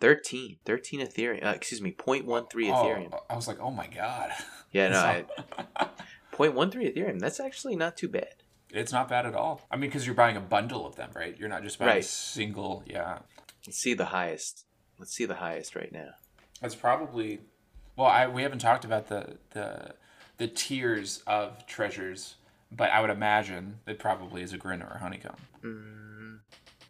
13. 0.00 0.56
13 0.64 1.00
Ethereum. 1.00 1.44
Uh, 1.44 1.50
excuse 1.50 1.80
me, 1.80 1.92
0.13 1.92 2.48
Ethereum. 2.70 3.10
Oh, 3.12 3.22
I 3.28 3.36
was 3.36 3.48
like, 3.48 3.60
oh 3.60 3.70
my 3.70 3.86
god. 3.86 4.30
Yeah, 4.72 4.88
no, 4.90 4.98
I, 5.00 5.24
0.13 6.32 6.94
Ethereum. 6.94 7.18
That's 7.18 7.40
actually 7.40 7.74
not 7.74 7.96
too 7.96 8.06
bad. 8.06 8.34
It's 8.72 8.92
not 8.92 9.08
bad 9.08 9.26
at 9.26 9.34
all. 9.34 9.66
I 9.68 9.74
mean, 9.74 9.90
because 9.90 10.06
you're 10.06 10.14
buying 10.14 10.36
a 10.36 10.40
bundle 10.40 10.86
of 10.86 10.94
them, 10.94 11.10
right? 11.16 11.36
You're 11.36 11.48
not 11.48 11.64
just 11.64 11.80
buying 11.80 11.98
a 11.98 12.02
single. 12.04 12.84
Yeah, 12.86 13.18
Let's 13.66 13.78
see 13.78 13.94
the 13.94 14.04
highest. 14.06 14.66
Let's 15.00 15.12
see 15.12 15.24
the 15.24 15.34
highest 15.34 15.74
right 15.74 15.90
now. 15.90 16.10
it's 16.62 16.74
probably. 16.76 17.40
Well, 17.96 18.06
I 18.08 18.28
we 18.28 18.42
haven't 18.42 18.60
talked 18.60 18.84
about 18.84 19.08
the 19.08 19.38
the 19.50 19.94
the 20.36 20.46
tiers 20.46 21.22
of 21.26 21.66
treasures, 21.66 22.36
but 22.70 22.90
I 22.90 23.00
would 23.00 23.10
imagine 23.10 23.80
it 23.86 23.98
probably 23.98 24.42
is 24.42 24.52
a 24.52 24.58
grin 24.58 24.82
or 24.82 24.88
a 24.90 24.98
honeycomb, 24.98 25.36
Mm, 25.64 26.38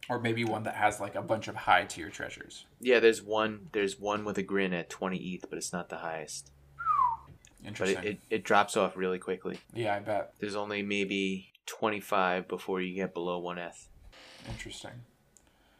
or 0.08 0.20
maybe 0.20 0.44
one 0.44 0.64
that 0.64 0.74
has 0.74 1.00
like 1.00 1.14
a 1.14 1.22
bunch 1.22 1.48
of 1.48 1.54
high 1.56 1.84
tier 1.84 2.10
treasures. 2.10 2.66
yeah, 2.80 3.00
there's 3.00 3.22
one. 3.22 3.68
There's 3.72 3.98
one 3.98 4.24
with 4.24 4.38
a 4.38 4.42
grin 4.42 4.72
at 4.74 4.90
20 4.90 5.16
ETH, 5.16 5.46
but 5.48 5.56
it's 5.56 5.72
not 5.72 5.88
the 5.88 5.98
highest. 5.98 6.50
But 7.62 7.68
Interesting. 7.68 8.04
it, 8.04 8.06
it, 8.06 8.20
it 8.30 8.44
drops 8.44 8.76
off 8.76 8.96
really 8.96 9.18
quickly. 9.18 9.58
yeah, 9.74 9.94
I 9.94 10.00
bet. 10.00 10.32
There's 10.38 10.56
only 10.56 10.82
maybe 10.82 11.52
25 11.66 12.48
before 12.48 12.80
you 12.80 12.94
get 12.94 13.12
below 13.14 13.38
1 13.38 13.58
ETH. 13.58 13.88
Interesting. 14.48 14.92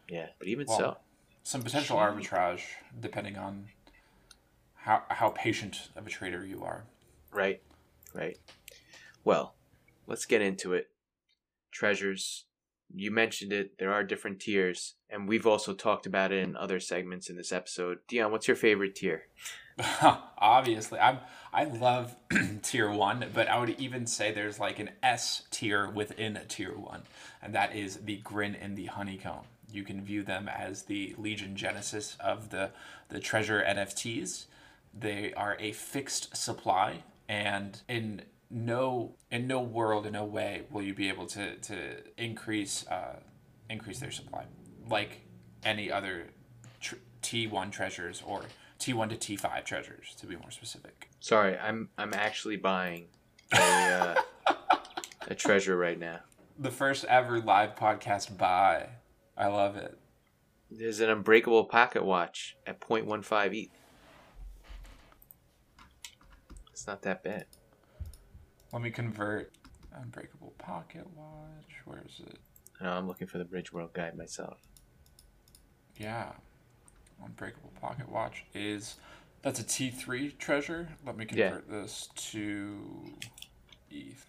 Yeah, 0.09 0.27
but 0.39 0.49
even 0.49 0.67
Well, 0.69 0.79
so, 0.79 0.97
Some 1.43 1.63
potential 1.63 1.97
arbitrage 1.97 2.63
depending 3.01 3.37
on 3.37 3.67
how 4.75 5.03
how 5.09 5.31
patient 5.31 5.89
of 5.97 6.07
a 6.07 6.11
trader 6.11 6.45
you 6.45 6.63
are. 6.63 6.85
right, 7.33 7.61
right. 8.15 8.39
Well, 9.25 9.55
let's 10.07 10.27
get 10.27 10.43
into 10.43 10.73
it. 10.73 10.89
Treasures. 11.71 12.47
You 12.93 13.11
mentioned 13.11 13.53
it. 13.53 13.79
There 13.79 13.93
are 13.93 14.03
different 14.03 14.41
tiers, 14.41 14.95
and 15.09 15.29
we've 15.29 15.47
also 15.47 15.75
talked 15.75 16.07
about 16.07 16.33
it 16.33 16.43
in 16.43 16.57
other 16.57 16.81
segments 16.81 17.31
in 17.31 17.37
this 17.37 17.53
episode. 17.53 17.99
Dion, 18.09 18.33
what's 18.33 18.49
your 18.49 18.57
favorite 18.57 18.97
tier? 18.97 19.25
Obviously, 20.39 20.99
I'm 20.99 21.19
I 21.53 21.65
love 21.65 22.17
tier 22.63 22.91
one, 22.91 23.27
but 23.33 23.49
I 23.49 23.59
would 23.59 23.79
even 23.79 24.07
say 24.07 24.33
there's 24.33 24.59
like 24.59 24.79
an 24.79 24.91
S 25.03 25.43
tier 25.51 25.89
within 25.91 26.37
a 26.37 26.45
tier 26.45 26.77
one, 26.77 27.03
and 27.43 27.55
that 27.55 27.77
is 27.77 27.97
the 27.99 28.17
grin 28.19 28.55
and 28.55 28.77
the 28.77 28.87
honeycomb. 28.87 29.45
You 29.73 29.85
can 29.85 30.03
view 30.03 30.23
them 30.23 30.49
as 30.49 30.83
the 30.83 31.15
Legion 31.19 31.57
Genesis 31.57 32.17
of 32.21 32.51
the 32.51 32.71
the 33.09 33.21
treasure 33.21 33.65
NFTs. 33.67 34.47
They 34.93 35.33
are 35.35 35.57
a 35.61 35.73
fixed 35.73 36.37
supply, 36.37 37.05
and 37.29 37.81
in 37.89 38.23
no 38.51 39.15
in 39.31 39.47
no 39.47 39.61
world 39.61 40.07
in 40.07 40.13
no 40.13 40.25
way 40.25 40.63
will 40.71 40.83
you 40.83 40.95
be 40.95 41.09
able 41.09 41.27
to 41.27 41.57
to 41.57 41.97
increase 42.19 42.87
uh, 42.89 43.17
increase 43.69 44.01
their 44.01 44.11
supply 44.11 44.45
like 44.89 45.21
any 45.63 45.91
other 45.91 46.27
tr- 46.81 46.97
T1 47.23 47.71
treasures 47.71 48.23
or 48.27 48.43
T1 48.79 49.11
to 49.11 49.37
T5 49.37 49.65
treasures 49.65 50.15
to 50.19 50.27
be 50.27 50.37
more 50.37 50.51
specific. 50.51 51.09
Sorry, 51.21 51.57
I'm 51.59 51.89
I'm 51.97 52.15
actually 52.15 52.57
buying 52.57 53.07
a 53.53 54.17
uh, 54.49 54.55
a 55.29 55.35
treasure 55.35 55.77
right 55.77 55.99
now. 55.99 56.21
The 56.59 56.71
first 56.71 57.05
ever 57.05 57.41
live 57.41 57.77
podcast 57.77 58.37
buy. 58.37 58.89
I 59.41 59.47
love 59.47 59.77
it. 59.77 59.99
There's 60.71 61.01
an 61.01 61.09
unbreakable 61.09 61.65
pocket 61.65 62.05
watch 62.05 62.57
at 62.67 62.79
0.15 62.79 63.55
ETH. 63.55 63.71
It's 66.71 66.87
not 66.87 67.01
that 67.03 67.25
bad. 67.25 67.47
Let 68.71 68.83
me 68.83 68.91
convert 68.91 69.53
Unbreakable 69.95 70.53
Pocket 70.59 71.07
Watch. 71.17 71.73
Where 71.87 72.03
is 72.07 72.21
it? 72.21 72.39
No, 72.83 72.91
I'm 72.91 73.09
looking 73.09 73.27
for 73.27 73.39
the 73.39 73.45
Bridgeworld 73.45 73.95
Guide 73.95 74.17
myself. 74.17 74.59
Yeah. 75.97 76.33
Unbreakable 77.25 77.73
Pocket 77.81 78.09
Watch 78.11 78.45
is 78.55 78.97
that's 79.43 79.59
a 79.59 79.65
T3 79.65 80.37
treasure. 80.39 80.91
Let 81.05 81.17
me 81.17 81.27
Yeah. 81.33 81.49
convert 81.49 81.69
this 81.71 82.11
to 82.31 83.15
ETH. 83.91 84.27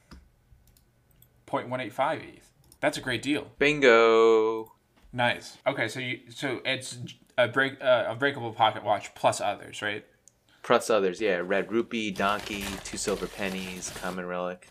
0.185 1.45 2.21
ETH. 2.23 2.49
That's 2.79 2.97
a 2.97 3.01
great 3.01 3.21
deal. 3.21 3.51
Bingo. 3.59 4.73
Nice. 5.13 5.57
Okay, 5.67 5.87
so 5.87 5.99
you 5.99 6.19
so 6.29 6.61
it's 6.63 6.97
a 7.37 7.47
break 7.47 7.81
uh, 7.81 8.05
Unbreakable 8.09 8.53
Pocket 8.53 8.83
Watch 8.83 9.13
plus 9.15 9.41
others, 9.41 9.81
right? 9.81 10.05
Plus 10.63 10.89
others, 10.89 11.19
yeah. 11.19 11.41
Red 11.43 11.71
Rupee, 11.71 12.11
Donkey, 12.11 12.63
Two 12.83 12.97
Silver 12.97 13.27
Pennies, 13.27 13.91
Common 14.01 14.25
Relic. 14.25 14.67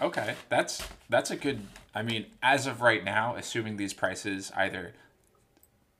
Okay, 0.00 0.34
that's 0.48 0.86
that's 1.08 1.30
a 1.30 1.36
good. 1.36 1.60
I 1.94 2.02
mean, 2.02 2.26
as 2.42 2.66
of 2.66 2.80
right 2.80 3.04
now, 3.04 3.36
assuming 3.36 3.76
these 3.76 3.92
prices 3.92 4.52
either 4.56 4.94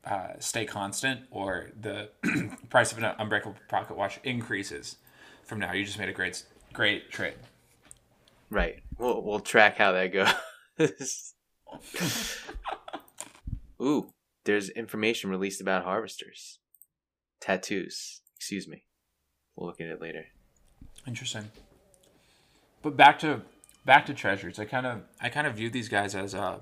uh, 0.05 0.35
stay 0.39 0.65
constant 0.65 1.23
or 1.31 1.71
the 1.81 2.11
price 2.71 2.93
of 2.93 2.99
an 2.99 3.15
Unbreakable 3.19 3.57
Pocket 3.69 3.97
Watch 3.97 4.21
increases 4.25 4.97
from 5.45 5.59
now, 5.59 5.73
you 5.73 5.85
just 5.85 5.99
made 5.99 6.09
a 6.09 6.13
great 6.13 6.45
great 6.73 7.11
trade. 7.11 7.35
Right. 8.51 8.83
We'll, 8.97 9.23
we'll 9.23 9.41
track 9.41 9.77
how 9.77 9.93
that 9.93 10.13
goes. 10.79 11.35
Ooh, 13.81 14.13
there's 14.45 14.71
information 14.71 15.31
released 15.31 15.61
about 15.61 15.85
harvesters. 15.85 16.59
Tattoos. 17.41 18.21
Excuse 18.37 18.67
me. 18.67 18.85
We'll 19.55 19.69
look 19.69 19.81
at 19.81 19.89
it 19.89 20.01
later. 20.01 20.27
Interesting. 21.07 21.51
But 22.83 22.97
back 22.97 23.19
to 23.21 23.43
back 23.85 24.07
to 24.07 24.15
treasures. 24.15 24.59
I 24.59 24.65
kind 24.65 24.87
of 24.87 25.03
I 25.21 25.29
kind 25.29 25.47
of 25.47 25.55
view 25.55 25.71
these 25.71 25.89
guys 25.89 26.15
as 26.15 26.35
uh 26.35 26.61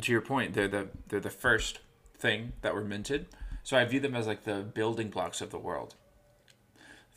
to 0.00 0.12
your 0.12 0.20
point, 0.20 0.54
they're 0.54 0.68
the 0.68 0.88
they're 1.08 1.20
the 1.20 1.30
first 1.30 1.80
thing 2.18 2.52
that 2.62 2.74
were 2.74 2.84
minted. 2.84 3.26
So 3.62 3.76
I 3.76 3.84
view 3.84 4.00
them 4.00 4.14
as 4.14 4.26
like 4.26 4.44
the 4.44 4.62
building 4.62 5.08
blocks 5.08 5.40
of 5.40 5.50
the 5.50 5.58
world. 5.58 5.94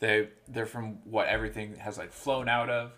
They 0.00 0.28
they're 0.48 0.66
from 0.66 0.98
what 1.04 1.28
everything 1.28 1.76
has 1.76 1.98
like 1.98 2.12
flown 2.12 2.48
out 2.48 2.70
of 2.70 2.92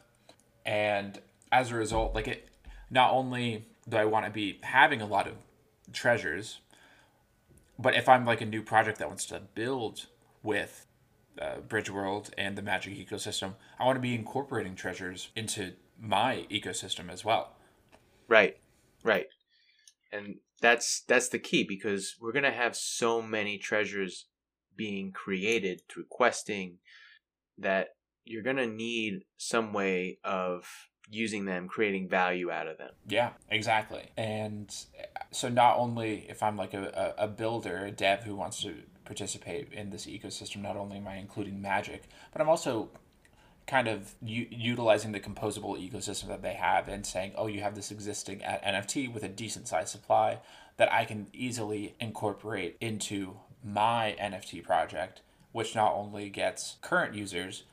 and 0.64 1.20
as 1.50 1.70
a 1.70 1.74
result 1.74 2.14
like 2.14 2.28
it 2.28 2.48
not 2.90 3.10
only 3.12 3.66
do 3.88 3.96
I 3.96 4.04
want 4.04 4.26
to 4.26 4.30
be 4.30 4.58
having 4.62 5.00
a 5.00 5.06
lot 5.06 5.26
of 5.26 5.34
treasures, 5.92 6.60
but 7.78 7.94
if 7.94 8.08
I'm 8.08 8.24
like 8.24 8.40
a 8.40 8.46
new 8.46 8.62
project 8.62 8.98
that 8.98 9.08
wants 9.08 9.26
to 9.26 9.40
build 9.54 10.06
with 10.42 10.86
uh, 11.40 11.56
Bridgeworld 11.66 12.30
and 12.38 12.56
the 12.56 12.62
Magic 12.62 12.94
ecosystem, 12.94 13.54
I 13.78 13.84
want 13.84 13.96
to 13.96 14.00
be 14.00 14.14
incorporating 14.14 14.74
treasures 14.74 15.30
into 15.34 15.72
my 15.98 16.46
ecosystem 16.50 17.10
as 17.10 17.24
well. 17.24 17.56
Right. 18.28 18.56
Right. 19.02 19.26
And 20.12 20.36
that's 20.60 21.02
that's 21.08 21.28
the 21.28 21.38
key 21.38 21.64
because 21.64 22.16
we're 22.20 22.32
to 22.44 22.50
have 22.52 22.76
so 22.76 23.20
many 23.20 23.58
treasures 23.58 24.26
being 24.76 25.12
created 25.12 25.82
through 25.88 26.06
questing 26.08 26.78
that 27.58 27.88
you're 28.24 28.42
to 28.56 28.66
need 28.66 29.22
some 29.36 29.72
way 29.72 30.18
of 30.22 30.66
using 31.10 31.44
them, 31.44 31.68
creating 31.68 32.08
value 32.08 32.50
out 32.50 32.66
of 32.66 32.78
them. 32.78 32.90
Yeah, 33.06 33.30
exactly. 33.50 34.10
And 34.16 34.74
so 35.30 35.48
not 35.48 35.76
only 35.78 36.26
if 36.28 36.42
I'm 36.42 36.56
like 36.56 36.74
a, 36.74 37.14
a 37.18 37.28
builder, 37.28 37.86
a 37.86 37.90
dev 37.90 38.24
who 38.24 38.34
wants 38.34 38.62
to 38.62 38.74
participate 39.04 39.72
in 39.72 39.90
this 39.90 40.06
ecosystem, 40.06 40.62
not 40.62 40.76
only 40.76 40.96
am 40.96 41.08
I 41.08 41.16
including 41.16 41.60
magic, 41.60 42.04
but 42.32 42.40
I'm 42.40 42.48
also 42.48 42.90
kind 43.66 43.88
of 43.88 44.14
u- 44.22 44.48
utilizing 44.50 45.12
the 45.12 45.20
composable 45.20 45.78
ecosystem 45.78 46.28
that 46.28 46.42
they 46.42 46.54
have 46.54 46.88
and 46.88 47.06
saying, 47.06 47.32
oh, 47.36 47.46
you 47.46 47.60
have 47.60 47.74
this 47.74 47.90
existing 47.90 48.40
NFT 48.40 49.12
with 49.12 49.22
a 49.22 49.28
decent 49.28 49.68
size 49.68 49.90
supply 49.90 50.38
that 50.76 50.92
I 50.92 51.04
can 51.04 51.28
easily 51.32 51.94
incorporate 52.00 52.76
into 52.80 53.36
my 53.64 54.16
NFT 54.20 54.64
project, 54.64 55.20
which 55.52 55.74
not 55.74 55.92
only 55.92 56.28
gets 56.28 56.76
current 56.80 57.14
users 57.14 57.64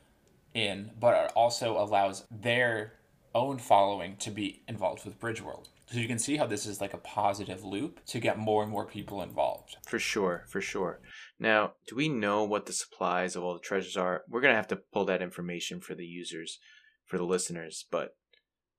in, 0.53 0.91
but 0.99 1.31
also 1.35 1.77
allows 1.77 2.25
their 2.29 2.93
own 3.33 3.57
following 3.57 4.15
to 4.17 4.31
be 4.31 4.63
involved 4.67 5.05
with 5.05 5.19
Bridgeworld. 5.19 5.67
So 5.91 5.97
you 5.97 6.07
can 6.07 6.19
see 6.19 6.37
how 6.37 6.45
this 6.45 6.65
is 6.65 6.81
like 6.81 6.93
a 6.93 6.99
positive 6.99 7.63
loop 7.63 8.05
to 8.07 8.19
get 8.19 8.37
more 8.37 8.61
and 8.61 8.71
more 8.71 8.85
people 8.85 9.21
involved. 9.21 9.77
For 9.87 9.97
sure, 9.97 10.45
for 10.47 10.61
sure. 10.61 10.99
Now, 11.39 11.73
do 11.87 11.95
we 11.95 12.09
know 12.09 12.43
what 12.43 12.67
the 12.67 12.73
supplies 12.73 13.35
of 13.35 13.43
all 13.43 13.53
the 13.53 13.59
treasures 13.59 13.97
are? 13.97 14.23
We're 14.29 14.41
gonna 14.41 14.55
have 14.55 14.67
to 14.67 14.81
pull 14.93 15.05
that 15.05 15.21
information 15.21 15.81
for 15.81 15.95
the 15.95 16.05
users, 16.05 16.59
for 17.05 17.17
the 17.17 17.23
listeners, 17.23 17.85
but 17.89 18.15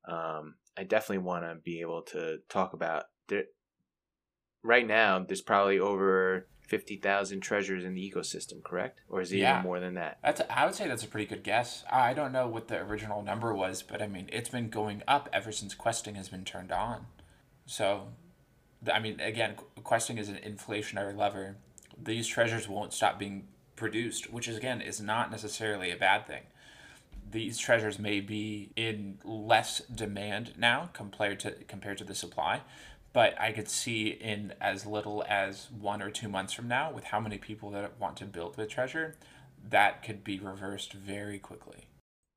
um, 0.09 0.55
I 0.76 0.84
definitely 0.84 1.24
want 1.24 1.44
to 1.44 1.57
be 1.57 1.80
able 1.80 2.03
to 2.03 2.38
talk 2.48 2.72
about 2.72 3.05
there. 3.28 3.44
Right 4.62 4.86
now, 4.86 5.18
there's 5.18 5.40
probably 5.40 5.78
over 5.78 6.46
fifty 6.71 6.95
thousand 6.97 7.41
treasures 7.41 7.85
in 7.85 7.95
the 7.95 8.01
ecosystem, 8.12 8.62
correct? 8.62 9.01
Or 9.09 9.21
is 9.21 9.33
it 9.33 9.39
Yeah. 9.39 9.55
even 9.55 9.64
more 9.64 9.81
than 9.81 9.95
that? 9.95 10.18
That's 10.23 10.41
I 10.49 10.64
would 10.64 10.77
say 10.77 10.87
that's 10.87 11.03
a 11.03 11.09
pretty 11.09 11.27
good 11.27 11.43
guess. 11.43 11.85
I 11.91 12.14
don't 12.14 12.31
know 12.31 12.47
what 12.47 12.68
the 12.68 12.79
original 12.79 13.23
number 13.23 13.53
was, 13.53 13.83
but 13.83 14.01
I 14.01 14.07
mean 14.07 14.31
it's 14.33 14.49
been 14.49 14.71
going 14.71 15.03
up 15.09 15.29
ever 15.33 15.51
since 15.51 15.75
questing 15.75 16.14
has 16.14 16.29
been 16.29 16.45
turned 16.45 16.71
on. 16.71 17.07
So, 17.66 18.09
I 18.91 19.01
mean 19.01 19.18
again, 19.18 19.57
questing 19.83 20.16
is 20.16 20.29
an 20.29 20.37
inflationary 20.37 21.14
lever. 21.16 21.57
These 22.01 22.29
treasures 22.29 22.68
won't 22.68 22.93
stop 22.93 23.18
being 23.18 23.49
produced, 23.75 24.33
which 24.33 24.47
is 24.47 24.57
again 24.57 24.81
is 24.81 25.01
not 25.01 25.31
necessarily 25.33 25.91
a 25.91 25.97
bad 25.97 26.25
thing. 26.29 26.45
These 27.33 27.59
treasures 27.59 27.99
may 27.99 28.21
be 28.21 28.71
in 28.77 29.18
less 29.25 29.81
demand 29.93 30.53
now 30.57 30.91
compared 30.93 31.41
to 31.41 31.51
compared 31.66 31.99
to 31.99 32.05
the 32.05 32.14
supply, 32.14 32.61
but 33.13 33.41
I 33.41 33.53
could 33.53 33.69
see 33.69 34.09
in 34.09 34.55
as 34.61 34.87
little 34.87 35.25
as 35.29 35.69
one 35.71 36.03
or 36.03 36.11
two 36.11 36.29
months 36.29 36.53
from 36.53 36.69
now, 36.69 36.93
with 36.93 37.05
how 37.05 37.21
many 37.21 37.39
people 37.39 37.71
that 37.71 37.99
want 37.99 38.17
to 38.19 38.25
build 38.25 38.57
with 38.57 38.69
treasure, 38.69 39.17
that 39.69 40.03
could 40.03 40.25
be 40.25 40.39
reversed 40.39 40.93
very 40.93 41.39
quickly. 41.39 41.89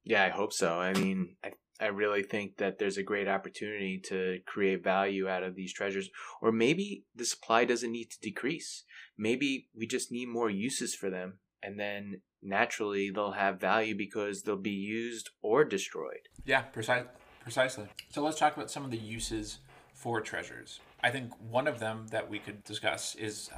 Yeah, 0.03 0.25
I 0.25 0.29
hope 0.29 0.51
so. 0.51 0.79
I 0.79 0.93
mean, 0.93 1.35
I 1.43 1.51
I 1.79 1.87
really 1.87 2.23
think 2.23 2.57
that 2.57 2.77
there's 2.79 2.97
a 2.97 3.03
great 3.03 3.27
opportunity 3.27 3.99
to 4.05 4.39
create 4.45 4.83
value 4.83 5.27
out 5.27 5.43
of 5.43 5.55
these 5.55 5.73
treasures. 5.73 6.09
Or 6.41 6.51
maybe 6.51 7.03
the 7.15 7.25
supply 7.25 7.65
doesn't 7.65 7.91
need 7.91 8.11
to 8.11 8.19
decrease. 8.21 8.83
Maybe 9.17 9.69
we 9.75 9.87
just 9.87 10.11
need 10.11 10.27
more 10.27 10.49
uses 10.49 10.95
for 10.95 11.09
them. 11.09 11.39
And 11.61 11.79
then 11.79 12.21
naturally 12.41 13.09
they'll 13.09 13.31
have 13.31 13.59
value 13.59 13.97
because 13.97 14.43
they'll 14.43 14.55
be 14.55 14.69
used 14.69 15.31
or 15.41 15.65
destroyed. 15.65 16.29
Yeah, 16.45 16.61
precise, 16.61 17.05
precisely. 17.41 17.87
So 18.09 18.21
let's 18.23 18.37
talk 18.37 18.55
about 18.55 18.69
some 18.69 18.85
of 18.85 18.91
the 18.91 18.97
uses 18.97 19.59
for 20.03 20.19
treasures. 20.19 20.81
I 21.01 21.11
think 21.11 21.31
one 21.49 21.65
of 21.65 21.79
them 21.79 22.07
that 22.11 22.29
we 22.29 22.37
could 22.37 22.61
discuss 22.65 23.15
is 23.15 23.49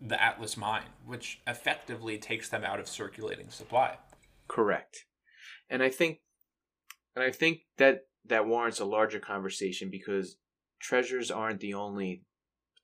the 0.00 0.22
Atlas 0.22 0.56
mine, 0.56 0.84
which 1.04 1.40
effectively 1.48 2.16
takes 2.16 2.48
them 2.48 2.62
out 2.62 2.78
of 2.78 2.86
circulating 2.86 3.50
supply. 3.50 3.96
Correct. 4.46 5.04
And 5.68 5.82
I 5.82 5.90
think 5.90 6.20
and 7.16 7.24
I 7.24 7.32
think 7.32 7.62
that 7.78 8.02
that 8.24 8.46
warrants 8.46 8.78
a 8.78 8.84
larger 8.84 9.18
conversation 9.18 9.88
because 9.90 10.36
treasures 10.78 11.28
aren't 11.28 11.58
the 11.58 11.74
only 11.74 12.22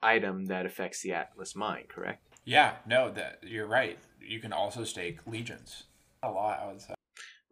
item 0.02 0.46
that 0.46 0.66
affects 0.66 1.00
the 1.02 1.12
Atlas 1.12 1.54
mine, 1.54 1.84
correct? 1.88 2.24
Yeah, 2.44 2.72
no, 2.88 3.08
that 3.12 3.38
you're 3.44 3.68
right. 3.68 3.98
You 4.20 4.40
can 4.40 4.52
also 4.52 4.82
stake 4.82 5.18
legions. 5.26 5.84
A 6.24 6.30
lot, 6.30 6.58
I 6.60 6.66
would 6.66 6.80
say. 6.80 6.94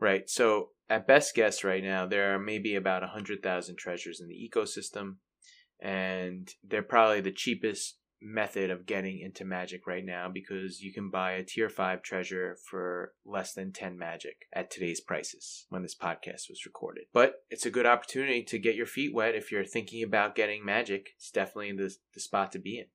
Right. 0.01 0.28
So, 0.28 0.70
at 0.91 1.07
best 1.07 1.34
guess 1.34 1.62
right 1.62 1.82
now, 1.82 2.07
there 2.07 2.34
are 2.34 2.39
maybe 2.39 2.74
about 2.74 3.03
100,000 3.03 3.76
treasures 3.76 4.20
in 4.20 4.28
the 4.28 4.51
ecosystem, 4.51 5.16
and 5.81 6.51
they're 6.62 6.83
probably 6.83 7.20
the 7.20 7.33
cheapest 7.33 7.97
method 8.20 8.70
of 8.70 8.87
getting 8.87 9.20
into 9.20 9.45
magic 9.45 9.87
right 9.87 10.05
now 10.05 10.29
because 10.29 10.81
you 10.81 10.93
can 10.93 11.11
buy 11.11 11.33
a 11.33 11.45
tier 11.45 11.68
5 11.68 12.03
treasure 12.03 12.57
for 12.68 13.12
less 13.24 13.53
than 13.55 13.72
10 13.72 13.97
magic 13.97 14.47
at 14.53 14.70
today's 14.70 15.01
prices 15.01 15.66
when 15.68 15.83
this 15.83 15.95
podcast 15.95 16.49
was 16.49 16.66
recorded. 16.66 17.05
But 17.12 17.45
it's 17.51 17.66
a 17.66 17.70
good 17.70 17.87
opportunity 17.87 18.43
to 18.43 18.59
get 18.59 18.74
your 18.74 18.87
feet 18.87 19.14
wet 19.14 19.35
if 19.35 19.53
you're 19.53 19.64
thinking 19.64 20.03
about 20.03 20.35
getting 20.35 20.64
magic. 20.64 21.11
It's 21.16 21.31
definitely 21.31 21.72
the, 21.72 21.95
the 22.14 22.20
spot 22.20 22.53
to 22.53 22.59
be 22.59 22.79
in. 22.79 22.87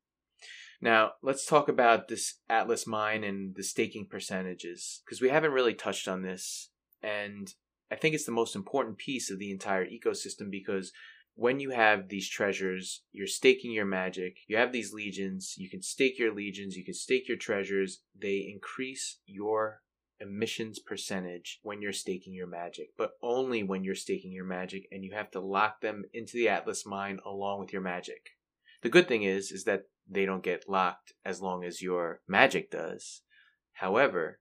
Now, 0.81 1.13
let's 1.21 1.45
talk 1.45 1.69
about 1.69 2.09
this 2.09 2.39
Atlas 2.49 2.85
mine 2.85 3.23
and 3.23 3.55
the 3.55 3.63
staking 3.63 4.07
percentages 4.09 5.01
because 5.05 5.21
we 5.21 5.29
haven't 5.29 5.53
really 5.53 5.73
touched 5.73 6.09
on 6.09 6.21
this 6.21 6.69
and 7.01 7.53
I 7.91 7.95
think 7.95 8.15
it's 8.15 8.25
the 8.25 8.31
most 8.31 8.55
important 8.55 8.97
piece 8.97 9.29
of 9.29 9.37
the 9.37 9.51
entire 9.51 9.85
ecosystem 9.85 10.49
because 10.49 10.91
when 11.35 11.59
you 11.59 11.71
have 11.71 12.09
these 12.09 12.29
treasures, 12.29 13.03
you're 13.11 13.27
staking 13.27 13.71
your 13.71 13.85
magic. 13.85 14.37
You 14.47 14.57
have 14.57 14.71
these 14.71 14.93
legions. 14.93 15.55
You 15.57 15.69
can 15.69 15.81
stake 15.81 16.19
your 16.19 16.33
legions. 16.33 16.75
You 16.77 16.85
can 16.85 16.93
stake 16.93 17.27
your 17.27 17.37
treasures. 17.37 18.01
They 18.19 18.47
increase 18.51 19.19
your 19.25 19.81
emissions 20.19 20.79
percentage 20.79 21.59
when 21.63 21.81
you're 21.81 21.91
staking 21.91 22.33
your 22.33 22.47
magic, 22.47 22.89
but 22.97 23.11
only 23.21 23.63
when 23.63 23.83
you're 23.83 23.95
staking 23.95 24.31
your 24.31 24.45
magic 24.45 24.87
and 24.91 25.03
you 25.03 25.13
have 25.13 25.31
to 25.31 25.39
lock 25.39 25.81
them 25.81 26.03
into 26.13 26.33
the 26.33 26.47
Atlas 26.47 26.85
mine 26.85 27.19
along 27.25 27.59
with 27.59 27.73
your 27.73 27.81
magic. 27.81 28.29
The 28.81 28.89
good 28.89 29.07
thing 29.07 29.23
is 29.23 29.51
is 29.51 29.63
that 29.65 29.83
they 30.09 30.25
don't 30.25 30.43
get 30.43 30.69
locked 30.69 31.13
as 31.25 31.41
long 31.41 31.63
as 31.63 31.81
your 31.81 32.21
magic 32.27 32.69
does. 32.69 33.21
However, 33.73 34.39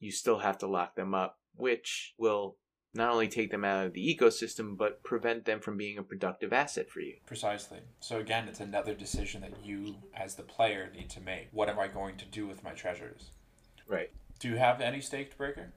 you 0.00 0.10
still 0.10 0.40
have 0.40 0.58
to 0.58 0.66
lock 0.66 0.96
them 0.96 1.14
up, 1.14 1.38
which 1.54 2.14
will 2.18 2.56
not 2.94 3.12
only 3.12 3.28
take 3.28 3.50
them 3.50 3.64
out 3.64 3.86
of 3.86 3.92
the 3.94 4.16
ecosystem, 4.16 4.76
but 4.76 5.02
prevent 5.02 5.44
them 5.44 5.60
from 5.60 5.76
being 5.76 5.98
a 5.98 6.02
productive 6.02 6.52
asset 6.52 6.90
for 6.90 7.00
you. 7.00 7.16
Precisely. 7.26 7.80
So, 8.00 8.18
again, 8.18 8.48
it's 8.48 8.60
another 8.60 8.94
decision 8.94 9.40
that 9.42 9.64
you, 9.64 9.96
as 10.14 10.34
the 10.34 10.42
player, 10.42 10.90
need 10.94 11.08
to 11.10 11.20
make. 11.20 11.48
What 11.52 11.68
am 11.68 11.78
I 11.78 11.88
going 11.88 12.16
to 12.18 12.26
do 12.26 12.46
with 12.46 12.62
my 12.62 12.72
treasures? 12.72 13.30
Right. 13.88 14.10
Do 14.38 14.48
you 14.48 14.56
have 14.56 14.80
any 14.80 15.00
staked 15.00 15.38
Braiker? 15.38 15.68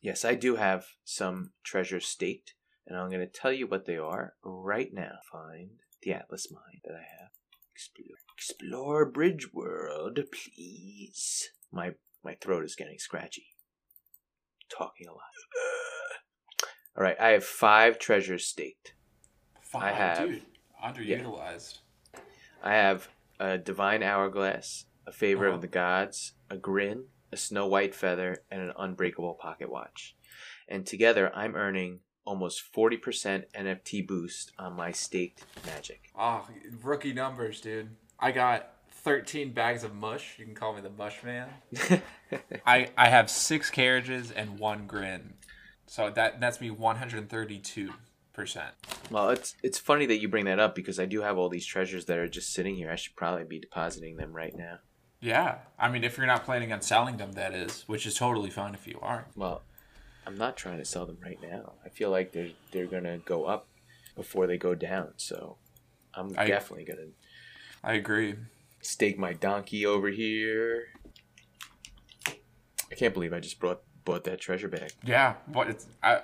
Yes, 0.00 0.24
I 0.24 0.34
do 0.34 0.56
have 0.56 0.86
some 1.04 1.52
treasures 1.64 2.06
staked, 2.06 2.54
and 2.86 2.98
I'm 2.98 3.08
going 3.08 3.20
to 3.20 3.26
tell 3.26 3.52
you 3.52 3.66
what 3.66 3.86
they 3.86 3.96
are 3.96 4.34
right 4.44 4.92
now. 4.92 5.18
Find 5.30 5.70
the 6.02 6.12
Atlas 6.12 6.50
mine 6.50 6.80
that 6.84 6.94
I 6.94 7.06
have. 7.20 7.30
Explore, 7.72 8.18
explore 8.36 9.10
Bridgeworld, 9.10 10.18
please. 10.30 11.50
My 11.72 11.92
my 12.24 12.36
throat 12.40 12.64
is 12.64 12.76
getting 12.76 12.98
scratchy. 12.98 13.46
Talking 14.68 15.06
a 15.08 15.12
lot. 15.12 15.20
All 16.96 17.02
right, 17.02 17.18
I 17.20 17.28
have 17.30 17.44
five 17.44 17.98
treasures 17.98 18.46
staked. 18.46 18.94
Five, 19.60 19.82
I 19.82 19.92
have- 19.92 20.18
dude. 20.28 20.42
Underutilized. 20.82 21.78
I 22.62 22.74
have 22.74 23.08
a 23.38 23.56
divine 23.56 24.02
hourglass, 24.02 24.86
a 25.06 25.12
favor 25.12 25.46
Uh-huh. 25.46 25.54
of 25.56 25.60
the 25.62 25.68
gods, 25.68 26.32
a 26.50 26.56
grin, 26.56 27.06
a 27.30 27.36
snow 27.36 27.66
white 27.66 27.94
feather, 27.94 28.44
and 28.50 28.60
an 28.60 28.72
unbreakable 28.76 29.34
pocket 29.34 29.70
watch. 29.70 30.16
And 30.68 30.84
together, 30.86 31.34
I'm 31.34 31.54
earning 31.54 32.00
almost 32.24 32.62
40% 32.72 33.46
NFT 33.54 34.02
boost 34.06 34.52
on 34.58 34.74
my 34.74 34.90
staked 34.92 35.44
magic. 35.66 36.10
Oh, 36.16 36.46
rookie 36.82 37.12
numbers, 37.12 37.60
dude. 37.60 37.96
I 38.18 38.30
got 38.32 38.74
13 38.90 39.52
bags 39.52 39.82
of 39.84 39.94
mush. 39.94 40.38
You 40.38 40.44
can 40.44 40.54
call 40.54 40.74
me 40.74 40.80
the 40.80 40.90
mush 40.90 41.22
man. 41.24 41.48
I 42.66 42.90
I 42.96 43.08
have 43.08 43.28
six 43.30 43.70
carriages 43.70 44.30
and 44.30 44.58
one 44.60 44.86
grin. 44.86 45.34
So 45.92 46.08
that 46.08 46.40
that's 46.40 46.58
me 46.58 46.70
132%. 46.70 47.90
well, 49.10 49.28
it's 49.28 49.54
it's 49.62 49.78
funny 49.78 50.06
that 50.06 50.20
you 50.22 50.26
bring 50.26 50.46
that 50.46 50.58
up 50.58 50.74
because 50.74 50.98
I 50.98 51.04
do 51.04 51.20
have 51.20 51.36
all 51.36 51.50
these 51.50 51.66
treasures 51.66 52.06
that 52.06 52.16
are 52.16 52.26
just 52.28 52.54
sitting 52.54 52.76
here. 52.76 52.90
I 52.90 52.94
should 52.96 53.14
probably 53.14 53.44
be 53.44 53.58
depositing 53.60 54.16
them 54.16 54.32
right 54.32 54.56
now. 54.56 54.78
Yeah. 55.20 55.58
I 55.78 55.90
mean, 55.90 56.02
if 56.02 56.16
you're 56.16 56.26
not 56.26 56.46
planning 56.46 56.72
on 56.72 56.80
selling 56.80 57.18
them, 57.18 57.32
that 57.32 57.52
is, 57.52 57.82
which 57.88 58.06
is 58.06 58.14
totally 58.14 58.48
fine 58.48 58.72
if 58.72 58.86
you 58.86 58.98
aren't. 59.02 59.36
Well, 59.36 59.64
I'm 60.26 60.38
not 60.38 60.56
trying 60.56 60.78
to 60.78 60.86
sell 60.86 61.04
them 61.04 61.18
right 61.22 61.38
now. 61.42 61.74
I 61.84 61.90
feel 61.90 62.08
like 62.08 62.32
they're 62.32 62.52
they're 62.70 62.86
gonna 62.86 63.18
go 63.18 63.44
up 63.44 63.68
before 64.16 64.46
they 64.46 64.56
go 64.56 64.74
down. 64.74 65.12
So 65.18 65.58
I'm 66.14 66.32
I- 66.38 66.46
definitely 66.46 66.86
gonna 66.86 67.08
I 67.84 67.92
agree. 67.92 68.36
stake 68.80 69.18
my 69.18 69.34
donkey 69.34 69.84
over 69.84 70.08
here. 70.08 70.84
I 72.90 72.94
can't 72.96 73.12
believe 73.12 73.34
I 73.34 73.40
just 73.40 73.60
brought 73.60 73.82
bought 74.04 74.24
that 74.24 74.40
treasure 74.40 74.68
bag. 74.68 74.92
Yeah, 75.04 75.34
but 75.48 75.68
it's 75.68 75.86
I, 76.02 76.20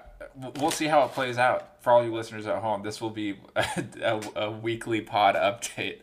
we'll 0.59 0.71
see 0.71 0.87
how 0.87 1.05
it 1.05 1.13
plays 1.13 1.39
out 1.39 1.83
for 1.83 1.93
all 1.93 2.05
you 2.05 2.13
listeners 2.13 2.47
at 2.47 2.59
home. 2.63 2.83
This 2.83 3.01
will 3.01 3.11
be 3.11 3.39
a, 3.57 3.65
a, 4.03 4.21
a 4.47 4.51
weekly 4.51 5.01
pod 5.01 5.35
update. 5.35 6.01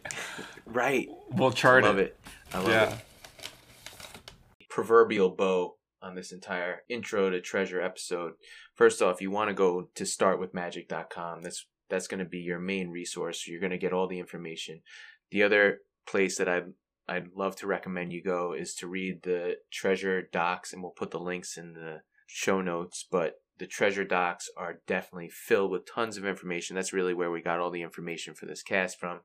Right. 0.65 1.07
We'll 1.29 1.51
chart 1.51 1.83
love 1.83 1.97
it. 1.97 2.17
it. 2.25 2.55
I 2.55 2.59
love 2.59 2.69
Yeah. 2.69 2.93
it. 2.93 3.49
Proverbial 4.69 5.29
bow 5.31 5.75
on 6.01 6.15
this 6.15 6.31
entire 6.31 6.81
intro 6.89 7.29
to 7.29 7.41
treasure 7.41 7.81
episode. 7.81 8.33
First 8.73 9.01
off, 9.01 9.15
if 9.15 9.21
you 9.21 9.31
want 9.31 9.49
to 9.49 9.53
go 9.53 9.89
to 9.95 10.03
startwithmagic.com. 10.03 11.41
That's 11.41 11.65
that's 11.89 12.07
going 12.07 12.19
to 12.19 12.25
be 12.25 12.39
your 12.39 12.59
main 12.59 12.89
resource. 12.89 13.47
You're 13.47 13.59
going 13.59 13.71
to 13.71 13.77
get 13.77 13.93
all 13.93 14.07
the 14.07 14.19
information. 14.19 14.81
The 15.31 15.43
other 15.43 15.79
place 16.07 16.37
that 16.39 16.49
I'd 16.49 16.73
I'd 17.07 17.33
love 17.35 17.55
to 17.57 17.67
recommend 17.67 18.13
you 18.13 18.23
go 18.23 18.53
is 18.53 18.73
to 18.75 18.87
read 18.87 19.23
the 19.23 19.57
treasure 19.71 20.23
docs, 20.31 20.73
and 20.73 20.81
we'll 20.81 20.91
put 20.91 21.11
the 21.11 21.19
links 21.19 21.57
in 21.57 21.73
the 21.73 22.01
show 22.27 22.61
notes. 22.61 23.05
But 23.09 23.35
the 23.57 23.67
treasure 23.67 24.03
docs 24.03 24.49
are 24.57 24.81
definitely 24.87 25.29
filled 25.29 25.71
with 25.71 25.91
tons 25.91 26.17
of 26.17 26.25
information. 26.25 26.75
That's 26.75 26.93
really 26.93 27.13
where 27.13 27.31
we 27.31 27.41
got 27.41 27.59
all 27.59 27.71
the 27.71 27.83
information 27.83 28.33
for 28.33 28.45
this 28.45 28.63
cast 28.63 28.99
from. 28.99 29.21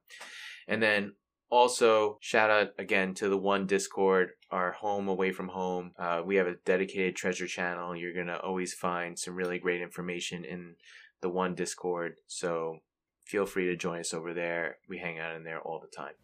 And 0.68 0.82
then 0.82 1.14
also, 1.50 2.18
shout 2.20 2.48
out 2.48 2.68
again 2.78 3.12
to 3.14 3.28
the 3.28 3.36
One 3.36 3.66
Discord, 3.66 4.30
our 4.52 4.70
home 4.70 5.08
away 5.08 5.32
from 5.32 5.48
home. 5.48 5.92
Uh, 5.98 6.22
we 6.24 6.36
have 6.36 6.46
a 6.46 6.54
dedicated 6.64 7.16
treasure 7.16 7.48
channel. 7.48 7.96
You're 7.96 8.14
going 8.14 8.28
to 8.28 8.38
always 8.38 8.72
find 8.72 9.18
some 9.18 9.34
really 9.34 9.58
great 9.58 9.82
information 9.82 10.44
in 10.44 10.76
the 11.22 11.28
One 11.28 11.56
Discord. 11.56 12.20
So 12.28 12.78
feel 13.26 13.46
free 13.46 13.66
to 13.66 13.76
join 13.76 13.98
us 13.98 14.14
over 14.14 14.32
there. 14.32 14.76
We 14.88 14.98
hang 14.98 15.18
out 15.18 15.34
in 15.34 15.42
there 15.42 15.60
all 15.60 15.80
the 15.80 15.88
time. 15.88 16.14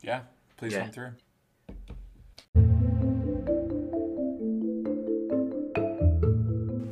Yeah, 0.00 0.22
please 0.58 0.72
Yeah. 0.74 0.82
come 0.82 0.90
through. 0.92 1.12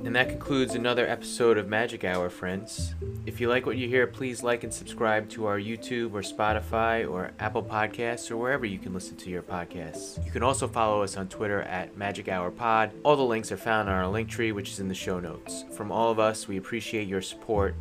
And 0.05 0.15
that 0.15 0.29
concludes 0.29 0.75
another 0.75 1.07
episode 1.09 1.59
of 1.59 1.69
Magic 1.69 2.05
Hour, 2.05 2.31
friends. 2.31 2.95
If 3.27 3.41
you 3.41 3.49
like 3.49 3.67
what 3.67 3.77
you 3.77 3.89
hear, 3.89 4.07
please 4.07 4.43
like 4.43 4.63
and 4.63 4.73
subscribe 4.73 5.29
to 5.31 5.47
our 5.47 5.59
YouTube 5.59 6.13
or 6.15 6.21
Spotify 6.23 7.11
or 7.11 7.33
Apple 7.41 7.63
Podcasts 7.63 8.31
or 8.31 8.37
wherever 8.37 8.65
you 8.65 8.79
can 8.79 8.95
listen 8.95 9.17
to 9.17 9.31
your 9.31 9.43
podcasts. 9.43 10.25
You 10.25 10.31
can 10.31 10.45
also 10.45 10.69
follow 10.69 11.03
us 11.03 11.17
on 11.17 11.29
Twitter 11.29 11.63
at 11.63 11.97
Magic 11.97 12.29
Hour 12.29 12.51
Pod. 12.53 12.93
All 13.03 13.17
the 13.17 13.25
links 13.25 13.51
are 13.51 13.57
found 13.57 13.89
on 13.89 13.95
our 13.97 14.07
link 14.09 14.29
tree, 14.29 14.53
which 14.53 14.71
is 14.71 14.79
in 14.79 14.87
the 14.89 14.95
show 14.95 15.19
notes. 15.19 15.65
From 15.73 15.91
all 15.91 16.11
of 16.13 16.21
us, 16.21 16.47
we 16.47 16.57
appreciate 16.57 17.09
your 17.09 17.23
support 17.23 17.75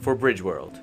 for 0.00 0.14
Bridgeworld. 0.16 0.78